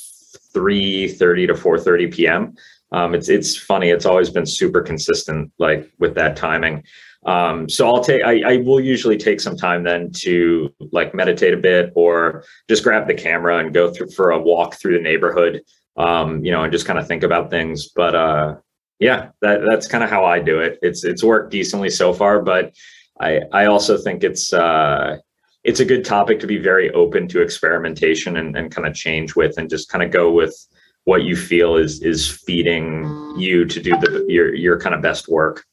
3 0.53 1.07
30 1.07 1.47
to 1.47 1.55
4 1.55 1.79
30 1.79 2.07
p.m 2.07 2.55
um, 2.91 3.13
it's 3.13 3.29
it's 3.29 3.55
funny 3.55 3.89
it's 3.89 4.05
always 4.05 4.29
been 4.29 4.45
super 4.45 4.81
consistent 4.81 5.51
like 5.57 5.89
with 5.99 6.15
that 6.15 6.35
timing 6.35 6.83
um, 7.25 7.67
so 7.67 7.87
I'll 7.87 8.03
take, 8.03 8.23
I, 8.23 8.53
I, 8.53 8.57
will 8.57 8.79
usually 8.79 9.17
take 9.17 9.41
some 9.41 9.57
time 9.57 9.83
then 9.83 10.09
to 10.19 10.73
like 10.93 11.13
meditate 11.13 11.53
a 11.53 11.57
bit 11.57 11.91
or 11.95 12.45
just 12.69 12.83
grab 12.83 13.07
the 13.07 13.13
camera 13.13 13.57
and 13.57 13.73
go 13.73 13.91
through 13.91 14.11
for 14.11 14.31
a 14.31 14.39
walk 14.39 14.75
through 14.75 14.93
the 14.93 15.03
neighborhood, 15.03 15.61
um, 15.97 16.43
you 16.45 16.51
know, 16.51 16.63
and 16.63 16.71
just 16.71 16.85
kind 16.85 16.97
of 16.97 17.07
think 17.07 17.23
about 17.23 17.49
things. 17.49 17.89
But 17.89 18.15
uh, 18.15 18.55
yeah, 18.99 19.29
that, 19.41 19.61
that's 19.67 19.87
kind 19.87 20.03
of 20.03 20.09
how 20.09 20.23
I 20.23 20.39
do 20.39 20.59
it. 20.59 20.79
It's, 20.81 21.03
it's 21.03 21.21
worked 21.21 21.51
decently 21.51 21.89
so 21.89 22.13
far, 22.13 22.41
but 22.41 22.73
I, 23.19 23.41
I 23.51 23.65
also 23.65 23.97
think 23.97 24.23
it's, 24.23 24.53
uh, 24.53 25.17
it's 25.65 25.81
a 25.81 25.85
good 25.85 26.05
topic 26.05 26.39
to 26.39 26.47
be 26.47 26.57
very 26.57 26.89
open 26.91 27.27
to 27.27 27.41
experimentation 27.41 28.37
and, 28.37 28.55
and 28.55 28.71
kind 28.71 28.87
of 28.87 28.95
change 28.95 29.35
with 29.35 29.57
and 29.57 29.69
just 29.69 29.89
kind 29.89 30.05
of 30.05 30.11
go 30.11 30.31
with 30.31 30.55
what 31.03 31.23
you 31.23 31.35
feel 31.35 31.75
is, 31.75 32.01
is 32.01 32.29
feeding 32.29 33.35
you 33.37 33.65
to 33.65 33.81
do 33.81 33.91
the, 33.97 34.25
your, 34.29 34.55
your 34.55 34.79
kind 34.79 34.95
of 34.95 35.01
best 35.01 35.27
work. 35.27 35.65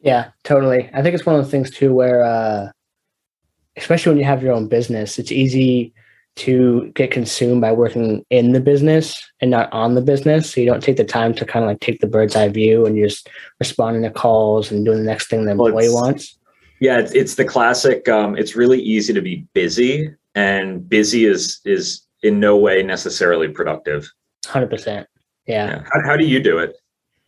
Yeah, 0.00 0.30
totally. 0.44 0.90
I 0.92 1.02
think 1.02 1.14
it's 1.14 1.26
one 1.26 1.36
of 1.36 1.42
those 1.42 1.50
things 1.50 1.70
too 1.70 1.92
where, 1.92 2.22
uh, 2.24 2.70
especially 3.76 4.10
when 4.10 4.18
you 4.18 4.24
have 4.24 4.42
your 4.42 4.52
own 4.52 4.68
business, 4.68 5.18
it's 5.18 5.32
easy 5.32 5.92
to 6.36 6.92
get 6.94 7.10
consumed 7.10 7.60
by 7.60 7.72
working 7.72 8.24
in 8.30 8.52
the 8.52 8.60
business 8.60 9.20
and 9.40 9.50
not 9.50 9.72
on 9.72 9.96
the 9.96 10.00
business. 10.00 10.52
So 10.52 10.60
you 10.60 10.66
don't 10.66 10.82
take 10.82 10.96
the 10.96 11.04
time 11.04 11.34
to 11.34 11.44
kind 11.44 11.64
of 11.64 11.68
like 11.68 11.80
take 11.80 12.00
the 12.00 12.06
bird's 12.06 12.36
eye 12.36 12.48
view 12.48 12.86
and 12.86 12.96
you're 12.96 13.08
just 13.08 13.28
responding 13.58 14.02
to 14.02 14.10
calls 14.10 14.70
and 14.70 14.84
doing 14.84 14.98
the 14.98 15.04
next 15.04 15.28
thing 15.28 15.44
the 15.44 15.50
employee 15.50 15.88
well, 15.88 16.02
wants. 16.02 16.38
Yeah, 16.80 16.98
it's, 16.98 17.12
it's 17.12 17.34
the 17.34 17.44
classic. 17.44 18.08
Um, 18.08 18.36
it's 18.36 18.54
really 18.54 18.80
easy 18.80 19.12
to 19.12 19.20
be 19.20 19.44
busy, 19.52 20.14
and 20.36 20.88
busy 20.88 21.24
is 21.24 21.60
is 21.64 22.06
in 22.22 22.38
no 22.38 22.56
way 22.56 22.84
necessarily 22.84 23.48
productive. 23.48 24.08
Hundred 24.46 24.70
percent. 24.70 25.08
Yeah. 25.46 25.66
yeah. 25.66 25.82
How, 25.92 26.10
how 26.10 26.16
do 26.16 26.24
you 26.24 26.40
do 26.40 26.58
it? 26.58 26.76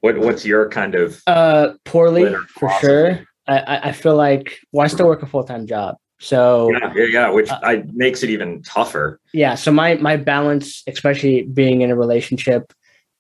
What 0.01 0.19
what's 0.19 0.45
your 0.45 0.69
kind 0.69 0.95
of 0.95 1.23
uh 1.27 1.75
poorly 1.85 2.35
for 2.49 2.71
sure. 2.81 3.25
I 3.47 3.81
I 3.85 3.93
feel 3.93 4.17
like 4.17 4.59
well 4.73 4.85
I 4.85 4.89
still 4.89 5.07
work 5.07 5.23
a 5.23 5.27
full 5.27 5.45
time 5.45 5.67
job. 5.67 5.97
So 6.21 6.71
yeah, 6.71 7.07
yeah, 7.07 7.31
which 7.31 7.49
uh, 7.49 7.59
I, 7.63 7.83
makes 7.93 8.23
it 8.23 8.29
even 8.31 8.63
tougher. 8.63 9.19
Yeah. 9.33 9.55
So 9.55 9.73
my 9.73 9.95
my 9.95 10.17
balance, 10.17 10.83
especially 10.87 11.43
being 11.43 11.81
in 11.81 11.91
a 11.91 11.97
relationship, 11.97 12.73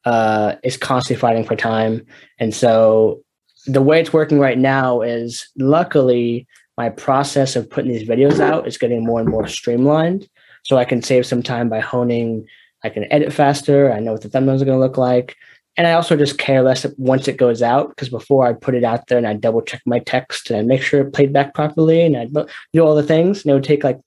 uh, 0.04 0.56
is 0.62 0.76
constantly 0.76 1.18
fighting 1.18 1.44
for 1.44 1.56
time. 1.56 2.04
And 2.38 2.54
so 2.54 3.22
the 3.66 3.82
way 3.82 4.00
it's 4.00 4.12
working 4.12 4.38
right 4.38 4.58
now 4.58 5.00
is 5.00 5.48
luckily 5.58 6.46
my 6.76 6.90
process 6.90 7.56
of 7.56 7.68
putting 7.68 7.90
these 7.90 8.08
videos 8.08 8.40
out 8.40 8.66
is 8.66 8.78
getting 8.78 9.04
more 9.04 9.20
and 9.20 9.28
more 9.28 9.46
streamlined. 9.46 10.28
So 10.64 10.76
I 10.76 10.84
can 10.84 11.02
save 11.02 11.26
some 11.26 11.42
time 11.42 11.68
by 11.68 11.80
honing. 11.80 12.46
I 12.84 12.90
can 12.90 13.10
edit 13.12 13.32
faster. 13.32 13.92
I 13.92 14.00
know 14.00 14.12
what 14.12 14.22
the 14.22 14.28
thumbnails 14.28 14.62
are 14.62 14.66
going 14.66 14.78
to 14.78 14.86
look 14.86 14.98
like. 14.98 15.36
And 15.76 15.86
I 15.86 15.92
also 15.92 16.16
just 16.16 16.38
care 16.38 16.62
less 16.62 16.84
once 16.98 17.28
it 17.28 17.36
goes 17.36 17.62
out 17.62 17.90
because 17.90 18.08
before 18.08 18.46
I 18.46 18.52
put 18.52 18.74
it 18.74 18.84
out 18.84 19.06
there 19.06 19.18
and 19.18 19.26
I 19.26 19.34
double 19.34 19.62
check 19.62 19.80
my 19.86 20.00
text 20.00 20.50
and 20.50 20.58
I 20.58 20.62
make 20.62 20.82
sure 20.82 21.00
it 21.00 21.14
played 21.14 21.32
back 21.32 21.54
properly 21.54 22.02
and 22.02 22.16
I 22.16 22.26
do 22.72 22.80
all 22.80 22.94
the 22.94 23.02
things 23.02 23.42
and 23.42 23.50
it 23.50 23.54
would 23.54 23.64
take 23.64 23.84
like 23.84 23.98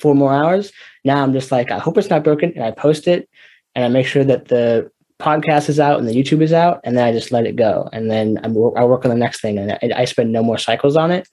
four 0.00 0.14
more 0.14 0.32
hours. 0.32 0.72
Now 1.04 1.22
I'm 1.22 1.32
just 1.32 1.52
like, 1.52 1.70
I 1.70 1.78
hope 1.78 1.96
it's 1.96 2.10
not 2.10 2.24
broken 2.24 2.52
and 2.54 2.64
I 2.64 2.70
post 2.70 3.08
it 3.08 3.28
and 3.74 3.84
I 3.84 3.88
make 3.88 4.06
sure 4.06 4.24
that 4.24 4.48
the 4.48 4.90
podcast 5.22 5.68
is 5.68 5.78
out 5.78 6.00
and 6.00 6.08
the 6.08 6.12
YouTube 6.12 6.42
is 6.42 6.52
out, 6.52 6.80
and 6.84 6.96
then 6.96 7.06
I 7.06 7.12
just 7.12 7.30
let 7.30 7.46
it 7.46 7.56
go, 7.56 7.88
and 7.92 8.10
then 8.10 8.40
I 8.42 8.48
work 8.48 9.04
on 9.04 9.10
the 9.10 9.16
next 9.16 9.40
thing, 9.40 9.56
and 9.56 9.72
I, 9.72 10.02
I 10.02 10.04
spend 10.04 10.32
no 10.32 10.42
more 10.42 10.58
cycles 10.58 10.96
on 10.96 11.12
it. 11.12 11.28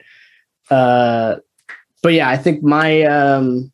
Uh, 0.69 1.37
but 2.03 2.13
yeah, 2.13 2.29
I 2.29 2.37
think 2.37 2.63
my 2.63 3.01
um, 3.03 3.71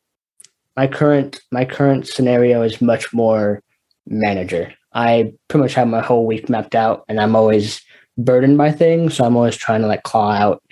my 0.75 0.87
current 0.87 1.41
my 1.51 1.65
current 1.65 2.07
scenario 2.07 2.61
is 2.61 2.81
much 2.81 3.13
more 3.13 3.61
manager. 4.07 4.73
I 4.95 5.33
pretty 5.49 5.63
much 5.63 5.73
have 5.75 5.87
my 5.87 6.01
whole 6.01 6.25
week 6.25 6.49
mapped 6.49 6.73
out, 6.73 7.03
and 7.07 7.19
I'm 7.19 7.35
always 7.35 7.81
burdened 8.17 8.57
by 8.57 8.71
things, 8.71 9.15
so 9.15 9.25
I'm 9.25 9.35
always 9.35 9.57
trying 9.57 9.81
to 9.81 9.87
like 9.87 10.03
claw 10.03 10.31
out 10.31 10.63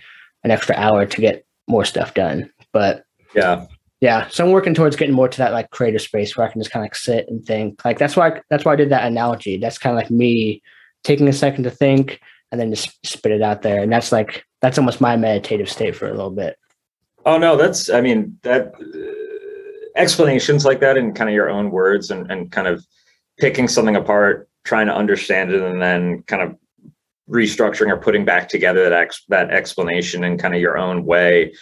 an 0.44 0.52
extra 0.52 0.76
hour 0.76 1.06
to 1.06 1.22
get 1.22 1.46
more 1.68 1.86
stuff 1.86 2.14
done. 2.14 2.50
But 2.72 3.04
yeah, 3.36 3.66
yeah 4.02 4.28
so 4.30 4.44
i'm 4.44 4.52
working 4.52 4.74
towards 4.74 4.96
getting 4.96 5.16
more 5.16 5.28
to 5.28 5.38
that 5.38 5.54
like 5.54 5.70
creative 5.72 6.02
space 6.02 6.36
where 6.36 6.46
i 6.46 6.52
can 6.52 6.62
just 6.62 6.72
kind 6.72 6.82
of 6.82 6.86
like 6.86 6.96
sit 6.96 7.28
and 7.28 7.44
think. 7.46 7.84
Like 7.86 7.98
that's 7.98 8.16
why 8.16 8.42
that's 8.50 8.66
why 8.66 8.74
i 8.74 8.78
did 8.78 8.90
that 8.90 9.06
analogy. 9.06 9.58
That's 9.58 9.78
kind 9.78 9.96
of 9.96 10.02
like 10.02 10.12
me 10.12 10.62
taking 11.04 11.28
a 11.28 11.34
second 11.34 11.64
to 11.66 11.72
think 11.72 12.20
and 12.52 12.60
then 12.60 12.70
just 12.70 13.06
spit 13.06 13.32
it 13.32 13.42
out 13.42 13.62
there. 13.62 13.82
And 13.82 13.92
that's 13.92 14.12
like 14.12 14.46
that's 14.62 14.78
almost 14.78 15.02
my 15.02 15.18
meditative 15.18 15.70
state 15.70 15.96
for 15.96 16.08
a 16.08 16.14
little 16.14 16.32
bit. 16.32 16.58
Oh 17.26 17.38
no 17.38 17.56
that's 17.56 17.90
i 17.90 18.02
mean 18.02 18.38
that 18.44 18.74
uh, 18.76 20.00
explanations 20.00 20.66
like 20.66 20.80
that 20.80 20.98
in 20.98 21.14
kind 21.14 21.30
of 21.30 21.34
your 21.34 21.50
own 21.50 21.72
words 21.72 22.12
and, 22.12 22.30
and 22.32 22.52
kind 22.52 22.68
of 22.68 22.86
picking 23.44 23.68
something 23.68 23.98
apart 23.98 24.48
trying 24.64 24.88
to 24.88 24.96
understand 24.96 25.52
it 25.52 25.62
and 25.62 25.82
then 25.82 26.24
kind 26.24 26.42
of 26.42 26.56
restructuring 27.30 27.92
or 27.92 27.98
putting 27.98 28.24
back 28.24 28.48
together 28.48 28.90
that 28.90 28.94
ex- 28.94 29.26
that 29.28 29.50
explanation 29.52 30.24
in 30.24 30.38
kind 30.38 30.56
of 30.56 30.62
your 30.62 30.78
own 30.78 31.04
way 31.04 31.54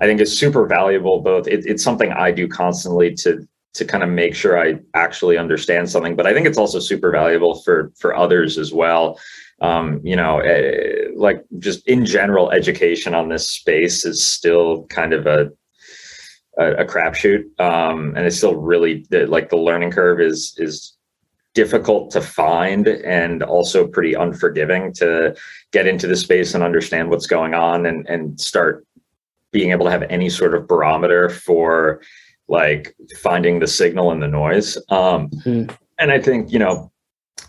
I 0.00 0.06
think 0.06 0.20
is 0.20 0.36
super 0.36 0.66
valuable. 0.66 1.20
Both 1.20 1.46
it, 1.46 1.64
it's 1.64 1.84
something 1.84 2.10
I 2.12 2.32
do 2.32 2.48
constantly 2.48 3.14
to 3.22 3.46
to 3.74 3.84
kind 3.84 4.02
of 4.02 4.08
make 4.08 4.34
sure 4.34 4.58
I 4.58 4.80
actually 4.94 5.38
understand 5.38 5.88
something, 5.88 6.16
but 6.16 6.26
I 6.26 6.34
think 6.34 6.46
it's 6.48 6.58
also 6.58 6.80
super 6.80 7.12
valuable 7.12 7.54
for 7.62 7.92
for 8.00 8.16
others 8.16 8.58
as 8.58 8.72
well. 8.72 9.20
Um, 9.60 10.00
you 10.02 10.16
know, 10.16 10.40
uh, 10.40 11.10
like 11.14 11.44
just 11.58 11.86
in 11.86 12.04
general, 12.04 12.50
education 12.50 13.14
on 13.14 13.28
this 13.28 13.48
space 13.48 14.04
is 14.04 14.24
still 14.24 14.86
kind 14.86 15.12
of 15.12 15.26
a 15.26 15.52
a, 16.58 16.82
a 16.82 16.84
crapshoot, 16.84 17.42
um, 17.60 18.14
and 18.16 18.26
it's 18.26 18.38
still 18.38 18.56
really 18.56 19.06
the, 19.10 19.26
like 19.26 19.50
the 19.50 19.56
learning 19.68 19.92
curve 19.92 20.20
is 20.20 20.54
is 20.58 20.97
difficult 21.58 22.08
to 22.12 22.20
find 22.20 22.86
and 22.86 23.42
also 23.42 23.84
pretty 23.84 24.14
unforgiving 24.14 24.92
to 24.92 25.34
get 25.72 25.88
into 25.88 26.06
the 26.06 26.14
space 26.14 26.54
and 26.54 26.62
understand 26.62 27.10
what's 27.10 27.26
going 27.26 27.52
on 27.52 27.84
and 27.84 28.08
and 28.08 28.40
start 28.40 28.86
being 29.50 29.72
able 29.72 29.84
to 29.84 29.90
have 29.90 30.04
any 30.08 30.30
sort 30.30 30.54
of 30.54 30.68
barometer 30.68 31.28
for 31.28 32.00
like 32.46 32.94
finding 33.20 33.58
the 33.58 33.66
signal 33.66 34.12
and 34.12 34.22
the 34.22 34.28
noise. 34.28 34.76
Um, 34.88 35.30
mm-hmm. 35.30 35.74
And 35.98 36.12
I 36.12 36.20
think, 36.20 36.52
you 36.52 36.60
know, 36.60 36.92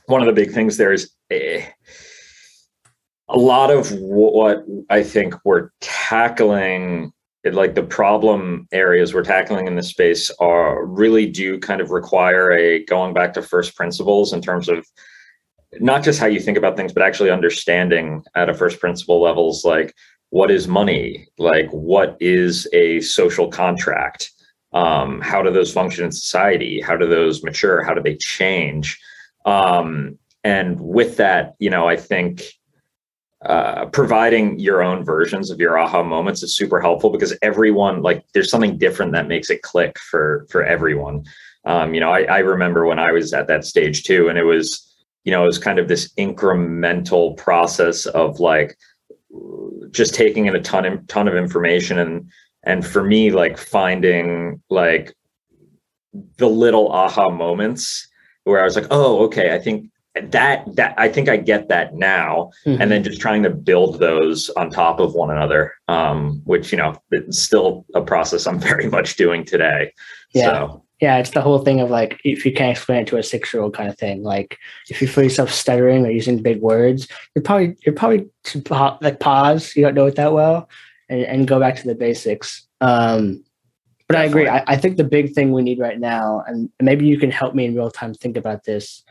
one 0.07 0.22
of 0.22 0.26
the 0.26 0.34
big 0.34 0.51
things 0.53 0.78
there 0.78 0.91
is 0.91 1.12
eh, 1.30 1.68
a 3.28 3.38
lot 3.38 3.70
of 3.70 3.91
what 3.91 4.66
I 4.89 5.03
think 5.03 5.36
we're 5.45 5.70
tackling, 5.82 7.14
like 7.46 7.76
the 7.76 7.84
problem 7.84 8.68
areas 8.72 9.14
we're 9.14 9.24
tackling 9.24 9.68
in 9.68 9.76
this 9.76 9.90
space, 9.90 10.30
are 10.40 10.86
really 10.86 11.26
do 11.26 11.60
kind 11.60 11.82
of 11.82 11.92
require 11.92 12.52
a 12.52 12.84
going 12.86 13.14
back 13.14 13.34
to 13.34 13.42
first 13.42 13.76
principles 13.76 14.34
in 14.34 14.42
terms 14.42 14.68
of 14.70 14.86
not 15.80 16.04
just 16.04 16.20
how 16.20 16.26
you 16.26 16.40
think 16.40 16.58
about 16.58 16.76
things, 16.76 16.94
but 16.94 17.04
actually 17.04 17.30
understanding 17.30 18.24
at 18.36 18.50
a 18.50 18.54
first 18.54 18.80
principle 18.80 19.22
levels, 19.22 19.64
like 19.64 19.94
what 20.32 20.52
is 20.52 20.68
money? 20.68 21.28
Like 21.38 21.70
what 21.72 22.18
is 22.20 22.68
a 22.74 23.02
social 23.02 23.50
contract? 23.50 24.32
Um, 24.74 25.22
how 25.22 25.42
do 25.42 25.52
those 25.52 25.72
function 25.72 26.06
in 26.06 26.12
society? 26.12 26.82
How 26.82 26.96
do 26.96 27.08
those 27.08 27.44
mature? 27.44 27.84
How 27.84 27.94
do 27.94 28.02
they 28.02 28.16
change? 28.18 29.00
Um, 29.46 30.20
and 30.44 30.80
with 30.80 31.18
that 31.18 31.56
you 31.60 31.70
know 31.70 31.88
i 31.88 31.96
think 31.96 32.44
uh, 33.46 33.86
providing 33.88 34.60
your 34.60 34.84
own 34.84 35.04
versions 35.04 35.50
of 35.50 35.60
your 35.60 35.78
aha 35.80 36.04
moments 36.04 36.44
is 36.44 36.56
super 36.56 36.82
helpful 36.82 37.10
because 37.10 37.38
everyone 37.42 38.02
like 38.02 38.26
there's 38.34 38.50
something 38.50 38.78
different 38.78 39.14
that 39.14 39.28
makes 39.28 39.50
it 39.50 39.62
click 39.62 39.98
for 40.00 40.46
for 40.50 40.64
everyone. 40.64 41.24
Um, 41.66 41.94
you 41.94 42.00
know 42.00 42.12
I, 42.12 42.24
I 42.24 42.40
remember 42.40 42.86
when 42.86 43.00
i 43.00 43.12
was 43.12 43.34
at 43.34 43.48
that 43.48 43.66
stage 43.66 44.04
too 44.04 44.30
and 44.30 44.38
it 44.38 44.44
was 44.44 44.96
you 45.26 45.32
know 45.32 45.44
it 45.44 45.48
was 45.48 45.58
kind 45.58 45.78
of 45.78 45.90
this 45.90 46.12
incremental 46.14 47.36
process 47.36 48.06
of 48.06 48.40
like 48.40 48.78
just 49.92 50.16
taking 50.16 50.46
in 50.46 50.56
a 50.56 50.62
ton 50.62 50.86
of 50.86 51.06
ton 51.08 51.28
of 51.28 51.36
information 51.36 52.00
and 52.00 52.32
and 52.64 52.88
for 52.88 53.04
me 53.04 53.32
like 53.32 53.58
finding 53.58 54.62
like 54.70 55.14
the 56.38 56.50
little 56.50 56.92
aha 56.92 57.30
moments 57.30 58.08
where 58.44 58.62
I 58.62 58.64
was 58.64 58.76
like, 58.76 58.88
oh, 58.90 59.24
okay, 59.26 59.54
I 59.54 59.60
think 59.60 59.90
that 60.22 60.76
that 60.76 60.93
I 60.97 61.09
think 61.09 61.30
I 61.30 61.38
get 61.38 61.70
that 61.70 61.95
now, 61.95 62.51
mm-hmm. 62.65 62.82
and 62.82 62.91
then 62.91 63.03
just 63.03 63.20
trying 63.22 63.43
to 63.43 63.49
build 63.49 63.99
those 63.99 64.49
on 64.51 64.70
top 64.70 64.99
of 64.99 65.13
one 65.13 65.32
another, 65.32 65.74
um, 65.88 66.41
which 66.45 66.72
you 66.72 66.78
know 66.78 66.95
it's 67.11 67.39
still 67.39 67.86
a 67.95 68.01
process 68.01 68.47
I'm 68.47 68.59
very 68.72 68.89
much 68.89 69.15
doing 69.15 69.45
today. 69.45 69.93
Yeah. 70.34 70.45
So 70.45 70.84
yeah, 71.01 71.17
it's 71.17 71.32
the 71.32 71.41
whole 71.41 71.59
thing 71.59 71.80
of 71.80 71.89
like 71.89 72.20
if 72.26 72.45
you 72.45 72.51
can't 72.51 72.72
explain 72.72 73.03
it 73.03 73.07
to 73.07 73.17
a 73.17 73.24
six 73.24 73.53
year 73.53 73.63
old 73.63 73.74
kind 73.74 73.89
of 73.89 73.97
thing. 73.97 74.22
Like 74.24 74.57
if 74.89 75.01
you 75.01 75.07
feel 75.07 75.24
yourself 75.24 75.51
stuttering 75.51 76.05
or 76.05 76.11
using 76.11 76.41
big 76.41 76.61
words, 76.61 77.07
you're 77.36 77.43
probably 77.43 77.78
you're 77.86 77.95
probably 77.95 78.28
to 78.45 78.97
like 79.01 79.20
pause. 79.20 79.76
You 79.76 79.84
don't 79.84 79.95
know 79.95 80.07
it 80.07 80.15
that 80.17 80.34
well, 80.34 80.70
and, 81.07 81.22
and 81.22 81.47
go 81.47 81.59
back 81.59 81.78
to 81.78 81.88
the 81.88 81.95
basics. 81.95 82.67
Um, 82.82 83.43
but 84.09 84.15
Definitely. 84.15 84.47
I 84.49 84.57
agree. 84.57 84.63
I, 84.67 84.74
I 84.74 84.78
think 84.78 84.97
the 84.97 85.03
big 85.03 85.34
thing 85.34 85.51
we 85.51 85.61
need 85.61 85.80
right 85.80 85.99
now, 85.99 86.43
and 86.47 86.70
maybe 86.82 87.05
you 87.05 87.20
can 87.20 87.30
help 87.30 87.53
me 87.53 87.65
in 87.65 87.76
real 87.76 87.91
time 87.91 88.13
think 88.13 88.38
about 88.38 88.63
this. 88.63 89.03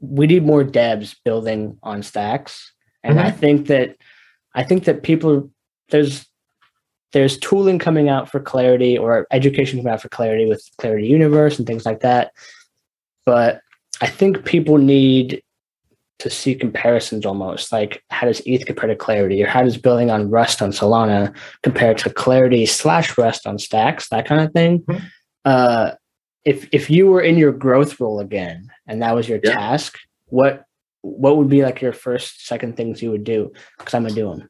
We 0.00 0.26
need 0.26 0.44
more 0.44 0.64
devs 0.64 1.16
building 1.24 1.78
on 1.82 2.02
stacks, 2.02 2.72
and 3.02 3.18
mm-hmm. 3.18 3.26
I 3.26 3.30
think 3.30 3.66
that 3.68 3.96
I 4.54 4.64
think 4.64 4.84
that 4.84 5.02
people 5.02 5.50
there's 5.90 6.26
there's 7.12 7.38
tooling 7.38 7.78
coming 7.78 8.08
out 8.08 8.30
for 8.30 8.40
Clarity 8.40 8.98
or 8.98 9.26
education 9.30 9.78
coming 9.78 9.92
out 9.92 10.02
for 10.02 10.08
Clarity 10.08 10.46
with 10.46 10.68
Clarity 10.78 11.06
Universe 11.06 11.58
and 11.58 11.66
things 11.66 11.86
like 11.86 12.00
that. 12.00 12.32
But 13.24 13.60
I 14.00 14.06
think 14.06 14.44
people 14.44 14.78
need 14.78 15.42
to 16.18 16.30
see 16.30 16.54
comparisons 16.54 17.26
almost 17.26 17.72
like 17.72 18.02
how 18.10 18.26
does 18.26 18.40
ETH 18.46 18.64
compare 18.64 18.88
to 18.88 18.96
Clarity 18.96 19.42
or 19.42 19.46
how 19.46 19.62
does 19.62 19.76
building 19.76 20.10
on 20.10 20.30
Rust 20.30 20.62
on 20.62 20.70
Solana 20.70 21.34
compare 21.62 21.94
to 21.94 22.10
Clarity 22.10 22.64
slash 22.64 23.18
Rust 23.18 23.46
on 23.46 23.58
Stacks, 23.58 24.08
that 24.08 24.26
kind 24.26 24.40
of 24.40 24.52
thing. 24.52 24.80
Mm-hmm. 24.80 25.06
Uh, 25.44 25.90
if 26.46 26.68
if 26.72 26.88
you 26.88 27.08
were 27.08 27.20
in 27.20 27.36
your 27.36 27.52
growth 27.52 28.00
role 28.00 28.20
again 28.20 28.70
and 28.86 29.02
that 29.02 29.14
was 29.14 29.28
your 29.28 29.40
yeah. 29.42 29.56
task, 29.56 29.98
what 30.26 30.64
what 31.02 31.36
would 31.36 31.50
be 31.50 31.62
like 31.62 31.82
your 31.82 31.92
first, 31.92 32.46
second 32.46 32.76
things 32.76 33.02
you 33.02 33.10
would 33.10 33.24
do? 33.24 33.52
Because 33.78 33.92
I'm 33.92 34.04
gonna 34.04 34.14
do 34.14 34.30
them. 34.30 34.48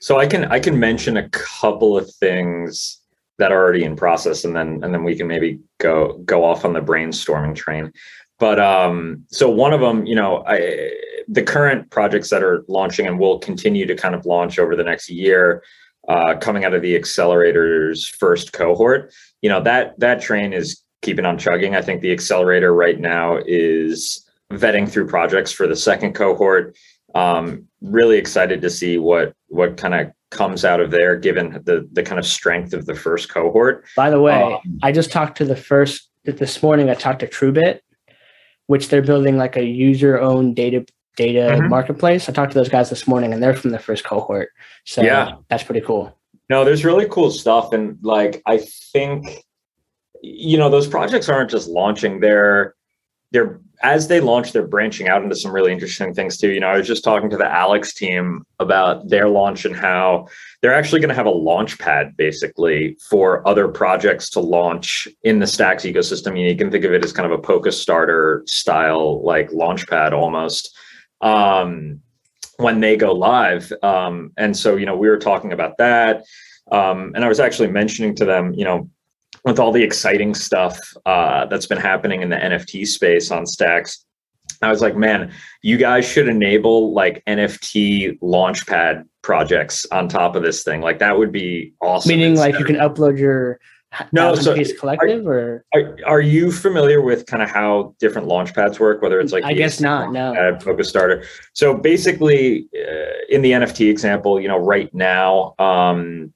So 0.00 0.18
I 0.18 0.26
can 0.26 0.46
I 0.46 0.58
can 0.58 0.80
mention 0.80 1.18
a 1.18 1.28
couple 1.28 1.96
of 1.96 2.12
things 2.14 3.00
that 3.38 3.52
are 3.52 3.62
already 3.62 3.84
in 3.84 3.96
process, 3.96 4.44
and 4.44 4.56
then 4.56 4.80
and 4.82 4.94
then 4.94 5.04
we 5.04 5.14
can 5.14 5.26
maybe 5.26 5.60
go 5.78 6.18
go 6.24 6.42
off 6.42 6.64
on 6.64 6.72
the 6.72 6.80
brainstorming 6.80 7.54
train. 7.54 7.92
But 8.38 8.58
um, 8.58 9.24
so 9.28 9.48
one 9.48 9.72
of 9.72 9.80
them, 9.80 10.06
you 10.06 10.14
know, 10.14 10.42
I, 10.46 10.90
the 11.28 11.42
current 11.42 11.90
projects 11.90 12.30
that 12.30 12.42
are 12.42 12.64
launching 12.68 13.06
and 13.06 13.18
will 13.18 13.38
continue 13.38 13.86
to 13.86 13.94
kind 13.94 14.14
of 14.14 14.26
launch 14.26 14.58
over 14.58 14.76
the 14.76 14.84
next 14.84 15.08
year, 15.08 15.62
uh, 16.08 16.34
coming 16.36 16.64
out 16.64 16.74
of 16.74 16.82
the 16.82 16.94
accelerator's 16.96 18.06
first 18.06 18.52
cohort, 18.52 19.12
you 19.42 19.50
know 19.50 19.62
that 19.62 19.98
that 20.00 20.22
train 20.22 20.54
is 20.54 20.82
keeping 21.06 21.24
on 21.24 21.38
chugging. 21.38 21.74
I 21.74 21.80
think 21.80 22.02
the 22.02 22.12
accelerator 22.12 22.74
right 22.74 23.00
now 23.00 23.38
is 23.46 24.28
vetting 24.52 24.88
through 24.88 25.06
projects 25.06 25.52
for 25.52 25.66
the 25.66 25.76
second 25.76 26.12
cohort 26.12 26.76
um, 27.16 27.66
really 27.80 28.18
excited 28.18 28.60
to 28.60 28.70
see 28.70 28.98
what 28.98 29.34
what 29.48 29.76
kind 29.76 29.94
of 29.94 30.12
comes 30.30 30.64
out 30.64 30.80
of 30.80 30.90
there, 30.90 31.16
given 31.16 31.62
the 31.64 31.88
the 31.92 32.02
kind 32.02 32.18
of 32.18 32.26
strength 32.26 32.74
of 32.74 32.84
the 32.86 32.94
first 32.94 33.30
cohort. 33.30 33.84
By 33.96 34.10
the 34.10 34.20
way, 34.20 34.42
um, 34.42 34.78
I 34.82 34.92
just 34.92 35.10
talked 35.10 35.38
to 35.38 35.44
the 35.44 35.56
first 35.56 36.10
this 36.24 36.62
morning. 36.62 36.90
I 36.90 36.94
talked 36.94 37.20
to 37.20 37.26
TrueBit, 37.26 37.80
which 38.66 38.88
they're 38.88 39.02
building 39.02 39.38
like 39.38 39.56
a 39.56 39.64
user 39.64 40.20
owned 40.20 40.56
data 40.56 40.84
data 41.16 41.56
mm-hmm. 41.56 41.68
marketplace. 41.68 42.28
I 42.28 42.32
talked 42.32 42.52
to 42.52 42.58
those 42.58 42.68
guys 42.68 42.90
this 42.90 43.06
morning, 43.06 43.32
and 43.32 43.42
they're 43.42 43.54
from 43.54 43.70
the 43.70 43.78
first 43.78 44.04
cohort. 44.04 44.50
So 44.84 45.02
yeah, 45.02 45.36
that's 45.48 45.62
pretty 45.62 45.80
cool. 45.80 46.14
No, 46.50 46.64
there's 46.64 46.84
really 46.84 47.08
cool 47.08 47.30
stuff, 47.30 47.72
and 47.72 47.98
like 48.02 48.42
I 48.44 48.58
think, 48.58 49.45
you 50.22 50.58
know, 50.58 50.68
those 50.68 50.86
projects 50.86 51.28
aren't 51.28 51.50
just 51.50 51.68
launching; 51.68 52.20
they're 52.20 52.74
they're 53.32 53.60
as 53.82 54.08
they 54.08 54.20
launch, 54.20 54.52
they're 54.52 54.66
branching 54.66 55.08
out 55.08 55.22
into 55.22 55.36
some 55.36 55.52
really 55.52 55.72
interesting 55.72 56.14
things 56.14 56.38
too. 56.38 56.50
You 56.50 56.60
know, 56.60 56.68
I 56.68 56.78
was 56.78 56.86
just 56.86 57.04
talking 57.04 57.28
to 57.30 57.36
the 57.36 57.50
Alex 57.50 57.92
team 57.92 58.44
about 58.58 59.08
their 59.08 59.28
launch 59.28 59.64
and 59.64 59.76
how 59.76 60.28
they're 60.62 60.74
actually 60.74 61.00
going 61.00 61.10
to 61.10 61.14
have 61.14 61.26
a 61.26 61.30
launch 61.30 61.78
pad 61.78 62.16
basically 62.16 62.96
for 63.10 63.46
other 63.46 63.68
projects 63.68 64.30
to 64.30 64.40
launch 64.40 65.06
in 65.24 65.40
the 65.40 65.46
Stacks 65.46 65.84
ecosystem. 65.84 66.40
You 66.40 66.56
can 66.56 66.70
think 66.70 66.84
of 66.84 66.92
it 66.94 67.04
as 67.04 67.12
kind 67.12 67.30
of 67.30 67.38
a 67.38 67.42
Polkastarter 67.42 68.48
style, 68.48 69.22
like 69.22 69.52
launch 69.52 69.86
pad 69.86 70.14
almost. 70.14 70.74
Um, 71.20 72.00
when 72.58 72.80
they 72.80 72.96
go 72.96 73.12
live. 73.12 73.72
Um, 73.82 74.32
and 74.36 74.56
so, 74.56 74.76
you 74.76 74.86
know, 74.86 74.96
we 74.96 75.08
were 75.08 75.18
talking 75.18 75.52
about 75.52 75.76
that. 75.78 76.24
Um, 76.72 77.12
and 77.14 77.24
I 77.24 77.28
was 77.28 77.40
actually 77.40 77.68
mentioning 77.68 78.14
to 78.16 78.24
them, 78.24 78.54
you 78.54 78.64
know, 78.64 78.90
with 79.46 79.60
all 79.60 79.72
the 79.72 79.82
exciting 79.82 80.34
stuff 80.34 80.78
uh, 81.06 81.46
that's 81.46 81.66
been 81.66 81.78
happening 81.78 82.20
in 82.20 82.28
the 82.28 82.36
NFT 82.36 82.86
space 82.86 83.30
on 83.30 83.46
Stacks, 83.46 84.04
I 84.60 84.70
was 84.70 84.82
like, 84.82 84.96
man, 84.96 85.32
you 85.62 85.76
guys 85.76 86.04
should 86.06 86.28
enable 86.28 86.92
like 86.92 87.22
NFT 87.26 88.18
launchpad 88.20 89.04
projects 89.22 89.86
on 89.92 90.08
top 90.08 90.34
of 90.34 90.42
this 90.42 90.64
thing. 90.64 90.80
Like 90.80 90.98
that 90.98 91.16
would 91.16 91.30
be 91.30 91.74
awesome. 91.80 92.08
Meaning, 92.08 92.34
like 92.34 92.58
you 92.58 92.64
can 92.64 92.76
upload 92.76 93.18
your 93.18 93.60
no 94.12 94.34
so 94.34 94.54
piece 94.54 94.78
collective 94.78 95.26
are, 95.26 95.32
or 95.32 95.64
are, 95.74 95.98
are 96.06 96.20
you 96.20 96.50
familiar 96.50 97.00
with 97.00 97.24
kind 97.26 97.42
of 97.42 97.48
how 97.48 97.94
different 97.98 98.26
launch 98.28 98.52
pads 98.52 98.78
work 98.78 99.00
whether 99.00 99.20
it's 99.20 99.32
like 99.32 99.44
i 99.44 99.54
guess 99.54 99.80
not 99.80 100.12
no 100.12 100.34
Polkastarter 100.60 101.24
so 101.54 101.72
basically 101.72 102.68
uh, 102.74 103.14
in 103.30 103.40
the 103.40 103.52
nft 103.52 103.88
example 103.88 104.38
you 104.38 104.48
know 104.48 104.58
right 104.58 104.92
now 104.92 105.54
um, 105.58 106.34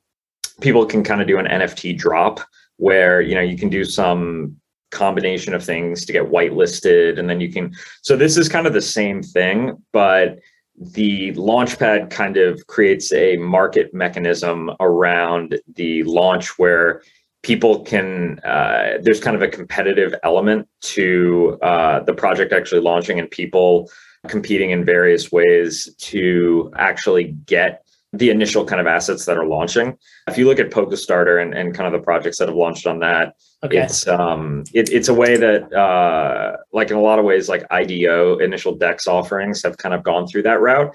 people 0.62 0.86
can 0.86 1.02
kind 1.04 1.20
of 1.20 1.26
do 1.26 1.38
an 1.38 1.46
nft 1.46 1.98
drop 1.98 2.40
where 2.80 3.20
you 3.20 3.34
know 3.34 3.40
you 3.40 3.56
can 3.56 3.68
do 3.68 3.84
some 3.84 4.56
combination 4.90 5.54
of 5.54 5.62
things 5.62 6.04
to 6.04 6.12
get 6.12 6.30
whitelisted 6.30 7.18
and 7.18 7.30
then 7.30 7.40
you 7.40 7.52
can 7.52 7.72
so 8.02 8.16
this 8.16 8.36
is 8.36 8.48
kind 8.48 8.66
of 8.66 8.72
the 8.72 8.82
same 8.82 9.22
thing 9.22 9.76
but 9.92 10.38
the 10.76 11.32
launchpad 11.34 12.10
kind 12.10 12.36
of 12.38 12.66
creates 12.66 13.12
a 13.12 13.36
market 13.36 13.92
mechanism 13.92 14.70
around 14.80 15.60
the 15.76 16.02
launch 16.04 16.58
where 16.58 17.02
people 17.42 17.84
can 17.84 18.38
uh, 18.40 18.94
there's 19.02 19.20
kind 19.20 19.36
of 19.36 19.42
a 19.42 19.48
competitive 19.48 20.14
element 20.22 20.66
to 20.80 21.58
uh, 21.62 22.00
the 22.00 22.14
project 22.14 22.52
actually 22.52 22.80
launching 22.80 23.18
and 23.18 23.30
people 23.30 23.90
competing 24.26 24.70
in 24.70 24.84
various 24.84 25.30
ways 25.30 25.94
to 25.98 26.72
actually 26.76 27.24
get 27.46 27.84
the 28.12 28.30
initial 28.30 28.64
kind 28.64 28.80
of 28.80 28.86
assets 28.86 29.24
that 29.26 29.38
are 29.38 29.46
launching. 29.46 29.96
If 30.26 30.36
you 30.36 30.46
look 30.46 30.58
at 30.58 30.70
Polkastarter 30.70 31.40
and, 31.40 31.54
and 31.54 31.74
kind 31.74 31.86
of 31.86 31.92
the 31.98 32.04
projects 32.04 32.38
that 32.38 32.48
have 32.48 32.56
launched 32.56 32.86
on 32.86 32.98
that, 33.00 33.36
okay. 33.62 33.78
it's 33.78 34.06
um 34.08 34.64
it, 34.74 34.90
it's 34.90 35.08
a 35.08 35.14
way 35.14 35.36
that 35.36 35.72
uh 35.72 36.56
like 36.72 36.90
in 36.90 36.96
a 36.96 37.00
lot 37.00 37.18
of 37.18 37.24
ways 37.24 37.48
like 37.48 37.64
IDO 37.70 38.38
initial 38.38 38.74
DEX 38.74 39.06
offerings 39.06 39.62
have 39.62 39.76
kind 39.78 39.94
of 39.94 40.02
gone 40.02 40.26
through 40.26 40.42
that 40.42 40.60
route. 40.60 40.94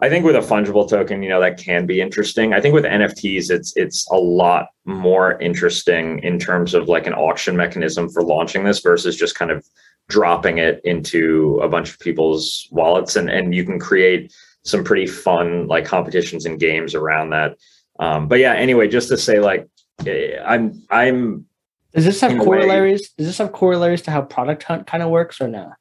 I 0.00 0.08
think 0.08 0.24
with 0.24 0.36
a 0.36 0.40
fungible 0.40 0.88
token, 0.88 1.24
you 1.24 1.28
know, 1.28 1.40
that 1.40 1.58
can 1.58 1.84
be 1.84 2.00
interesting. 2.00 2.54
I 2.54 2.60
think 2.60 2.72
with 2.72 2.84
NFTs, 2.84 3.50
it's 3.50 3.72
it's 3.76 4.08
a 4.10 4.16
lot 4.16 4.68
more 4.84 5.40
interesting 5.40 6.20
in 6.20 6.38
terms 6.38 6.74
of 6.74 6.88
like 6.88 7.06
an 7.06 7.14
auction 7.14 7.56
mechanism 7.56 8.08
for 8.08 8.22
launching 8.22 8.64
this 8.64 8.80
versus 8.80 9.16
just 9.16 9.34
kind 9.36 9.50
of 9.50 9.64
dropping 10.08 10.58
it 10.58 10.80
into 10.84 11.60
a 11.62 11.68
bunch 11.68 11.90
of 11.90 11.98
people's 11.98 12.66
wallets 12.70 13.14
and 13.14 13.28
and 13.28 13.54
you 13.54 13.64
can 13.64 13.78
create 13.78 14.32
some 14.68 14.84
pretty 14.84 15.06
fun 15.06 15.66
like 15.66 15.84
competitions 15.84 16.46
and 16.46 16.60
games 16.60 16.94
around 16.94 17.30
that. 17.30 17.56
Um, 17.98 18.28
but 18.28 18.38
yeah, 18.38 18.54
anyway, 18.54 18.88
just 18.88 19.08
to 19.08 19.16
say 19.16 19.40
like 19.40 19.68
eh, 20.06 20.38
I'm 20.44 20.82
I'm 20.90 21.46
does 21.94 22.04
this 22.04 22.20
have 22.20 22.38
corollaries? 22.38 23.00
Way, 23.00 23.08
does 23.18 23.26
this 23.26 23.38
have 23.38 23.52
corollaries 23.52 24.02
to 24.02 24.10
how 24.10 24.22
product 24.22 24.62
hunt 24.62 24.86
kind 24.86 25.02
of 25.02 25.10
works 25.10 25.40
or 25.40 25.48
not? 25.48 25.72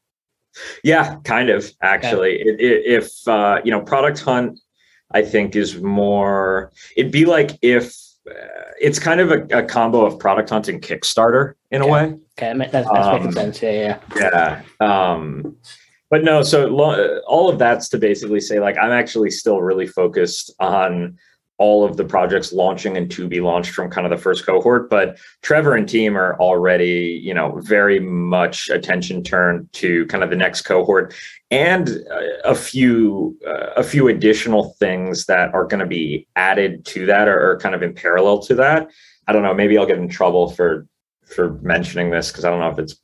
Yeah, 0.83 1.17
kind 1.23 1.49
of 1.49 1.71
actually. 1.81 2.41
Okay. 2.41 2.49
It, 2.49 2.61
it, 2.61 2.85
if 2.85 3.27
uh, 3.27 3.61
you 3.63 3.71
know, 3.71 3.81
product 3.81 4.21
hunt, 4.21 4.59
I 5.11 5.21
think 5.21 5.55
is 5.55 5.81
more. 5.81 6.71
It'd 6.95 7.11
be 7.11 7.25
like 7.25 7.51
if 7.61 7.93
uh, 8.29 8.33
it's 8.79 8.99
kind 8.99 9.19
of 9.19 9.31
a, 9.31 9.59
a, 9.59 9.63
combo 9.63 10.05
of 10.05 10.19
product 10.19 10.49
hunt 10.49 10.67
and 10.67 10.81
Kickstarter 10.81 11.53
in 11.71 11.81
okay. 11.81 11.89
a 11.89 11.93
way. 11.93 12.03
Okay, 12.38 12.57
that's, 12.57 12.71
that's 12.71 12.89
um, 12.89 13.15
making 13.15 13.31
sense. 13.33 13.61
Yeah, 13.61 13.99
yeah. 14.15 14.61
Yeah. 14.79 15.11
Um, 15.11 15.57
but 16.10 16.24
no, 16.24 16.41
so 16.41 16.68
lo- 16.68 17.20
all 17.28 17.49
of 17.49 17.60
that's 17.60 17.89
to 17.89 17.97
basically 17.97 18.39
say, 18.39 18.60
like, 18.60 18.78
I'm 18.78 18.91
actually 18.91 19.32
still 19.32 19.62
really 19.62 19.88
focused 19.88 20.53
on 20.60 21.18
all 21.60 21.84
of 21.84 21.97
the 21.97 22.05
projects 22.05 22.53
launching 22.53 22.97
and 22.97 23.10
to 23.10 23.28
be 23.28 23.41
launched 23.41 23.72
from 23.72 23.89
kind 23.89 24.05
of 24.05 24.12
the 24.12 24.22
first 24.22 24.45
cohort. 24.45 24.89
But 24.89 25.18
trevor 25.41 25.76
and 25.76 25.89
team 25.89 26.16
are 26.16 26.39
already 26.39 27.20
you 27.24 27.34
know 27.34 27.60
very 27.62 27.99
much 27.99 28.70
attention 28.70 29.24
turned 29.24 29.72
to 29.74 30.05
kind 30.08 30.24
of 30.24 30.30
the 30.30 30.36
next 30.36 30.62
cohort 30.62 31.16
and 31.49 31.89
a 32.43 32.53
few 32.53 33.38
uh, 33.47 33.72
a 33.76 33.84
few 33.84 34.08
additional 34.08 34.76
things 34.80 35.26
that 35.26 35.53
are 35.53 35.66
going 35.66 35.80
to 35.80 35.88
be 35.88 36.28
added 36.36 36.86
to 36.86 37.05
that 37.08 37.28
or, 37.28 37.51
or 37.51 37.60
kind 37.60 37.74
of 37.74 37.82
in 37.82 37.93
parallel 37.93 38.39
to 38.39 38.55
that. 38.55 38.89
I 39.28 39.34
don't 39.34 39.43
know 39.43 39.53
maybe 39.53 39.78
i'll 39.78 39.86
get 39.86 39.97
in 39.97 40.08
trouble 40.08 40.51
for 40.51 40.88
for 41.26 41.60
mentioning 41.62 42.10
this 42.10 42.32
because 42.32 42.45
i 42.45 42.49
don't 42.49 42.62
know 42.62 42.70
if 42.70 42.80
it's 42.80 43.01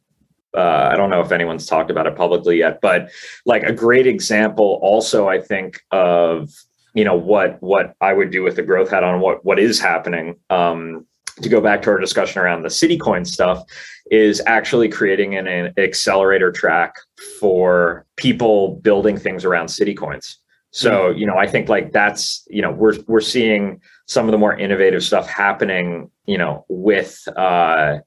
uh, 0.56 0.90
I 0.92 0.96
don't 0.96 1.10
know 1.10 1.22
if 1.22 1.32
anyone's 1.32 1.66
talked 1.66 1.90
about 1.90 2.08
it 2.08 2.16
publicly 2.16 2.60
yet, 2.60 2.80
but 2.82 3.10
like 3.46 3.64
a 3.64 3.74
great 3.74 4.08
example 4.08 4.80
also, 4.82 5.28
I 5.28 5.42
think, 5.42 5.82
of 5.92 6.52
you 6.94 7.04
know 7.04 7.16
what 7.16 7.62
what 7.62 7.96
I 8.02 8.14
would 8.14 8.32
do 8.32 8.44
with 8.44 8.56
the 8.56 8.62
growth 8.62 8.92
hat 8.92 9.04
on 9.04 9.20
what 9.20 9.44
what 9.44 9.60
is 9.60 9.80
happening. 9.80 10.36
Um, 10.50 11.06
to 11.42 11.50
go 11.50 11.60
back 11.60 11.82
to 11.82 11.90
our 11.90 11.98
discussion 11.98 12.42
around 12.42 12.62
the 12.62 12.70
CityCoin 12.70 13.26
stuff, 13.26 13.64
is 14.12 14.40
actually 14.46 14.88
creating 14.88 15.36
an, 15.36 15.48
an 15.48 15.74
accelerator 15.78 16.52
track 16.52 16.94
for 17.40 18.06
people 18.18 18.76
building 18.84 19.18
things 19.18 19.44
around 19.44 19.66
CityCoins. 19.66 20.36
So 20.70 20.92
mm-hmm. 20.92 21.18
you 21.18 21.26
know, 21.26 21.36
I 21.36 21.48
think 21.48 21.70
like 21.70 21.92
that's 21.92 22.46
you 22.50 22.62
know 22.62 22.72
we're 22.72 22.98
we're 23.08 23.22
seeing 23.22 23.82
some 24.06 24.28
of 24.28 24.32
the 24.32 24.38
more 24.38 24.56
innovative 24.56 25.04
stuff 25.04 25.28
happening. 25.28 26.12
You 26.26 26.38
know, 26.38 26.66
with 26.70 27.28
uh, 27.36 27.98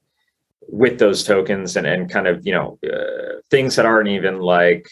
with 0.67 0.99
those 0.99 1.23
tokens 1.23 1.75
and 1.75 1.87
and 1.87 2.09
kind 2.11 2.27
of 2.27 2.45
you 2.45 2.53
know 2.53 2.77
uh, 2.85 3.39
things 3.49 3.75
that 3.75 3.85
aren't 3.85 4.09
even 4.09 4.39
like 4.39 4.87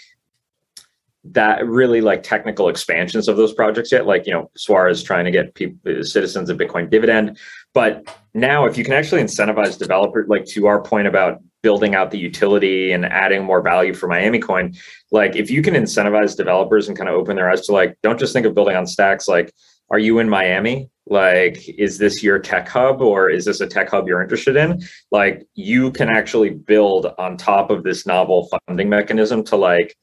that 1.31 1.65
really 1.65 2.01
like 2.01 2.21
technical 2.21 2.69
expansions 2.69 3.27
of 3.27 3.37
those 3.37 3.53
projects 3.53 3.91
yet. 3.91 4.05
Like, 4.05 4.27
you 4.27 4.33
know, 4.33 4.51
Suarez 4.55 5.01
trying 5.01 5.25
to 5.25 5.31
get 5.31 5.55
people, 5.55 6.03
citizens 6.03 6.49
of 6.49 6.57
Bitcoin 6.57 6.89
dividend. 6.89 7.39
But 7.73 8.15
now, 8.33 8.65
if 8.65 8.77
you 8.77 8.83
can 8.83 8.93
actually 8.93 9.23
incentivize 9.23 9.77
developers, 9.77 10.27
like 10.29 10.45
to 10.47 10.67
our 10.67 10.81
point 10.81 11.07
about 11.07 11.41
building 11.63 11.95
out 11.95 12.11
the 12.11 12.19
utility 12.19 12.91
and 12.91 13.05
adding 13.05 13.43
more 13.43 13.61
value 13.61 13.93
for 13.93 14.07
Miami 14.07 14.39
Coin, 14.39 14.75
like 15.11 15.35
if 15.35 15.49
you 15.49 15.63
can 15.63 15.73
incentivize 15.73 16.37
developers 16.37 16.87
and 16.87 16.97
kind 16.97 17.09
of 17.09 17.15
open 17.15 17.35
their 17.35 17.49
eyes 17.49 17.65
to 17.65 17.71
like, 17.71 17.97
don't 18.03 18.19
just 18.19 18.33
think 18.33 18.45
of 18.45 18.53
building 18.53 18.75
on 18.75 18.85
stacks, 18.85 19.27
like, 19.27 19.51
are 19.89 19.99
you 19.99 20.19
in 20.19 20.29
Miami? 20.29 20.89
Like, 21.07 21.69
is 21.69 21.99
this 21.99 22.23
your 22.23 22.39
tech 22.39 22.67
hub 22.67 23.01
or 23.01 23.29
is 23.29 23.45
this 23.45 23.61
a 23.61 23.67
tech 23.67 23.89
hub 23.89 24.07
you're 24.07 24.23
interested 24.23 24.55
in? 24.55 24.81
Like, 25.11 25.45
you 25.53 25.91
can 25.91 26.09
actually 26.09 26.49
build 26.49 27.07
on 27.19 27.37
top 27.37 27.69
of 27.69 27.83
this 27.83 28.07
novel 28.07 28.49
funding 28.67 28.89
mechanism 28.89 29.43
to 29.45 29.55
like 29.55 29.95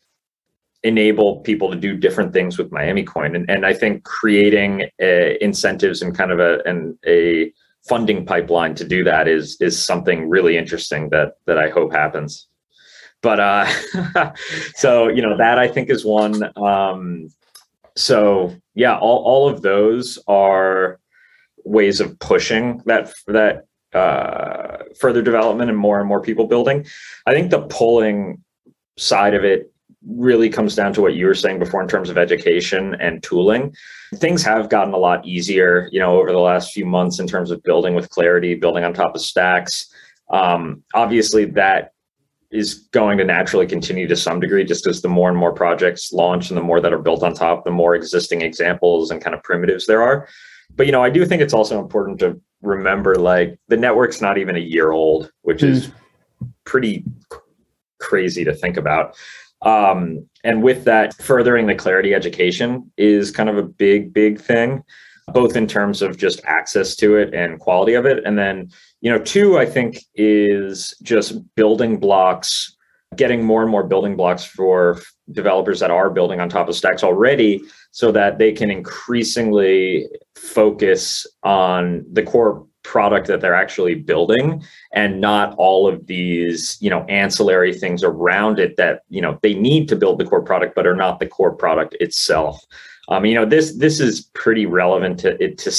enable 0.85 1.41
people 1.41 1.71
to 1.71 1.77
do 1.77 1.97
different 1.97 2.33
things 2.33 2.59
with 2.59 2.73
Miami 2.73 3.05
Coin. 3.05 3.35
And, 3.37 3.49
and 3.51 3.65
I 3.65 3.73
think 3.73 4.05
creating 4.05 4.83
uh, 5.01 5.37
incentives 5.41 6.03
and 6.03 6.17
kind 6.17 6.33
of 6.33 6.41
a 6.41 6.61
and 6.67 6.97
a 7.07 7.53
funding 7.89 8.25
pipeline 8.25 8.75
to 8.77 8.85
do 8.85 9.03
that 9.05 9.27
is 9.27 9.57
is 9.61 9.81
something 9.81 10.29
really 10.29 10.57
interesting 10.57 11.11
that 11.11 11.35
that 11.47 11.59
I 11.59 11.69
hope 11.69 11.93
happens. 11.93 12.49
But 13.23 13.41
uh, 13.41 14.33
so 14.75 15.09
you 15.09 15.23
know 15.23 15.37
that 15.37 15.59
I 15.59 15.69
think 15.69 15.91
is 15.91 16.05
one. 16.05 16.51
Um, 16.57 17.29
so 17.95 18.55
yeah, 18.75 18.97
all 18.97 19.23
all 19.25 19.49
of 19.49 19.63
those 19.63 20.19
are 20.27 20.99
ways 21.65 22.01
of 22.01 22.19
pushing 22.19 22.83
that 22.87 23.13
that 23.27 23.67
uh, 23.95 24.85
further 24.99 25.23
development 25.23 25.71
and 25.71 25.79
more 25.79 26.01
and 26.01 26.09
more 26.09 26.23
people 26.23 26.47
building. 26.47 26.87
I 27.27 27.35
think 27.35 27.51
the 27.51 27.63
pulling 27.63 28.43
side 28.97 29.35
of 29.35 29.45
it 29.45 29.73
really 30.07 30.49
comes 30.49 30.75
down 30.75 30.93
to 30.95 31.01
what 31.01 31.15
you 31.15 31.27
were 31.27 31.35
saying 31.35 31.59
before 31.59 31.81
in 31.81 31.89
terms 31.89 32.11
of 32.11 32.19
education 32.19 32.97
and 33.01 33.23
tooling. 33.23 33.75
Things 34.17 34.43
have 34.43 34.69
gotten 34.69 34.95
a 34.95 34.99
lot 34.99 35.25
easier, 35.25 35.89
you 35.93 36.01
know, 36.01 36.19
over 36.19 36.33
the 36.33 36.39
last 36.39 36.73
few 36.73 36.85
months 36.85 37.19
in 37.19 37.27
terms 37.27 37.51
of 37.51 37.63
building 37.63 37.95
with 37.95 38.11
clarity, 38.11 38.55
building 38.55 38.85
on 38.85 38.93
top 38.93 39.15
of 39.15 39.21
stacks. 39.21 39.93
Um, 40.31 40.83
obviously, 40.95 41.45
that 41.47 41.93
is 42.53 42.75
going 42.93 43.17
to 43.19 43.25
naturally 43.25 43.67
continue 43.67 44.07
to 44.07 44.15
some 44.15 44.39
degree 44.39 44.65
just 44.65 44.87
as 44.87 45.01
the 45.01 45.09
more 45.09 45.29
and 45.29 45.39
more 45.39 45.53
projects 45.53 46.13
launch 46.13 46.51
and 46.51 46.57
the 46.57 46.63
more 46.63 46.81
that 46.81 46.93
are 46.93 46.99
built 46.99 47.23
on 47.23 47.33
top, 47.33 47.65
the 47.65 47.71
more 47.71 47.95
existing 47.95 48.43
examples 48.43 49.11
and 49.11 49.23
kind 49.23 49.35
of 49.35 49.43
primitives 49.43 49.87
there 49.87 50.03
are. 50.03 50.29
But, 50.77 50.87
you 50.87 50.93
know, 50.93 51.03
I 51.03 51.11
do 51.11 51.25
think 51.25 51.41
it's 51.41 51.55
also 51.55 51.81
important 51.81 52.19
to 52.21 52.41
remember 52.61 53.17
like 53.17 53.59
the 53.69 53.77
network's 53.77 54.21
not 54.21 54.39
even 54.39 54.57
a 54.57 54.61
year 54.61 54.93
old, 54.93 55.31
which 55.43 55.61
mm. 55.61 55.71
is 55.71 55.91
pretty 56.65 57.05
crazy 57.99 58.45
to 58.45 58.55
think 58.55 58.77
about. 58.77 59.17
Um, 59.63 60.29
and 60.45 60.63
with 60.63 60.85
that, 60.85 61.15
furthering 61.15 61.67
the 61.67 61.75
clarity 61.75 62.15
education 62.15 62.91
is 62.97 63.31
kind 63.31 63.49
of 63.49 63.57
a 63.57 63.63
big, 63.63 64.13
big 64.13 64.41
thing, 64.41 64.83
both 65.33 65.57
in 65.57 65.67
terms 65.67 66.03
of 66.03 66.17
just 66.17 66.41
access 66.45 66.97
to 66.97 67.17
it 67.17 67.33
and 67.35 67.61
quality 67.61 67.95
of 67.95 68.07
it. 68.07 68.25
And 68.25 68.39
then, 68.39 68.71
you 69.01 69.11
know, 69.11 69.19
two, 69.19 69.59
I 69.59 69.67
think, 69.67 69.99
is 70.15 70.95
just 71.03 71.55
building 71.55 71.99
blocks 71.99 72.77
getting 73.17 73.45
more 73.45 73.63
and 73.63 73.71
more 73.71 73.85
building 73.85 74.17
blocks 74.17 74.45
for 74.45 75.01
developers 75.33 75.81
that 75.81 75.91
are 75.91 76.11
building 76.11 76.41
on 76.41 76.49
top 76.49 76.69
of 76.69 76.75
stacks 76.75 77.03
already 77.03 77.61
so 77.91 78.11
that 78.13 78.39
they 78.39 78.53
can 78.53 78.71
increasingly 78.71 80.07
focus 80.35 81.27
on 81.43 82.05
the 82.13 82.23
core 82.23 82.67
product 82.83 83.29
that 83.29 83.41
they're 83.41 83.55
actually 83.55 83.95
building 83.95 84.63
and 84.93 85.21
not 85.21 85.55
all 85.57 85.87
of 85.87 86.05
these 86.09 86.77
you 86.81 86.91
know 86.91 87.05
ancillary 87.05 87.73
things 87.73 88.03
around 88.03 88.59
it 88.59 88.77
that 88.77 89.03
you 89.09 89.21
know 89.21 89.39
they 89.43 89.55
need 89.55 89.89
to 89.89 89.95
build 89.95 90.19
the 90.19 90.25
core 90.25 90.43
product 90.43 90.75
but 90.75 90.87
are 90.87 90.97
not 90.97 91.21
the 91.21 91.27
core 91.27 91.55
product 91.55 91.95
itself 92.01 92.65
um, 93.09 93.25
you 93.25 93.35
know 93.35 93.45
this 93.45 93.77
this 93.77 94.01
is 94.01 94.31
pretty 94.35 94.67
relevant 94.67 95.19
to 95.21 95.43
it 95.43 95.59
to 95.59 95.71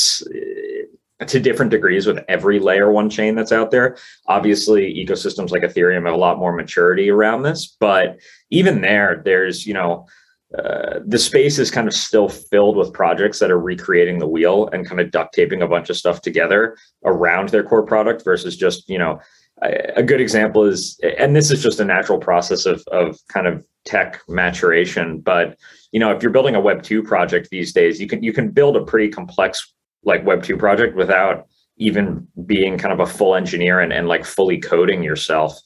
to 1.27 1.39
different 1.39 1.71
degrees 1.71 2.05
with 2.05 2.19
every 2.27 2.59
layer 2.59 2.91
one 2.91 3.09
chain 3.09 3.35
that's 3.35 3.51
out 3.51 3.71
there. 3.71 3.97
Obviously, 4.27 4.93
ecosystems 4.93 5.51
like 5.51 5.63
Ethereum 5.63 6.05
have 6.05 6.13
a 6.13 6.17
lot 6.17 6.37
more 6.37 6.53
maturity 6.53 7.09
around 7.09 7.43
this, 7.43 7.77
but 7.79 8.17
even 8.49 8.81
there, 8.81 9.21
there's 9.23 9.65
you 9.65 9.73
know. 9.73 10.07
Uh, 10.55 10.99
the 11.07 11.17
space 11.17 11.57
is 11.57 11.71
kind 11.71 11.87
of 11.87 11.95
still 11.95 12.29
filled 12.29 12.77
with 12.77 12.93
projects 12.93 13.39
that 13.39 13.49
are 13.49 13.59
recreating 13.59 14.19
the 14.19 14.27
wheel 14.27 14.69
and 14.71 14.87
kind 14.87 15.01
of 15.01 15.09
duct 15.09 15.33
taping 15.33 15.63
a 15.63 15.67
bunch 15.67 15.89
of 15.89 15.97
stuff 15.97 16.21
together 16.21 16.77
around 17.05 17.49
their 17.49 17.63
core 17.63 17.81
product 17.81 18.23
versus 18.23 18.55
just 18.55 18.87
you 18.87 18.99
know 18.99 19.19
a 19.61 20.03
good 20.03 20.19
example 20.19 20.65
is 20.65 20.99
and 21.17 21.35
this 21.35 21.49
is 21.49 21.61
just 21.63 21.79
a 21.79 21.85
natural 21.85 22.17
process 22.17 22.65
of 22.65 22.83
of 22.91 23.17
kind 23.29 23.47
of 23.47 23.65
tech 23.85 24.19
maturation 24.27 25.19
but 25.19 25.57
you 25.91 25.99
know 25.99 26.11
if 26.11 26.21
you're 26.21 26.31
building 26.31 26.55
a 26.55 26.59
web 26.59 26.83
2 26.83 27.03
project 27.03 27.47
these 27.49 27.71
days 27.71 28.01
you 28.01 28.07
can 28.07 28.21
you 28.23 28.33
can 28.33 28.49
build 28.49 28.75
a 28.75 28.83
pretty 28.83 29.09
complex 29.09 29.73
like 30.03 30.25
web 30.25 30.43
2 30.43 30.57
project 30.57 30.95
without 30.95 31.47
even 31.77 32.27
being 32.45 32.77
kind 32.77 32.93
of 32.93 32.99
a 32.99 33.11
full 33.11 33.35
engineer 33.35 33.79
and, 33.79 33.91
and 33.91 34.07
like 34.07 34.25
fully 34.25 34.59
coding 34.59 35.03
yourself. 35.03 35.59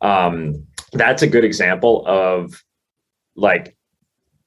Um, 0.00 0.66
that's 0.92 1.22
a 1.22 1.26
good 1.26 1.44
example 1.44 2.04
of 2.06 2.62
like 3.36 3.76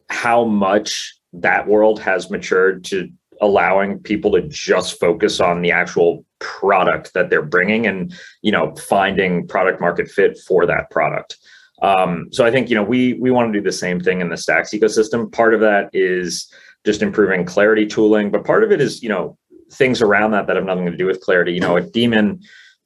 how 0.10 0.46
much 0.46 1.16
that 1.34 1.68
world 1.68 2.00
has 2.00 2.30
matured 2.30 2.84
to 2.86 3.10
allowing 3.42 4.00
people 4.00 4.32
to 4.32 4.42
just 4.48 5.00
focus 5.00 5.40
on 5.40 5.62
the 5.62 5.72
actual 5.72 6.26
product 6.40 7.14
that 7.14 7.30
they're 7.30 7.42
bringing 7.42 7.88
and 7.88 8.14
you 8.42 8.52
know 8.52 8.76
finding 8.76 9.48
product 9.48 9.82
market 9.82 10.10
fit 10.10 10.38
for 10.48 10.66
that 10.66 10.90
product 10.92 11.38
um, 11.82 12.28
so 12.32 12.46
i 12.46 12.52
think 12.52 12.70
you 12.70 12.76
know 12.76 12.84
we 12.84 13.14
we 13.16 13.32
want 13.32 13.52
to 13.52 13.60
do 13.60 13.64
the 13.64 13.72
same 13.72 14.00
thing 14.00 14.22
in 14.22 14.30
the 14.30 14.38
stacks 14.38 14.72
ecosystem 14.72 15.32
part 15.32 15.54
of 15.54 15.60
that 15.60 15.90
is 15.94 16.52
just 16.88 17.02
improving 17.02 17.46
clarity 17.46 17.86
tooling. 17.86 18.32
But 18.32 18.46
part 18.46 18.64
of 18.64 18.72
it 18.72 18.82
is, 18.82 19.04
you 19.04 19.10
know, 19.10 19.38
things 19.72 20.02
around 20.02 20.32
that 20.32 20.48
that 20.48 20.56
have 20.56 20.66
nothing 20.66 20.86
to 20.86 20.96
do 20.96 21.06
with 21.06 21.22
clarity. 21.22 21.54
You 21.54 21.60
know, 21.60 21.78
at 21.78 21.92
Daemon 21.92 22.42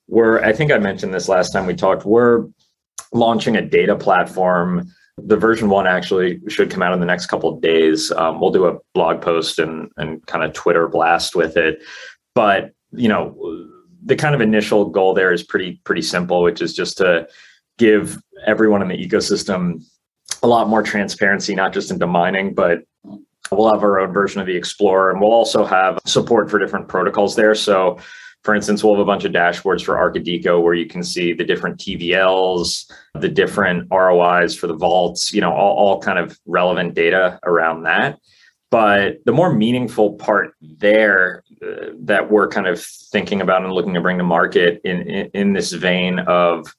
we're, 0.07 0.43
I 0.43 0.51
think 0.51 0.71
I 0.71 0.77
mentioned 0.79 1.13
this 1.13 1.29
last 1.29 1.53
time 1.53 1.67
we 1.67 1.75
talked, 1.75 2.03
we're 2.03 2.47
launching 3.13 3.55
a 3.55 3.61
data 3.61 3.95
platform. 3.95 4.91
The 5.17 5.37
version 5.37 5.69
one 5.69 5.87
actually 5.87 6.41
should 6.49 6.71
come 6.71 6.81
out 6.81 6.93
in 6.93 6.99
the 6.99 7.05
next 7.05 7.27
couple 7.27 7.49
of 7.49 7.61
days. 7.61 8.11
Um, 8.11 8.41
we'll 8.41 8.51
do 8.51 8.65
a 8.65 8.79
blog 8.93 9.21
post 9.21 9.59
and, 9.59 9.89
and 9.97 10.25
kind 10.25 10.43
of 10.43 10.51
Twitter 10.51 10.87
blast 10.87 11.35
with 11.35 11.55
it. 11.55 11.81
But, 12.33 12.71
you 12.91 13.07
know, 13.07 13.67
the 14.03 14.15
kind 14.15 14.35
of 14.35 14.41
initial 14.41 14.89
goal 14.89 15.13
there 15.13 15.31
is 15.31 15.43
pretty, 15.43 15.79
pretty 15.83 16.01
simple, 16.01 16.41
which 16.41 16.61
is 16.61 16.73
just 16.73 16.97
to 16.97 17.27
give 17.77 18.21
everyone 18.45 18.81
in 18.81 18.87
the 18.87 18.97
ecosystem 18.97 19.83
a 20.43 20.47
lot 20.47 20.67
more 20.67 20.81
transparency, 20.81 21.53
not 21.53 21.73
just 21.73 21.91
into 21.91 22.07
mining, 22.07 22.53
but 22.53 22.83
We'll 23.51 23.71
have 23.71 23.83
our 23.83 23.99
own 23.99 24.13
version 24.13 24.39
of 24.39 24.47
the 24.47 24.55
Explorer, 24.55 25.11
and 25.11 25.19
we'll 25.19 25.33
also 25.33 25.65
have 25.65 25.99
support 26.05 26.49
for 26.49 26.57
different 26.57 26.87
protocols 26.87 27.35
there. 27.35 27.53
So, 27.53 27.99
for 28.43 28.55
instance, 28.55 28.83
we'll 28.83 28.95
have 28.95 29.01
a 29.01 29.05
bunch 29.05 29.25
of 29.25 29.33
dashboards 29.33 29.83
for 29.83 29.95
Arkadiko 29.95 30.63
where 30.63 30.73
you 30.73 30.85
can 30.85 31.03
see 31.03 31.33
the 31.33 31.43
different 31.43 31.77
TVLs, 31.77 32.89
the 33.19 33.27
different 33.27 33.87
ROIs 33.91 34.55
for 34.55 34.67
the 34.67 34.75
vaults, 34.75 35.33
you 35.33 35.41
know, 35.41 35.51
all, 35.51 35.75
all 35.75 36.01
kind 36.01 36.17
of 36.17 36.39
relevant 36.45 36.93
data 36.93 37.39
around 37.43 37.83
that. 37.83 38.19
But 38.71 39.17
the 39.25 39.33
more 39.33 39.53
meaningful 39.53 40.13
part 40.13 40.53
there 40.61 41.43
that 41.61 42.31
we're 42.31 42.47
kind 42.47 42.67
of 42.67 42.83
thinking 42.83 43.41
about 43.41 43.63
and 43.63 43.73
looking 43.73 43.93
to 43.93 44.01
bring 44.01 44.17
to 44.17 44.23
market 44.23 44.81
in, 44.83 45.01
in, 45.01 45.29
in 45.33 45.53
this 45.53 45.71
vein 45.71 46.19
of 46.19 46.75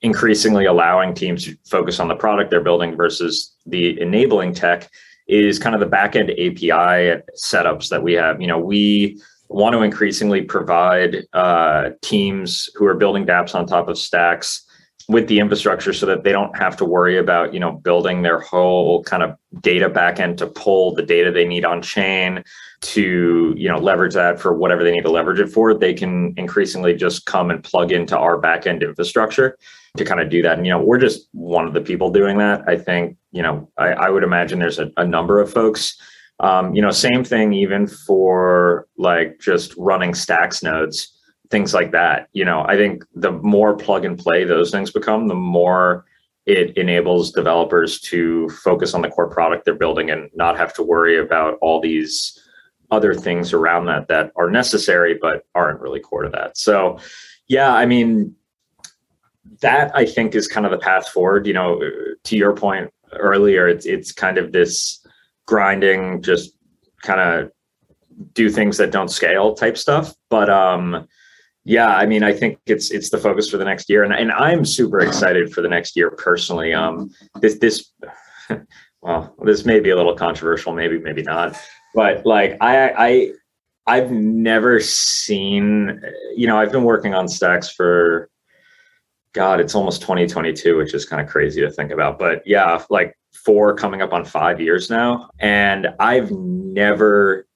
increasingly 0.00 0.64
allowing 0.64 1.14
teams 1.14 1.44
to 1.44 1.56
focus 1.68 2.00
on 2.00 2.08
the 2.08 2.14
product 2.14 2.50
they're 2.50 2.60
building 2.60 2.96
versus 2.96 3.54
the 3.66 4.00
enabling 4.00 4.52
tech 4.54 4.90
is 5.28 5.58
kind 5.58 5.74
of 5.74 5.80
the 5.80 5.96
backend 5.96 6.30
API 6.32 7.22
setups 7.36 7.88
that 7.88 8.02
we 8.02 8.14
have. 8.14 8.40
You 8.40 8.48
know, 8.48 8.58
we 8.58 9.20
want 9.48 9.74
to 9.74 9.82
increasingly 9.82 10.42
provide 10.42 11.26
uh, 11.32 11.90
teams 12.00 12.68
who 12.74 12.86
are 12.86 12.94
building 12.94 13.26
dApps 13.26 13.54
on 13.54 13.66
top 13.66 13.88
of 13.88 13.98
stacks 13.98 14.64
with 15.08 15.28
the 15.28 15.40
infrastructure 15.40 15.92
so 15.92 16.06
that 16.06 16.24
they 16.24 16.32
don't 16.32 16.56
have 16.56 16.76
to 16.76 16.84
worry 16.84 17.18
about 17.18 17.52
you 17.52 17.60
know 17.60 17.72
building 17.72 18.22
their 18.22 18.38
whole 18.40 19.02
kind 19.02 19.22
of 19.22 19.36
data 19.60 19.90
backend 19.90 20.36
to 20.36 20.46
pull 20.46 20.94
the 20.94 21.02
data 21.02 21.30
they 21.30 21.44
need 21.44 21.64
on 21.64 21.82
chain 21.82 22.42
to 22.82 23.54
you 23.56 23.68
know 23.68 23.78
leverage 23.78 24.14
that 24.14 24.40
for 24.40 24.52
whatever 24.52 24.82
they 24.82 24.90
need 24.90 25.04
to 25.04 25.10
leverage 25.10 25.38
it 25.38 25.48
for 25.48 25.72
they 25.72 25.94
can 25.94 26.34
increasingly 26.36 26.94
just 26.94 27.26
come 27.26 27.50
and 27.50 27.62
plug 27.62 27.92
into 27.92 28.18
our 28.18 28.40
backend 28.40 28.82
infrastructure 28.82 29.56
to 29.96 30.04
kind 30.04 30.20
of 30.20 30.30
do 30.30 30.42
that. 30.42 30.58
And 30.58 30.66
you 30.66 30.72
know 30.72 30.82
we're 30.82 30.98
just 30.98 31.28
one 31.32 31.66
of 31.66 31.74
the 31.74 31.80
people 31.80 32.10
doing 32.10 32.38
that. 32.38 32.62
I 32.68 32.76
think 32.76 33.16
you 33.30 33.42
know 33.42 33.70
i, 33.78 33.88
I 33.88 34.10
would 34.10 34.24
imagine 34.24 34.58
there's 34.58 34.78
a, 34.78 34.90
a 34.96 35.06
number 35.06 35.40
of 35.40 35.52
folks. 35.52 35.96
Um, 36.40 36.74
you 36.74 36.82
know 36.82 36.90
same 36.90 37.24
thing 37.24 37.52
even 37.52 37.86
for 37.86 38.88
like 38.98 39.38
just 39.38 39.74
running 39.76 40.14
stacks 40.14 40.62
nodes 40.62 41.16
things 41.52 41.74
like 41.74 41.92
that. 41.92 42.28
You 42.32 42.44
know, 42.44 42.64
I 42.66 42.76
think 42.76 43.04
the 43.14 43.30
more 43.30 43.76
plug 43.76 44.04
and 44.04 44.18
play 44.18 44.42
those 44.42 44.72
things 44.72 44.90
become, 44.90 45.28
the 45.28 45.34
more 45.34 46.04
it 46.46 46.76
enables 46.76 47.30
developers 47.30 48.00
to 48.00 48.48
focus 48.48 48.94
on 48.94 49.02
the 49.02 49.08
core 49.08 49.28
product 49.28 49.64
they're 49.64 49.74
building 49.74 50.10
and 50.10 50.28
not 50.34 50.56
have 50.56 50.74
to 50.74 50.82
worry 50.82 51.20
about 51.20 51.56
all 51.60 51.80
these 51.80 52.41
other 52.92 53.14
things 53.14 53.52
around 53.52 53.86
that 53.86 54.06
that 54.06 54.30
are 54.36 54.50
necessary 54.50 55.18
but 55.20 55.46
aren't 55.54 55.80
really 55.80 55.98
core 55.98 56.22
to 56.22 56.28
that. 56.28 56.56
So, 56.56 56.98
yeah, 57.48 57.74
I 57.74 57.86
mean, 57.86 58.36
that 59.60 59.90
I 59.96 60.04
think 60.04 60.34
is 60.34 60.46
kind 60.46 60.66
of 60.66 60.72
the 60.72 60.78
path 60.78 61.08
forward. 61.08 61.46
You 61.46 61.54
know, 61.54 61.80
to 62.22 62.36
your 62.36 62.54
point 62.54 62.90
earlier, 63.12 63.66
it's 63.66 63.86
it's 63.86 64.12
kind 64.12 64.38
of 64.38 64.52
this 64.52 65.04
grinding, 65.46 66.22
just 66.22 66.52
kind 67.02 67.20
of 67.20 67.50
do 68.34 68.50
things 68.50 68.76
that 68.76 68.92
don't 68.92 69.10
scale 69.10 69.54
type 69.54 69.78
stuff. 69.78 70.14
But 70.28 70.50
um, 70.50 71.08
yeah, 71.64 71.96
I 71.96 72.04
mean, 72.04 72.22
I 72.22 72.34
think 72.34 72.58
it's 72.66 72.90
it's 72.90 73.08
the 73.08 73.18
focus 73.18 73.48
for 73.48 73.56
the 73.56 73.64
next 73.64 73.88
year, 73.88 74.04
and 74.04 74.12
and 74.12 74.30
I'm 74.32 74.66
super 74.66 75.00
excited 75.00 75.52
for 75.52 75.62
the 75.62 75.68
next 75.68 75.96
year 75.96 76.10
personally. 76.10 76.74
Um, 76.74 77.10
this 77.40 77.58
this, 77.58 77.90
well, 79.00 79.34
this 79.44 79.64
may 79.64 79.80
be 79.80 79.90
a 79.90 79.96
little 79.96 80.14
controversial, 80.14 80.74
maybe 80.74 80.98
maybe 80.98 81.22
not, 81.22 81.56
but 81.94 82.24
like 82.26 82.56
I 82.60 82.90
I 82.90 83.32
I've 83.86 84.10
never 84.10 84.80
seen, 84.80 86.00
you 86.36 86.46
know, 86.46 86.56
I've 86.56 86.72
been 86.72 86.84
working 86.84 87.14
on 87.14 87.26
stacks 87.28 87.68
for, 87.68 88.30
God, 89.32 89.60
it's 89.60 89.74
almost 89.74 90.02
2022, 90.02 90.76
which 90.76 90.94
is 90.94 91.04
kind 91.04 91.20
of 91.20 91.28
crazy 91.28 91.60
to 91.62 91.70
think 91.70 91.90
about, 91.90 92.18
but 92.18 92.42
yeah, 92.46 92.80
like 92.90 93.16
four 93.44 93.74
coming 93.74 94.00
up 94.02 94.12
on 94.12 94.24
five 94.24 94.60
years 94.60 94.88
now, 94.88 95.30
and 95.40 95.88
I've 95.98 96.30
never 96.30 97.46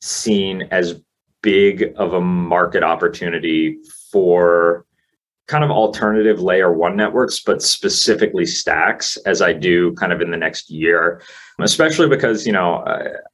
seen 0.00 0.68
as 0.70 1.00
big 1.42 1.94
of 1.96 2.12
a 2.12 2.20
market 2.20 2.82
opportunity 2.82 3.78
for 4.10 4.84
kind 5.50 5.64
of 5.64 5.70
alternative 5.72 6.40
layer 6.40 6.72
one 6.72 6.94
networks, 6.94 7.40
but 7.40 7.60
specifically 7.60 8.46
stacks 8.46 9.16
as 9.26 9.42
I 9.42 9.52
do 9.52 9.92
kind 9.94 10.12
of 10.12 10.20
in 10.20 10.30
the 10.30 10.36
next 10.36 10.70
year, 10.70 11.22
especially 11.58 12.08
because, 12.08 12.46
you 12.46 12.52
know, 12.52 12.84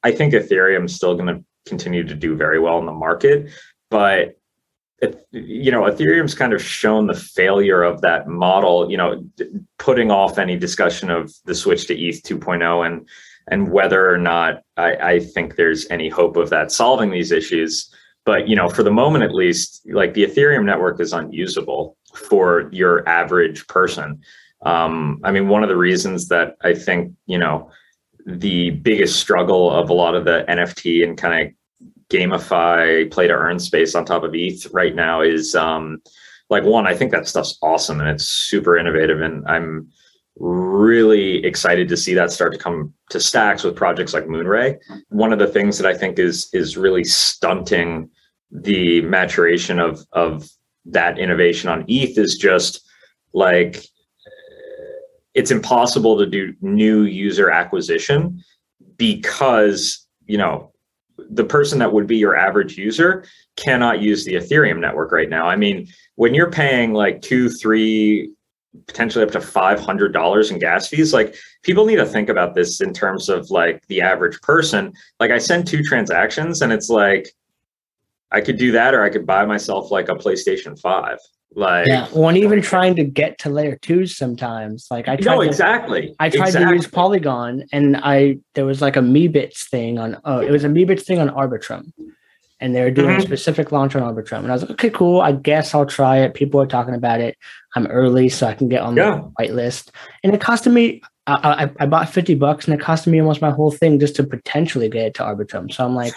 I 0.02 0.12
think 0.12 0.32
Ethereum 0.32 0.86
is 0.86 0.94
still 0.94 1.14
going 1.14 1.26
to 1.26 1.44
continue 1.66 2.04
to 2.04 2.14
do 2.14 2.34
very 2.34 2.58
well 2.58 2.78
in 2.78 2.86
the 2.86 2.92
market, 2.92 3.50
but 3.90 4.38
you 5.30 5.70
know, 5.70 5.82
Ethereum's 5.82 6.34
kind 6.34 6.54
of 6.54 6.62
shown 6.62 7.06
the 7.06 7.14
failure 7.14 7.82
of 7.82 8.00
that 8.00 8.26
model, 8.28 8.90
you 8.90 8.96
know, 8.96 9.22
putting 9.78 10.10
off 10.10 10.38
any 10.38 10.56
discussion 10.56 11.10
of 11.10 11.30
the 11.44 11.54
switch 11.54 11.86
to 11.88 11.94
ETH 11.94 12.22
2.0 12.22 12.86
and 12.86 13.06
and 13.48 13.70
whether 13.70 14.10
or 14.10 14.16
not 14.16 14.62
I, 14.78 14.96
I 14.96 15.20
think 15.20 15.56
there's 15.56 15.86
any 15.90 16.08
hope 16.08 16.36
of 16.38 16.48
that 16.48 16.72
solving 16.72 17.10
these 17.10 17.30
issues. 17.30 17.94
But 18.24 18.48
you 18.48 18.56
know 18.56 18.70
for 18.70 18.82
the 18.82 18.90
moment 18.90 19.22
at 19.22 19.34
least 19.34 19.82
like 19.92 20.14
the 20.14 20.24
ethereum 20.24 20.64
network 20.64 20.98
is 20.98 21.12
unusable 21.12 21.95
for 22.16 22.68
your 22.72 23.08
average 23.08 23.66
person. 23.68 24.20
Um, 24.62 25.20
i 25.22 25.30
mean 25.30 25.48
one 25.48 25.62
of 25.62 25.68
the 25.68 25.76
reasons 25.76 26.28
that 26.28 26.56
i 26.62 26.72
think 26.72 27.12
you 27.26 27.38
know 27.38 27.70
the 28.24 28.70
biggest 28.70 29.20
struggle 29.20 29.70
of 29.70 29.90
a 29.90 29.94
lot 29.94 30.14
of 30.14 30.24
the 30.24 30.44
nft 30.48 31.04
and 31.04 31.18
kind 31.18 31.46
of 31.46 31.54
gamify 32.08 33.08
play 33.10 33.26
to 33.28 33.34
earn 33.34 33.58
space 33.58 33.94
on 33.94 34.04
top 34.04 34.24
of 34.24 34.34
eth 34.34 34.66
right 34.72 34.94
now 34.94 35.20
is 35.20 35.54
um, 35.54 36.00
like 36.48 36.64
one 36.64 36.86
i 36.86 36.94
think 36.94 37.12
that 37.12 37.28
stuff's 37.28 37.58
awesome 37.62 38.00
and 38.00 38.08
it's 38.08 38.24
super 38.24 38.78
innovative 38.78 39.20
and 39.20 39.46
i'm 39.46 39.88
really 40.38 41.44
excited 41.44 41.88
to 41.88 41.96
see 41.96 42.14
that 42.14 42.30
start 42.30 42.52
to 42.52 42.58
come 42.58 42.92
to 43.10 43.18
stacks 43.18 43.64
with 43.64 43.74
projects 43.74 44.12
like 44.12 44.26
moonray. 44.26 44.76
One 45.08 45.32
of 45.32 45.38
the 45.38 45.46
things 45.46 45.78
that 45.78 45.86
i 45.86 45.96
think 45.96 46.18
is 46.18 46.48
is 46.52 46.76
really 46.76 47.04
stunting 47.04 48.10
the 48.50 49.00
maturation 49.02 49.78
of 49.80 50.04
of 50.12 50.48
that 50.86 51.18
innovation 51.18 51.68
on 51.68 51.84
ETH 51.88 52.16
is 52.18 52.36
just 52.36 52.86
like 53.32 53.84
it's 55.34 55.50
impossible 55.50 56.16
to 56.18 56.26
do 56.26 56.54
new 56.60 57.02
user 57.02 57.50
acquisition 57.50 58.42
because 58.96 60.06
you 60.26 60.38
know 60.38 60.72
the 61.30 61.44
person 61.44 61.78
that 61.78 61.92
would 61.92 62.06
be 62.06 62.16
your 62.16 62.36
average 62.36 62.76
user 62.76 63.24
cannot 63.56 64.00
use 64.00 64.24
the 64.24 64.34
ethereum 64.34 64.78
network 64.80 65.12
right 65.12 65.28
now. 65.28 65.46
I 65.46 65.56
mean 65.56 65.88
when 66.14 66.34
you're 66.34 66.50
paying 66.50 66.92
like 66.92 67.22
two 67.22 67.48
three 67.48 68.32
potentially 68.86 69.24
up 69.24 69.30
to 69.30 69.38
$500 69.38 70.50
in 70.50 70.58
gas 70.58 70.86
fees 70.86 71.14
like 71.14 71.34
people 71.62 71.86
need 71.86 71.96
to 71.96 72.04
think 72.04 72.28
about 72.28 72.54
this 72.54 72.82
in 72.82 72.92
terms 72.92 73.30
of 73.30 73.50
like 73.50 73.86
the 73.88 74.02
average 74.02 74.40
person. 74.42 74.92
Like 75.18 75.30
i 75.30 75.38
send 75.38 75.66
two 75.66 75.82
transactions 75.82 76.62
and 76.62 76.72
it's 76.72 76.88
like 76.88 77.32
i 78.32 78.40
could 78.40 78.58
do 78.58 78.72
that 78.72 78.94
or 78.94 79.02
i 79.02 79.10
could 79.10 79.26
buy 79.26 79.44
myself 79.44 79.90
like 79.90 80.08
a 80.08 80.14
playstation 80.14 80.78
5 80.78 81.18
like 81.54 81.86
yeah 81.86 82.06
when 82.08 82.36
even 82.36 82.60
trying 82.60 82.94
to 82.96 83.04
get 83.04 83.38
to 83.38 83.48
layer 83.50 83.76
twos 83.80 84.16
sometimes 84.16 84.86
like 84.90 85.08
i 85.08 85.16
tried 85.16 85.34
no 85.36 85.42
to, 85.42 85.48
exactly 85.48 86.14
i 86.18 86.28
tried 86.28 86.48
exactly. 86.48 86.70
to 86.70 86.74
use 86.76 86.86
polygon 86.88 87.64
and 87.72 87.96
i 87.98 88.36
there 88.54 88.66
was 88.66 88.82
like 88.82 88.96
a 88.96 89.00
meebits 89.00 89.68
thing 89.68 89.98
on 89.98 90.18
oh 90.24 90.40
it 90.40 90.50
was 90.50 90.64
a 90.64 90.68
meebits 90.68 91.02
thing 91.04 91.18
on 91.18 91.28
arbitrum 91.30 91.92
and 92.58 92.74
they 92.74 92.80
were 92.82 92.90
doing 92.90 93.10
Mhm. 93.16 93.18
a 93.18 93.22
specific 93.22 93.70
launch 93.70 93.94
on 93.94 94.02
arbitrum 94.02 94.38
and 94.40 94.48
i 94.48 94.52
was 94.52 94.62
like 94.62 94.72
okay 94.72 94.90
cool 94.90 95.20
i 95.20 95.32
guess 95.32 95.72
i'll 95.74 95.86
try 95.86 96.18
it 96.18 96.34
people 96.34 96.60
are 96.60 96.66
talking 96.66 96.94
about 96.94 97.20
it 97.20 97.36
i'm 97.76 97.86
early 97.86 98.28
so 98.28 98.46
i 98.46 98.54
can 98.54 98.68
get 98.68 98.82
on 98.82 98.96
Yeah. 98.96 99.20
the 99.22 99.32
whitelist, 99.46 99.90
and 100.24 100.34
it 100.34 100.40
costed 100.40 100.72
me 100.72 101.00
I, 101.28 101.64
I, 101.64 101.70
I 101.80 101.86
bought 101.86 102.08
50 102.08 102.36
bucks 102.36 102.68
and 102.68 102.78
it 102.80 102.84
costed 102.84 103.08
me 103.08 103.20
almost 103.20 103.42
my 103.42 103.50
whole 103.50 103.72
thing 103.72 103.98
just 103.98 104.14
to 104.16 104.24
potentially 104.24 104.88
get 104.88 105.06
it 105.06 105.14
to 105.14 105.22
arbitrum 105.22 105.72
so 105.72 105.84
i'm 105.84 105.94
like 105.94 106.14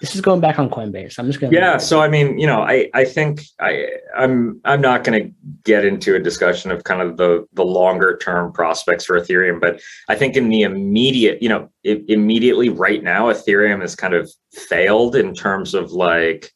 this 0.00 0.14
is 0.14 0.20
going 0.20 0.40
back 0.40 0.58
on 0.58 0.68
coinbase. 0.68 1.18
I'm 1.18 1.26
just 1.26 1.40
gonna 1.40 1.52
yeah 1.52 1.76
so 1.78 2.00
i 2.00 2.08
mean 2.08 2.38
you 2.38 2.46
know 2.46 2.62
i 2.62 2.88
i 2.94 3.04
think 3.04 3.42
i 3.60 3.88
i'm 4.16 4.60
i'm 4.64 4.80
not 4.80 5.04
going 5.04 5.22
to 5.22 5.34
get 5.64 5.84
into 5.84 6.14
a 6.14 6.18
discussion 6.18 6.70
of 6.70 6.84
kind 6.84 7.02
of 7.02 7.16
the 7.16 7.46
the 7.54 7.64
longer 7.64 8.16
term 8.18 8.52
prospects 8.52 9.04
for 9.04 9.18
ethereum 9.18 9.60
but 9.60 9.80
i 10.08 10.14
think 10.14 10.36
in 10.36 10.48
the 10.48 10.62
immediate 10.62 11.42
you 11.42 11.48
know 11.48 11.68
i 11.86 12.02
immediately 12.08 12.68
right 12.68 13.02
now 13.02 13.26
ethereum 13.26 13.80
has 13.80 13.94
kind 13.94 14.14
of 14.14 14.30
failed 14.52 15.16
in 15.16 15.34
terms 15.34 15.74
of 15.74 15.92
like 15.92 16.52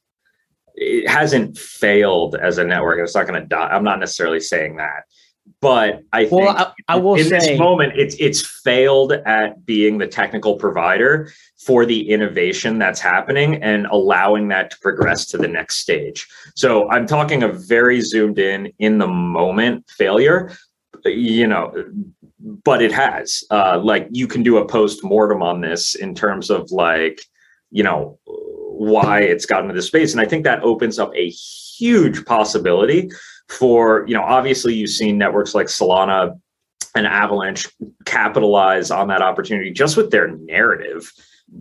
it 0.81 1.09
hasn't 1.09 1.59
failed 1.59 2.37
as 2.37 2.57
a 2.57 2.65
network. 2.65 3.01
It's 3.01 3.15
not 3.15 3.27
going 3.27 3.41
to 3.41 3.47
die. 3.47 3.69
I'm 3.69 3.85
not 3.85 4.01
necessarily 4.01 4.41
saying 4.41 4.77
that 4.77 5.03
but 5.61 6.03
i 6.13 6.25
think 6.25 6.43
well 6.43 6.57
i, 6.89 6.95
I 6.95 6.97
will 6.97 7.15
in 7.15 7.25
say 7.25 7.39
this 7.39 7.59
moment 7.59 7.93
it's 7.97 8.17
it's 8.19 8.47
failed 8.63 9.13
at 9.13 9.65
being 9.67 9.99
the 9.99 10.07
technical 10.07 10.57
provider 10.57 11.31
for 11.59 11.85
the 11.85 12.11
innovation 12.11 12.79
that's 12.79 13.01
happening 13.01 13.63
and 13.63 13.87
allowing 13.87 14.49
that 14.49 14.71
to 14.71 14.79
progress 14.79 15.27
to 15.27 15.37
the 15.37 15.49
next 15.49 15.77
stage. 15.77 16.27
So 16.55 16.89
i'm 16.91 17.07
talking 17.07 17.43
a 17.43 17.49
very 17.49 18.01
zoomed 18.01 18.39
in 18.39 18.73
in 18.79 18.99
the 18.99 19.07
moment 19.07 19.89
failure 19.91 20.53
you 21.05 21.47
know 21.47 21.73
but 22.65 22.81
it 22.81 22.93
has. 22.93 23.45
Uh 23.51 23.79
like 23.83 24.09
you 24.11 24.27
can 24.27 24.43
do 24.43 24.57
a 24.57 24.67
post 24.67 25.05
mortem 25.05 25.43
on 25.43 25.61
this 25.61 25.95
in 25.95 26.15
terms 26.15 26.51
of 26.51 26.71
like 26.71 27.21
you 27.71 27.83
know 27.83 28.19
why 28.25 29.21
it's 29.21 29.45
gotten 29.45 29.69
to 29.69 29.75
this 29.75 29.87
space. 29.87 30.13
And 30.13 30.21
i 30.21 30.25
think 30.25 30.45
that 30.45 30.63
opens 30.63 30.99
up 30.99 31.13
a 31.15 31.29
huge 31.29 32.25
possibility 32.25 33.11
for 33.51 34.05
you 34.07 34.15
know 34.15 34.23
obviously 34.23 34.75
you've 34.75 34.91
seen 34.91 35.19
networks 35.19 35.55
like 35.55 35.67
solana 35.67 36.39
and 36.95 37.07
avalanche 37.07 37.69
capitalize 38.05 38.91
on 38.91 39.09
that 39.09 39.23
opportunity 39.23 39.71
just 39.71 39.97
with 39.97 40.11
their 40.11 40.29
narrative 40.29 41.13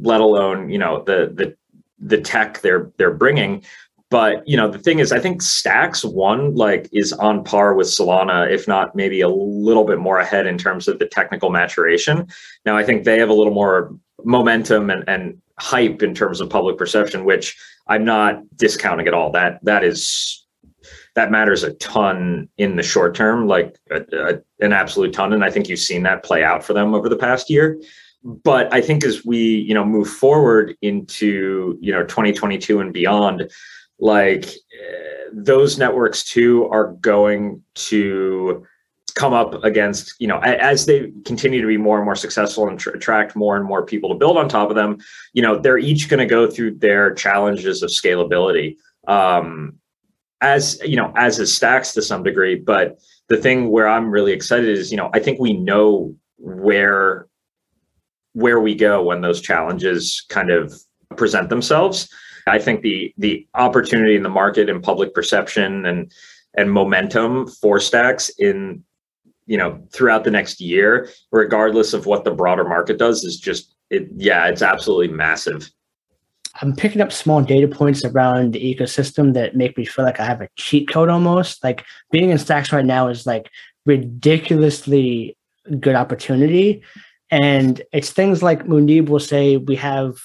let 0.02 0.22
alone 0.22 0.70
you 0.70 0.78
know 0.78 1.04
the 1.04 1.32
the 1.34 1.56
the 2.00 2.20
tech 2.20 2.62
they're 2.62 2.92
they're 2.98 3.14
bringing. 3.14 3.64
But 4.10 4.48
you 4.48 4.58
know 4.58 4.70
the 4.70 4.80
thing 4.80 5.00
is 5.00 5.12
i 5.12 5.20
think 5.20 5.42
stacks 5.42 6.04
one 6.04 6.56
like 6.56 6.90
is 6.92 7.14
on 7.14 7.44
par 7.44 7.76
with 7.76 7.88
solana 7.88 8.50
if 8.52 8.68
not 8.68 8.96
maybe 8.96 9.22
a 9.22 9.30
little 9.30 9.84
bit 9.84 10.00
more 10.00 10.18
ahead 10.20 10.48
in 10.48 10.58
terms 10.58 10.88
of 10.88 10.98
the 10.98 11.06
technical 11.06 11.52
maturation. 11.52 12.28
Now 12.66 12.76
i 12.76 12.84
think 12.84 13.04
they 13.04 13.20
have 13.20 13.30
a 13.30 13.34
little 13.34 13.54
more 13.54 13.96
momentum 14.24 14.90
and, 14.90 15.08
and 15.08 15.40
hype 15.60 16.02
in 16.02 16.16
terms 16.16 16.42
of 16.42 16.50
public 16.50 16.78
perception 16.78 17.26
which 17.26 17.58
i'm 17.88 18.04
not 18.04 18.42
discounting 18.56 19.08
at 19.08 19.14
all. 19.14 19.32
That 19.32 19.64
that 19.64 19.84
is 19.84 20.48
that 21.16 21.32
matters 21.32 21.64
a 21.64 21.74
ton 21.74 22.50
in 22.58 22.76
the 22.76 22.84
short 22.84 23.16
term 23.16 23.48
like 23.48 23.78
a, 23.92 24.02
a, 24.14 24.66
an 24.66 24.74
absolute 24.74 25.14
ton 25.14 25.34
and 25.34 25.44
i 25.44 25.50
think 25.50 25.68
you've 25.68 25.80
seen 25.80 26.04
that 26.04 26.24
play 26.24 26.44
out 26.44 26.64
for 26.64 26.74
them 26.74 26.94
over 26.94 27.10
the 27.10 27.16
past 27.18 27.50
year. 27.50 27.82
But 28.24 28.74
i 28.74 28.82
think 28.82 29.04
as 29.06 29.26
we 29.26 29.40
you 29.40 29.74
know 29.74 29.86
move 29.86 30.10
forward 30.10 30.76
into 30.82 31.78
you 31.82 31.92
know 31.92 32.04
2022 32.04 32.80
and 32.80 32.94
beyond 32.94 33.50
like 34.00 34.46
uh, 34.46 35.30
those 35.34 35.78
networks 35.78 36.24
too 36.24 36.68
are 36.70 36.94
going 36.94 37.62
to 37.76 38.66
come 39.16 39.34
up 39.34 39.64
against 39.64 40.16
you 40.20 40.28
know 40.28 40.40
as 40.40 40.86
they 40.86 41.12
continue 41.26 41.62
to 41.62 41.68
be 41.68 41.78
more 41.78 41.98
and 41.98 42.06
more 42.06 42.16
successful 42.16 42.68
and 42.68 42.80
tr- 42.80 42.92
attract 42.92 43.36
more 43.36 43.58
and 43.58 43.66
more 43.66 43.86
people 43.86 44.10
to 44.10 44.16
build 44.16 44.38
on 44.38 44.48
top 44.48 44.70
of 44.70 44.76
them 44.76 44.98
you 45.34 45.42
know 45.42 45.58
they're 45.60 45.78
each 45.78 46.08
going 46.10 46.20
to 46.20 46.26
go 46.26 46.50
through 46.50 46.74
their 46.76 47.14
challenges 47.14 47.84
of 47.84 47.90
scalability. 47.90 48.78
Um 49.08 49.79
as 50.42 50.80
you 50.84 50.96
know 50.96 51.12
as 51.16 51.40
is 51.40 51.54
stacks 51.54 51.94
to 51.94 52.02
some 52.02 52.24
degree 52.24 52.56
but 52.56 52.98
the 53.28 53.38
thing 53.38 53.70
where 53.70 53.88
i'm 53.88 54.10
really 54.10 54.32
excited 54.32 54.70
is 54.70 54.92
you 54.92 54.98
know 54.98 55.10
i 55.14 55.20
think 55.20 55.40
we 55.40 55.54
know 55.54 56.16
where 56.38 57.28
where 58.34 58.60
we 58.60 58.76
go 58.76 59.04
when 59.04 59.22
those 59.22 59.42
challenges 59.42 60.26
kind 60.30 60.50
of 60.50 60.74
present 61.18 61.50
themselves. 61.50 62.10
I 62.48 62.60
think 62.60 62.82
the 62.82 63.14
the 63.18 63.48
opportunity 63.54 64.16
in 64.16 64.24
the 64.24 64.30
market 64.30 64.70
and 64.70 64.82
public 64.82 65.14
perception 65.14 65.86
and 65.86 66.12
and 66.56 66.72
momentum 66.72 67.48
for 67.48 67.80
stacks 67.80 68.30
in 68.40 68.84
you 69.46 69.58
know 69.58 69.82
throughout 69.92 70.24
the 70.24 70.32
next 70.32 70.60
year 70.60 71.10
regardless 71.32 71.94
of 71.94 72.06
what 72.06 72.24
the 72.24 72.32
broader 72.32 72.64
market 72.64 72.98
does 72.98 73.24
is 73.24 73.40
just 73.40 73.76
it 73.90 74.08
yeah 74.16 74.48
it's 74.48 74.64
absolutely 74.64 75.08
massive 75.08 75.70
I'm 76.62 76.76
picking 76.76 77.02
up 77.02 77.12
small 77.12 77.42
data 77.42 77.68
points 77.68 78.04
around 78.04 78.54
the 78.54 78.76
ecosystem 78.76 79.34
that 79.34 79.56
make 79.56 79.78
me 79.78 79.86
feel 79.86 80.04
like 80.06 80.20
I 80.20 80.26
have 80.26 80.42
a 80.42 80.50
cheat 80.56 80.90
code 80.90 81.10
almost. 81.10 81.64
Like 81.64 81.86
being 82.12 82.30
in 82.30 82.38
Stacks 82.38 82.74
right 82.74 82.86
now 82.86 83.08
is 83.08 83.26
like 83.26 83.50
ridiculously 83.86 85.38
good 85.80 85.96
opportunity. 85.96 86.82
And 87.32 87.82
it's 87.94 88.12
things 88.12 88.42
like 88.42 88.66
Muneeb 88.66 89.10
will 89.10 89.20
say 89.20 89.58
we 89.58 89.76
have 89.76 90.18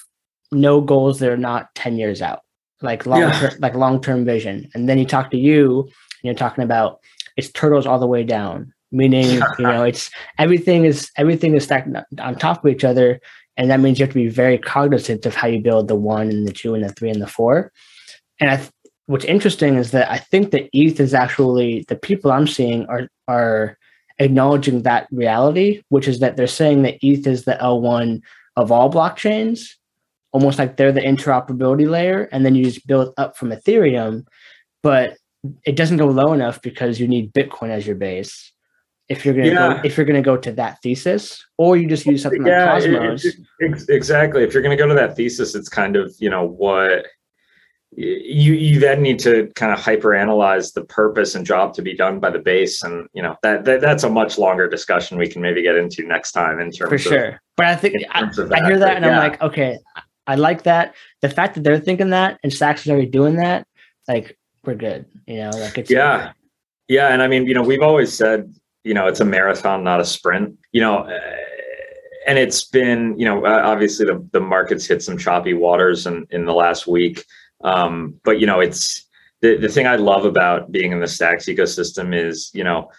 no 0.51 0.81
goals 0.81 1.19
that 1.19 1.29
are 1.29 1.37
not 1.37 1.73
10 1.75 1.97
years 1.97 2.21
out, 2.21 2.41
like 2.81 3.05
long 3.05 3.21
Yeah. 3.21 3.31
term, 3.39 3.51
like 3.59 3.75
long 3.75 4.01
term 4.01 4.25
vision. 4.25 4.69
And 4.73 4.89
then 4.89 4.97
you 4.97 5.05
talk 5.05 5.31
to 5.31 5.37
you 5.37 5.81
and 5.81 5.91
you're 6.23 6.33
talking 6.33 6.63
about 6.63 6.99
it's 7.37 7.51
turtles 7.51 7.85
all 7.85 7.99
the 7.99 8.07
way 8.07 8.23
down, 8.23 8.73
meaning, 8.91 9.41
you 9.59 9.65
know, 9.65 9.83
it's 9.83 10.09
everything 10.39 10.85
is 10.85 11.11
everything 11.17 11.55
is 11.55 11.63
stacked 11.65 11.89
on 12.19 12.35
top 12.35 12.65
of 12.65 12.71
each 12.71 12.83
other 12.83 13.21
and 13.57 13.69
that 13.69 13.79
means 13.79 13.99
you 13.99 14.05
have 14.05 14.13
to 14.13 14.19
be 14.19 14.27
very 14.27 14.57
cognizant 14.57 15.25
of 15.25 15.35
how 15.35 15.47
you 15.47 15.59
build 15.59 15.87
the 15.87 15.95
one 15.95 16.29
and 16.29 16.47
the 16.47 16.51
two 16.51 16.75
and 16.75 16.83
the 16.83 16.89
three 16.89 17.09
and 17.09 17.21
the 17.21 17.27
four. 17.27 17.71
And 18.39 18.49
I 18.49 18.57
th- 18.57 18.69
what's 19.07 19.25
interesting 19.25 19.75
is 19.75 19.91
that 19.91 20.09
i 20.11 20.17
think 20.17 20.51
that 20.51 20.69
eth 20.73 20.99
is 20.99 21.13
actually 21.13 21.85
the 21.87 21.95
people 21.95 22.31
i'm 22.31 22.47
seeing 22.47 22.85
are 22.87 23.07
are 23.27 23.77
acknowledging 24.19 24.81
that 24.81 25.07
reality 25.11 25.81
which 25.89 26.07
is 26.07 26.19
that 26.19 26.37
they're 26.37 26.47
saying 26.47 26.81
that 26.81 26.97
eth 27.03 27.27
is 27.27 27.45
the 27.45 27.57
l1 27.61 28.21
of 28.55 28.71
all 28.71 28.91
blockchains 28.91 29.69
almost 30.31 30.59
like 30.59 30.75
they're 30.75 30.91
the 30.91 31.01
interoperability 31.01 31.89
layer 31.89 32.27
and 32.31 32.45
then 32.45 32.55
you 32.55 32.63
just 32.63 32.85
build 32.87 33.13
up 33.17 33.37
from 33.37 33.49
ethereum 33.49 34.25
but 34.81 35.17
it 35.65 35.75
doesn't 35.75 35.97
go 35.97 36.07
low 36.07 36.33
enough 36.33 36.61
because 36.61 36.99
you 36.99 37.07
need 37.07 37.33
bitcoin 37.33 37.69
as 37.69 37.85
your 37.85 37.95
base 37.95 38.51
if 39.09 39.23
you're 39.25 39.33
gonna 39.35 39.47
Yeah. 39.49 39.73
go, 39.75 39.81
if 39.83 39.97
you're 39.97 40.05
gonna 40.05 40.21
go 40.21 40.37
to 40.37 40.51
that 40.53 40.81
thesis, 40.81 41.43
or 41.57 41.77
you 41.77 41.87
just 41.87 42.05
use 42.05 42.23
something 42.23 42.41
like 42.43 42.49
yeah, 42.49 42.77
it- 42.77 42.81
Cosmos. 42.91 43.25
it- 43.25 43.35
ex- 43.61 43.89
exactly. 43.89 44.43
If 44.43 44.53
you're 44.53 44.63
going 44.63 44.75
to 44.75 44.81
go 44.83 44.87
to 44.89 44.95
that 44.95 45.15
thesis, 45.15 45.55
it's 45.55 45.69
kind 45.69 45.95
of 45.95 46.13
you 46.19 46.29
know 46.29 46.45
what 46.45 47.05
you 47.97 48.53
you 48.53 48.79
then 48.79 49.01
need 49.01 49.19
to 49.19 49.49
kind 49.55 49.71
of 49.71 49.79
hyperanalyze 49.79 50.73
the 50.73 50.83
purpose 50.85 51.35
and 51.35 51.45
job 51.45 51.73
to 51.75 51.81
be 51.81 51.95
done 51.95 52.19
by 52.19 52.29
the 52.29 52.39
base, 52.39 52.83
and 52.83 53.07
you 53.13 53.21
know 53.21 53.35
that, 53.43 53.63
that 53.65 53.79
that's 53.79 54.03
a 54.03 54.09
much 54.09 54.37
longer 54.37 54.67
discussion 54.67 55.17
we 55.17 55.27
can 55.27 55.41
maybe 55.41 55.61
get 55.61 55.75
into 55.77 56.03
next 56.05 56.31
time 56.33 56.59
in 56.59 56.71
terms 56.71 56.89
for 56.89 56.95
of 56.95 57.01
sure. 57.01 57.41
But 57.57 57.67
I 57.67 57.75
think 57.75 57.95
I, 58.11 58.19
I 58.21 58.25
hear 58.25 58.33
that, 58.39 58.79
that 58.79 58.95
and 58.97 59.05
but 59.05 59.11
I'm 59.11 59.17
like, 59.17 59.41
okay, 59.41 59.77
I 60.27 60.35
like 60.35 60.63
that. 60.63 60.95
The 61.21 61.29
fact 61.29 61.55
that 61.55 61.63
they're 61.63 61.79
thinking 61.79 62.09
that 62.09 62.37
and 62.43 62.51
Stacks 62.51 62.81
is 62.85 62.91
already 62.91 63.07
doing 63.07 63.35
that, 63.37 63.65
like 64.09 64.37
we're 64.65 64.75
good. 64.75 65.05
You 65.27 65.37
know, 65.37 65.51
like 65.51 65.77
it's 65.77 65.89
Yeah. 65.91 66.31
Yeah, 66.87 67.13
and 67.13 67.21
I 67.23 67.27
mean, 67.27 67.47
you 67.47 67.53
know, 67.55 67.63
we've 67.63 67.81
always 67.81 68.13
said, 68.13 68.53
you 68.85 68.93
know, 68.93 69.07
it's 69.07 69.19
a 69.19 69.25
marathon, 69.25 69.83
not 69.83 69.99
a 69.99 70.05
sprint. 70.05 70.57
You 70.71 70.81
know, 70.81 70.99
uh, 70.99 71.19
and 72.27 72.37
it's 72.37 72.63
been, 72.63 73.17
you 73.19 73.25
know, 73.25 73.45
obviously 73.45 74.05
the 74.05 74.25
the 74.31 74.39
markets 74.39 74.85
hit 74.85 75.03
some 75.03 75.17
choppy 75.17 75.53
waters 75.53 76.05
in 76.05 76.25
in 76.29 76.45
the 76.45 76.53
last 76.53 76.87
week. 76.87 77.25
Um, 77.63 78.19
but 78.23 78.39
you 78.39 78.45
know, 78.45 78.59
it's 78.61 79.05
the 79.41 79.57
the 79.57 79.69
thing 79.69 79.87
I 79.87 79.95
love 79.95 80.23
about 80.23 80.71
being 80.71 80.91
in 80.91 80.99
the 80.99 81.07
Stacks 81.07 81.45
ecosystem 81.45 82.15
is, 82.15 82.51
you 82.53 82.63
know, 82.63 82.91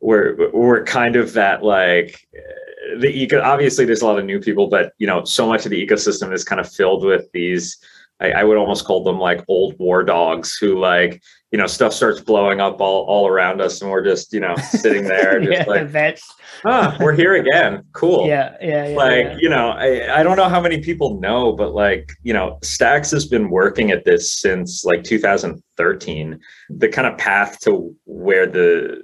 we're 0.00 0.50
we're 0.52 0.84
kind 0.84 1.16
of 1.16 1.32
that 1.34 1.62
like 1.62 2.20
uh, 2.36 2.98
the 3.00 3.08
eco. 3.08 3.40
Obviously, 3.40 3.84
there's 3.84 4.02
a 4.02 4.06
lot 4.06 4.18
of 4.18 4.24
new 4.24 4.40
people, 4.40 4.68
but 4.68 4.92
you 4.98 5.06
know, 5.06 5.24
so 5.24 5.46
much 5.46 5.64
of 5.64 5.70
the 5.70 5.86
ecosystem 5.86 6.32
is 6.32 6.44
kind 6.44 6.60
of 6.60 6.70
filled 6.70 7.04
with 7.04 7.30
these 7.32 7.78
I, 8.20 8.32
I 8.32 8.44
would 8.44 8.56
almost 8.56 8.84
call 8.84 9.04
them 9.04 9.18
like 9.18 9.44
old 9.48 9.78
war 9.78 10.02
dogs 10.02 10.56
who 10.56 10.78
like 10.78 11.22
you 11.52 11.58
know 11.58 11.66
stuff 11.66 11.92
starts 11.92 12.20
blowing 12.20 12.60
up 12.60 12.80
all 12.80 13.04
all 13.06 13.26
around 13.26 13.60
us 13.60 13.80
and 13.80 13.90
we're 13.90 14.04
just 14.04 14.32
you 14.32 14.40
know 14.40 14.54
sitting 14.56 15.04
there 15.04 15.40
just 15.44 15.52
yeah, 15.52 15.64
like 15.64 15.92
that's 15.92 16.22
ah 16.64 16.96
we're 17.00 17.12
here 17.12 17.34
again 17.36 17.84
cool 17.92 18.26
yeah, 18.26 18.56
yeah, 18.60 18.88
yeah. 18.88 18.96
like 18.96 19.24
yeah. 19.24 19.36
you 19.40 19.48
know 19.48 19.70
I, 19.70 20.20
I 20.20 20.22
don't 20.22 20.36
know 20.36 20.48
how 20.48 20.60
many 20.60 20.82
people 20.82 21.20
know 21.20 21.52
but 21.52 21.74
like 21.74 22.12
you 22.22 22.32
know 22.32 22.58
stacks 22.62 23.10
has 23.12 23.26
been 23.26 23.50
working 23.50 23.90
at 23.90 24.04
this 24.04 24.32
since 24.32 24.84
like 24.84 25.04
2013 25.04 26.40
the 26.70 26.88
kind 26.88 27.06
of 27.06 27.16
path 27.18 27.60
to 27.60 27.94
where 28.04 28.46
the 28.46 29.00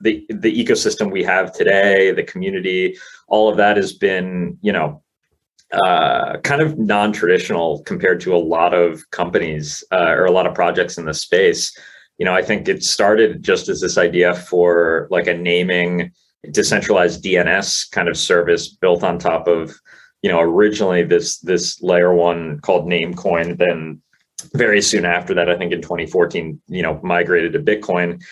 the 0.00 0.26
the 0.30 0.64
ecosystem 0.64 1.12
we 1.12 1.22
have 1.22 1.52
today 1.52 2.12
the 2.12 2.24
community 2.24 2.96
all 3.28 3.48
of 3.48 3.56
that 3.56 3.76
has 3.76 3.92
been 3.92 4.58
you 4.62 4.72
know 4.72 5.03
uh, 5.74 6.38
kind 6.38 6.60
of 6.60 6.78
non-traditional 6.78 7.82
compared 7.82 8.20
to 8.20 8.34
a 8.34 8.38
lot 8.38 8.74
of 8.74 9.08
companies 9.10 9.84
uh, 9.92 10.14
or 10.16 10.24
a 10.24 10.30
lot 10.30 10.46
of 10.46 10.54
projects 10.54 10.98
in 10.98 11.04
the 11.04 11.14
space 11.14 11.76
you 12.18 12.24
know 12.24 12.34
i 12.34 12.42
think 12.42 12.68
it 12.68 12.82
started 12.82 13.42
just 13.42 13.68
as 13.68 13.80
this 13.80 13.98
idea 13.98 14.34
for 14.34 15.08
like 15.10 15.26
a 15.26 15.34
naming 15.34 16.12
decentralized 16.50 17.22
DNS 17.22 17.90
kind 17.90 18.08
of 18.08 18.16
service 18.16 18.68
built 18.68 19.02
on 19.02 19.18
top 19.18 19.48
of, 19.48 19.74
you 20.22 20.30
know, 20.30 20.40
originally 20.40 21.02
this 21.02 21.38
this 21.38 21.82
layer 21.82 22.14
one 22.14 22.60
called 22.60 22.86
Namecoin. 22.86 23.58
Then 23.58 24.00
very 24.54 24.82
soon 24.82 25.04
after 25.04 25.34
that, 25.34 25.48
I 25.48 25.56
think 25.56 25.72
in 25.72 25.82
2014, 25.82 26.60
you 26.68 26.82
know, 26.82 27.00
migrated 27.02 27.52
to 27.52 27.58
Bitcoin. 27.58 28.22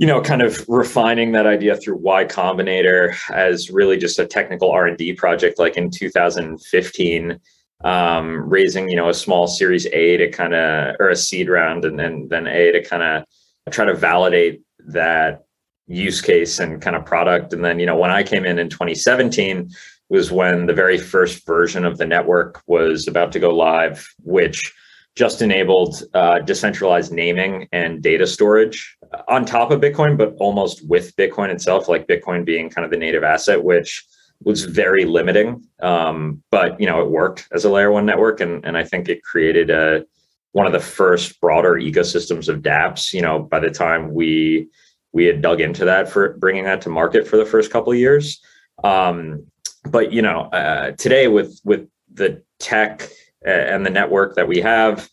You 0.00 0.06
know, 0.06 0.22
kind 0.22 0.40
of 0.40 0.64
refining 0.66 1.32
that 1.32 1.46
idea 1.46 1.76
through 1.76 1.98
Y 1.98 2.24
Combinator 2.24 3.14
as 3.30 3.70
really 3.70 3.98
just 3.98 4.18
a 4.18 4.24
technical 4.24 4.70
R 4.70 4.86
and 4.86 4.96
D 4.96 5.12
project. 5.12 5.58
Like 5.58 5.76
in 5.76 5.90
2015, 5.90 7.38
um, 7.84 8.48
raising 8.48 8.88
you 8.88 8.96
know 8.96 9.10
a 9.10 9.14
small 9.14 9.46
Series 9.46 9.86
A 9.92 10.16
to 10.16 10.30
kind 10.30 10.54
of 10.54 10.96
or 10.98 11.10
a 11.10 11.16
seed 11.16 11.50
round, 11.50 11.84
and 11.84 11.98
then 11.98 12.28
then 12.30 12.46
A 12.46 12.72
to 12.72 12.82
kind 12.82 13.02
of 13.02 13.24
try 13.72 13.84
to 13.84 13.94
validate 13.94 14.62
that 14.86 15.44
use 15.86 16.20
case 16.20 16.58
and 16.58 16.80
kind 16.80 16.96
of 16.96 17.04
product. 17.04 17.52
And 17.52 17.64
then, 17.64 17.78
you 17.78 17.86
know, 17.86 17.96
when 17.96 18.10
I 18.10 18.22
came 18.22 18.44
in 18.44 18.58
in 18.58 18.68
2017 18.70 19.70
was 20.08 20.30
when 20.30 20.66
the 20.66 20.72
very 20.72 20.98
first 20.98 21.44
version 21.46 21.84
of 21.84 21.98
the 21.98 22.06
network 22.06 22.62
was 22.66 23.06
about 23.06 23.32
to 23.32 23.38
go 23.38 23.54
live, 23.54 24.08
which 24.22 24.72
just 25.16 25.42
enabled 25.42 26.02
uh, 26.14 26.38
decentralized 26.38 27.12
naming 27.12 27.68
and 27.72 28.02
data 28.02 28.26
storage 28.26 28.96
on 29.28 29.44
top 29.44 29.70
of 29.70 29.80
Bitcoin, 29.80 30.16
but 30.16 30.34
almost 30.38 30.86
with 30.86 31.14
Bitcoin 31.16 31.50
itself, 31.50 31.88
like 31.88 32.06
Bitcoin 32.06 32.44
being 32.44 32.70
kind 32.70 32.84
of 32.84 32.90
the 32.90 32.96
native 32.96 33.24
asset, 33.24 33.62
which 33.62 34.04
was 34.42 34.64
very 34.64 35.04
limiting. 35.04 35.64
Um, 35.80 36.42
but 36.50 36.80
you 36.80 36.86
know, 36.86 37.00
it 37.02 37.10
worked 37.10 37.48
as 37.52 37.64
a 37.64 37.70
layer 37.70 37.90
one 37.90 38.06
network, 38.06 38.40
and 38.40 38.64
and 38.64 38.76
I 38.76 38.84
think 38.84 39.08
it 39.08 39.22
created 39.22 39.70
a 39.70 40.04
one 40.52 40.66
of 40.66 40.72
the 40.72 40.80
first 40.80 41.40
broader 41.40 41.72
ecosystems 41.72 42.48
of 42.48 42.60
DApps. 42.60 43.12
You 43.12 43.22
know, 43.22 43.40
by 43.40 43.60
the 43.60 43.70
time 43.70 44.14
we 44.14 44.68
we 45.12 45.24
had 45.24 45.42
dug 45.42 45.60
into 45.60 45.84
that 45.84 46.08
for 46.08 46.34
bringing 46.34 46.64
that 46.64 46.80
to 46.82 46.88
market 46.88 47.26
for 47.26 47.36
the 47.36 47.44
first 47.44 47.70
couple 47.70 47.92
of 47.92 47.98
years. 47.98 48.40
Um, 48.84 49.46
but 49.84 50.12
you 50.12 50.22
know, 50.22 50.42
uh, 50.52 50.92
today 50.92 51.28
with 51.28 51.60
with 51.64 51.88
the 52.12 52.42
tech 52.58 53.08
and 53.44 53.84
the 53.86 53.90
network 53.90 54.36
that 54.36 54.48
we 54.48 54.60
have, 54.60 55.08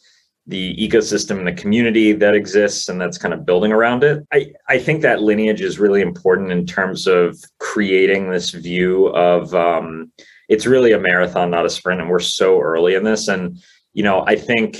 the 0.47 0.75
ecosystem 0.77 1.39
and 1.39 1.47
the 1.47 1.53
community 1.53 2.13
that 2.13 2.33
exists 2.33 2.87
and 2.87 2.99
that's 2.99 3.17
kind 3.17 3.33
of 3.33 3.45
building 3.45 3.71
around 3.71 4.03
it, 4.03 4.25
I 4.33 4.53
I 4.67 4.79
think 4.79 5.01
that 5.01 5.21
lineage 5.21 5.61
is 5.61 5.79
really 5.79 6.01
important 6.01 6.51
in 6.51 6.65
terms 6.65 7.07
of 7.07 7.37
creating 7.59 8.29
this 8.29 8.51
view 8.51 9.07
of 9.07 9.53
um, 9.53 10.11
it's 10.49 10.65
really 10.65 10.93
a 10.93 10.99
marathon, 10.99 11.51
not 11.51 11.65
a 11.65 11.69
sprint, 11.69 12.01
and 12.01 12.09
we're 12.09 12.19
so 12.19 12.61
early 12.61 12.95
in 12.95 13.03
this. 13.03 13.27
And 13.27 13.59
you 13.93 14.03
know, 14.03 14.23
I 14.25 14.35
think 14.35 14.79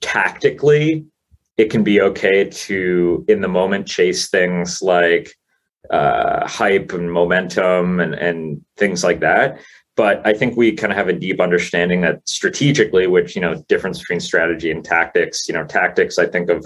tactically 0.00 1.04
it 1.58 1.70
can 1.70 1.84
be 1.84 2.00
okay 2.00 2.44
to 2.44 3.24
in 3.28 3.40
the 3.40 3.48
moment 3.48 3.86
chase 3.86 4.30
things 4.30 4.80
like 4.82 5.34
uh, 5.90 6.46
hype 6.46 6.92
and 6.92 7.12
momentum 7.12 8.00
and, 8.00 8.14
and 8.14 8.64
things 8.76 9.04
like 9.04 9.20
that 9.20 9.58
but 9.96 10.24
i 10.26 10.32
think 10.32 10.56
we 10.56 10.72
kind 10.72 10.92
of 10.92 10.96
have 10.96 11.08
a 11.08 11.12
deep 11.12 11.40
understanding 11.40 12.00
that 12.00 12.26
strategically 12.28 13.06
which 13.06 13.34
you 13.34 13.42
know 13.42 13.54
difference 13.68 13.98
between 13.98 14.20
strategy 14.20 14.70
and 14.70 14.84
tactics 14.84 15.48
you 15.48 15.54
know 15.54 15.64
tactics 15.64 16.18
i 16.18 16.26
think 16.26 16.48
of 16.48 16.64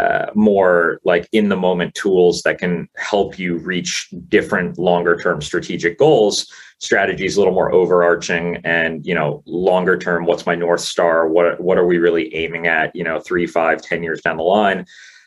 uh, 0.00 0.26
more 0.34 1.00
like 1.04 1.28
in 1.32 1.48
the 1.48 1.56
moment 1.56 1.94
tools 1.94 2.42
that 2.42 2.58
can 2.58 2.88
help 2.96 3.38
you 3.38 3.58
reach 3.58 4.08
different 4.28 4.78
longer 4.78 5.16
term 5.16 5.42
strategic 5.42 5.98
goals. 5.98 6.50
Strategies 6.78 7.36
a 7.36 7.40
little 7.40 7.54
more 7.54 7.72
overarching 7.72 8.56
and 8.64 9.04
you 9.04 9.14
know 9.14 9.42
longer 9.46 9.98
term 9.98 10.24
what's 10.24 10.46
my 10.46 10.54
north 10.54 10.80
star? 10.80 11.28
What 11.28 11.60
what 11.60 11.78
are 11.78 11.86
we 11.86 11.98
really 11.98 12.34
aiming 12.34 12.66
at 12.66 12.94
you 12.96 13.04
know 13.04 13.20
three 13.20 13.46
five 13.46 13.82
ten 13.82 14.02
years 14.02 14.22
down 14.22 14.38
the 14.38 14.42
line 14.42 14.86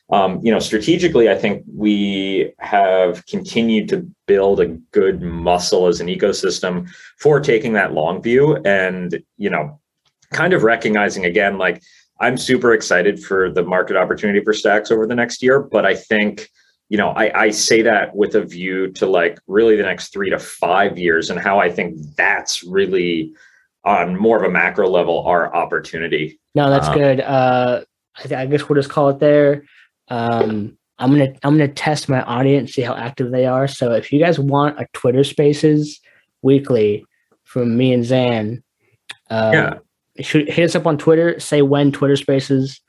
um, 0.09 0.39
you 0.43 0.51
know 0.51 0.59
strategically 0.59 1.29
i 1.29 1.35
think 1.35 1.63
we 1.73 2.53
have 2.59 3.25
continued 3.25 3.89
to 3.89 4.07
build 4.27 4.59
a 4.59 4.67
good 4.91 5.21
muscle 5.21 5.87
as 5.87 5.99
an 5.99 6.07
ecosystem 6.07 6.87
for 7.17 7.39
taking 7.39 7.73
that 7.73 7.93
long 7.93 8.21
view 8.21 8.55
and 8.65 9.23
you 9.37 9.49
know 9.49 9.79
kind 10.31 10.53
of 10.53 10.63
recognizing 10.63 11.25
again 11.25 11.57
like 11.57 11.81
I'm 12.19 12.37
super 12.37 12.73
excited 12.73 13.21
for 13.21 13.51
the 13.51 13.63
market 13.63 13.97
opportunity 13.97 14.43
for 14.43 14.53
stacks 14.53 14.91
over 14.91 15.05
the 15.05 15.15
next 15.15 15.43
year, 15.43 15.59
but 15.59 15.85
I 15.85 15.95
think 15.95 16.49
you 16.89 16.97
know 16.97 17.09
I, 17.09 17.41
I 17.43 17.49
say 17.51 17.81
that 17.81 18.15
with 18.15 18.35
a 18.35 18.43
view 18.43 18.91
to 18.93 19.05
like 19.05 19.39
really 19.47 19.75
the 19.75 19.83
next 19.83 20.13
three 20.13 20.29
to 20.29 20.39
five 20.39 20.97
years 20.97 21.29
and 21.29 21.39
how 21.39 21.59
I 21.59 21.71
think 21.71 21.97
that's 22.15 22.63
really 22.63 23.33
on 23.83 24.17
more 24.17 24.37
of 24.37 24.43
a 24.43 24.49
macro 24.49 24.87
level 24.87 25.25
our 25.27 25.53
opportunity. 25.53 26.39
No, 26.55 26.69
that's 26.69 26.87
um, 26.87 26.97
good. 26.97 27.21
Uh, 27.21 27.83
I, 28.17 28.21
th- 28.21 28.33
I, 28.33 28.45
guess 28.45 28.67
we'll 28.67 28.77
just 28.77 28.89
call 28.89 29.09
it 29.09 29.19
there. 29.19 29.65
Um, 30.07 30.77
I'm 30.97 31.11
gonna 31.11 31.33
I'm 31.43 31.57
gonna 31.57 31.67
test 31.67 32.07
my 32.07 32.21
audience, 32.23 32.73
see 32.73 32.81
how 32.81 32.95
active 32.95 33.31
they 33.31 33.45
are. 33.45 33.67
So 33.67 33.91
if 33.91 34.13
you 34.13 34.19
guys 34.19 34.39
want 34.39 34.79
a 34.79 34.87
Twitter 34.93 35.23
Spaces 35.23 35.99
weekly 36.41 37.05
from 37.43 37.75
me 37.75 37.93
and 37.93 38.03
Xan, 38.03 38.63
uh, 39.29 39.51
yeah 39.53 39.73
hit 40.17 40.59
us 40.59 40.75
up 40.75 40.87
on 40.87 40.97
Twitter, 40.97 41.39
say 41.39 41.61
when 41.61 41.91
Twitter 41.91 42.15
Spaces, 42.15 42.81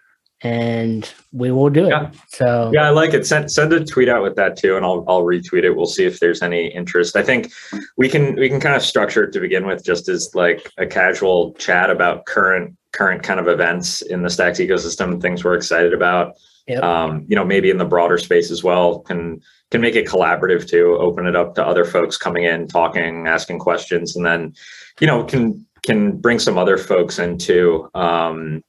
and 0.42 1.12
we 1.32 1.50
will 1.50 1.70
do 1.70 1.86
it. 1.86 1.90
Yeah. 1.90 2.10
So 2.28 2.70
yeah, 2.72 2.86
I 2.86 2.90
like 2.90 3.14
it. 3.14 3.26
Send 3.26 3.50
send 3.50 3.72
a 3.72 3.84
tweet 3.84 4.08
out 4.08 4.22
with 4.22 4.36
that 4.36 4.56
too, 4.56 4.76
and 4.76 4.84
I'll 4.84 5.04
I'll 5.08 5.22
retweet 5.22 5.64
it. 5.64 5.70
We'll 5.70 5.86
see 5.86 6.04
if 6.04 6.20
there's 6.20 6.42
any 6.42 6.66
interest. 6.68 7.16
I 7.16 7.22
think 7.22 7.50
we 7.96 8.08
can 8.08 8.36
we 8.36 8.48
can 8.48 8.60
kind 8.60 8.76
of 8.76 8.82
structure 8.82 9.24
it 9.24 9.32
to 9.32 9.40
begin 9.40 9.66
with, 9.66 9.84
just 9.84 10.08
as 10.08 10.34
like 10.34 10.70
a 10.78 10.86
casual 10.86 11.54
chat 11.54 11.90
about 11.90 12.26
current 12.26 12.76
current 12.92 13.22
kind 13.22 13.40
of 13.40 13.48
events 13.48 14.02
in 14.02 14.22
the 14.22 14.30
Stacks 14.30 14.58
ecosystem, 14.58 15.20
things 15.20 15.42
we're 15.42 15.56
excited 15.56 15.94
about. 15.94 16.34
Yep. 16.68 16.82
Um, 16.82 17.24
you 17.28 17.36
know, 17.36 17.44
maybe 17.44 17.70
in 17.70 17.78
the 17.78 17.84
broader 17.84 18.18
space 18.18 18.50
as 18.50 18.64
well. 18.64 19.00
Can 19.00 19.40
can 19.70 19.80
make 19.80 19.94
it 19.94 20.06
collaborative 20.06 20.68
too. 20.68 20.96
Open 20.98 21.26
it 21.26 21.36
up 21.36 21.54
to 21.54 21.66
other 21.66 21.84
folks 21.84 22.16
coming 22.16 22.44
in, 22.44 22.66
talking, 22.66 23.28
asking 23.28 23.60
questions, 23.60 24.16
and 24.16 24.26
then 24.26 24.52
you 25.00 25.06
know 25.06 25.24
can 25.24 25.64
can 25.82 26.16
bring 26.16 26.38
some 26.38 26.58
other 26.58 26.76
folks 26.76 27.18
into 27.20 27.88
um, 27.94 28.62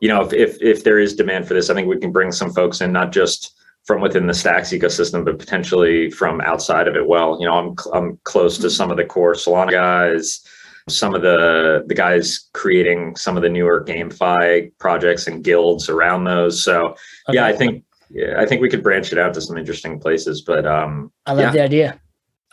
you 0.00 0.08
know 0.08 0.22
if, 0.22 0.32
if 0.32 0.60
if 0.60 0.84
there 0.84 0.98
is 0.98 1.14
demand 1.14 1.48
for 1.48 1.54
this 1.54 1.70
i 1.70 1.74
think 1.74 1.88
we 1.88 1.98
can 1.98 2.12
bring 2.12 2.30
some 2.30 2.52
folks 2.52 2.80
in 2.82 2.92
not 2.92 3.10
just 3.12 3.54
from 3.84 4.02
within 4.02 4.26
the 4.26 4.34
stacks 4.34 4.70
ecosystem 4.70 5.24
but 5.24 5.38
potentially 5.38 6.10
from 6.10 6.40
outside 6.42 6.88
of 6.88 6.94
it 6.94 7.06
well 7.08 7.38
you 7.40 7.46
know 7.46 7.54
i'm 7.54 7.74
i'm 7.94 8.18
close 8.24 8.58
to 8.58 8.68
some 8.68 8.90
of 8.90 8.98
the 8.98 9.04
core 9.04 9.34
solana 9.34 9.70
guys 9.70 10.46
some 10.88 11.14
of 11.14 11.22
the 11.22 11.84
the 11.86 11.94
guys 11.94 12.50
creating 12.52 13.16
some 13.16 13.36
of 13.36 13.42
the 13.42 13.48
newer 13.48 13.84
GameFi 13.84 14.70
projects 14.78 15.26
and 15.26 15.42
guilds 15.42 15.88
around 15.88 16.24
those 16.24 16.62
so 16.62 16.88
okay. 16.88 16.96
yeah 17.30 17.46
i 17.46 17.52
think 17.52 17.84
yeah, 18.10 18.34
i 18.38 18.44
think 18.44 18.60
we 18.60 18.68
could 18.68 18.82
branch 18.82 19.10
it 19.10 19.18
out 19.18 19.32
to 19.32 19.40
some 19.40 19.56
interesting 19.56 19.98
places 19.98 20.42
but 20.42 20.66
um 20.66 21.10
i 21.24 21.32
love 21.32 21.40
yeah. 21.40 21.50
the 21.52 21.62
idea 21.62 22.00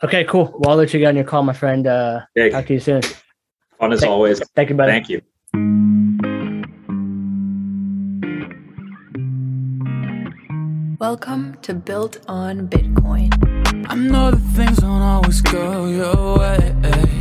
okay 0.02 0.24
cool 0.24 0.56
well 0.60 0.72
i'll 0.72 0.78
let 0.78 0.94
you 0.94 1.00
get 1.00 1.10
on 1.10 1.16
your 1.16 1.26
call 1.26 1.44
my 1.44 1.52
friend 1.52 1.88
uh 1.88 2.22
hey. 2.34 2.50
talk 2.50 2.66
to 2.66 2.74
you 2.74 2.80
soon 2.80 3.02
Fun 3.82 3.92
as 3.94 4.02
thank, 4.02 4.12
always. 4.12 4.40
Thank 4.56 4.70
you, 4.70 4.76
buddy. 4.76 4.92
Thank 4.92 5.10
you. 5.10 5.22
Welcome 11.00 11.58
to 11.64 11.74
Built 11.74 12.20
on 12.28 12.68
Bitcoin. 12.68 13.34
I 13.90 13.96
know 13.96 14.30
that 14.30 14.40
things 14.56 14.78
don't 14.78 15.02
always 15.02 15.42
go 15.42 15.88
your 15.88 16.38
way, 16.38 17.20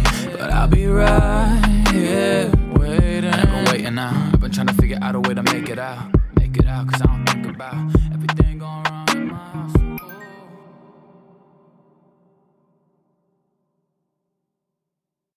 but 0.51 0.57
I'll 0.57 0.68
be 0.68 0.86
right 0.86 1.86
here 1.92 2.51
waiting. 2.74 3.30
I've 3.30 3.51
been 3.51 3.64
waiting 3.72 3.94
now. 3.94 4.30
I've 4.32 4.40
been 4.40 4.51
trying 4.51 4.66
to 4.66 4.74
figure 4.74 4.98
out 5.01 5.14
a 5.14 5.20
way 5.20 5.34
to 5.34 5.42
make 5.42 5.68
it 5.68 5.78
out. 5.78 6.11
Make 6.38 6.57
it 6.57 6.66
out, 6.66 6.88
cause 6.88 7.01
I 7.03 7.07
don't 7.07 7.26
think 7.26 7.55
about 7.55 7.94
everything 8.12 8.59
going 8.59 8.82
wrong. 8.84 9.10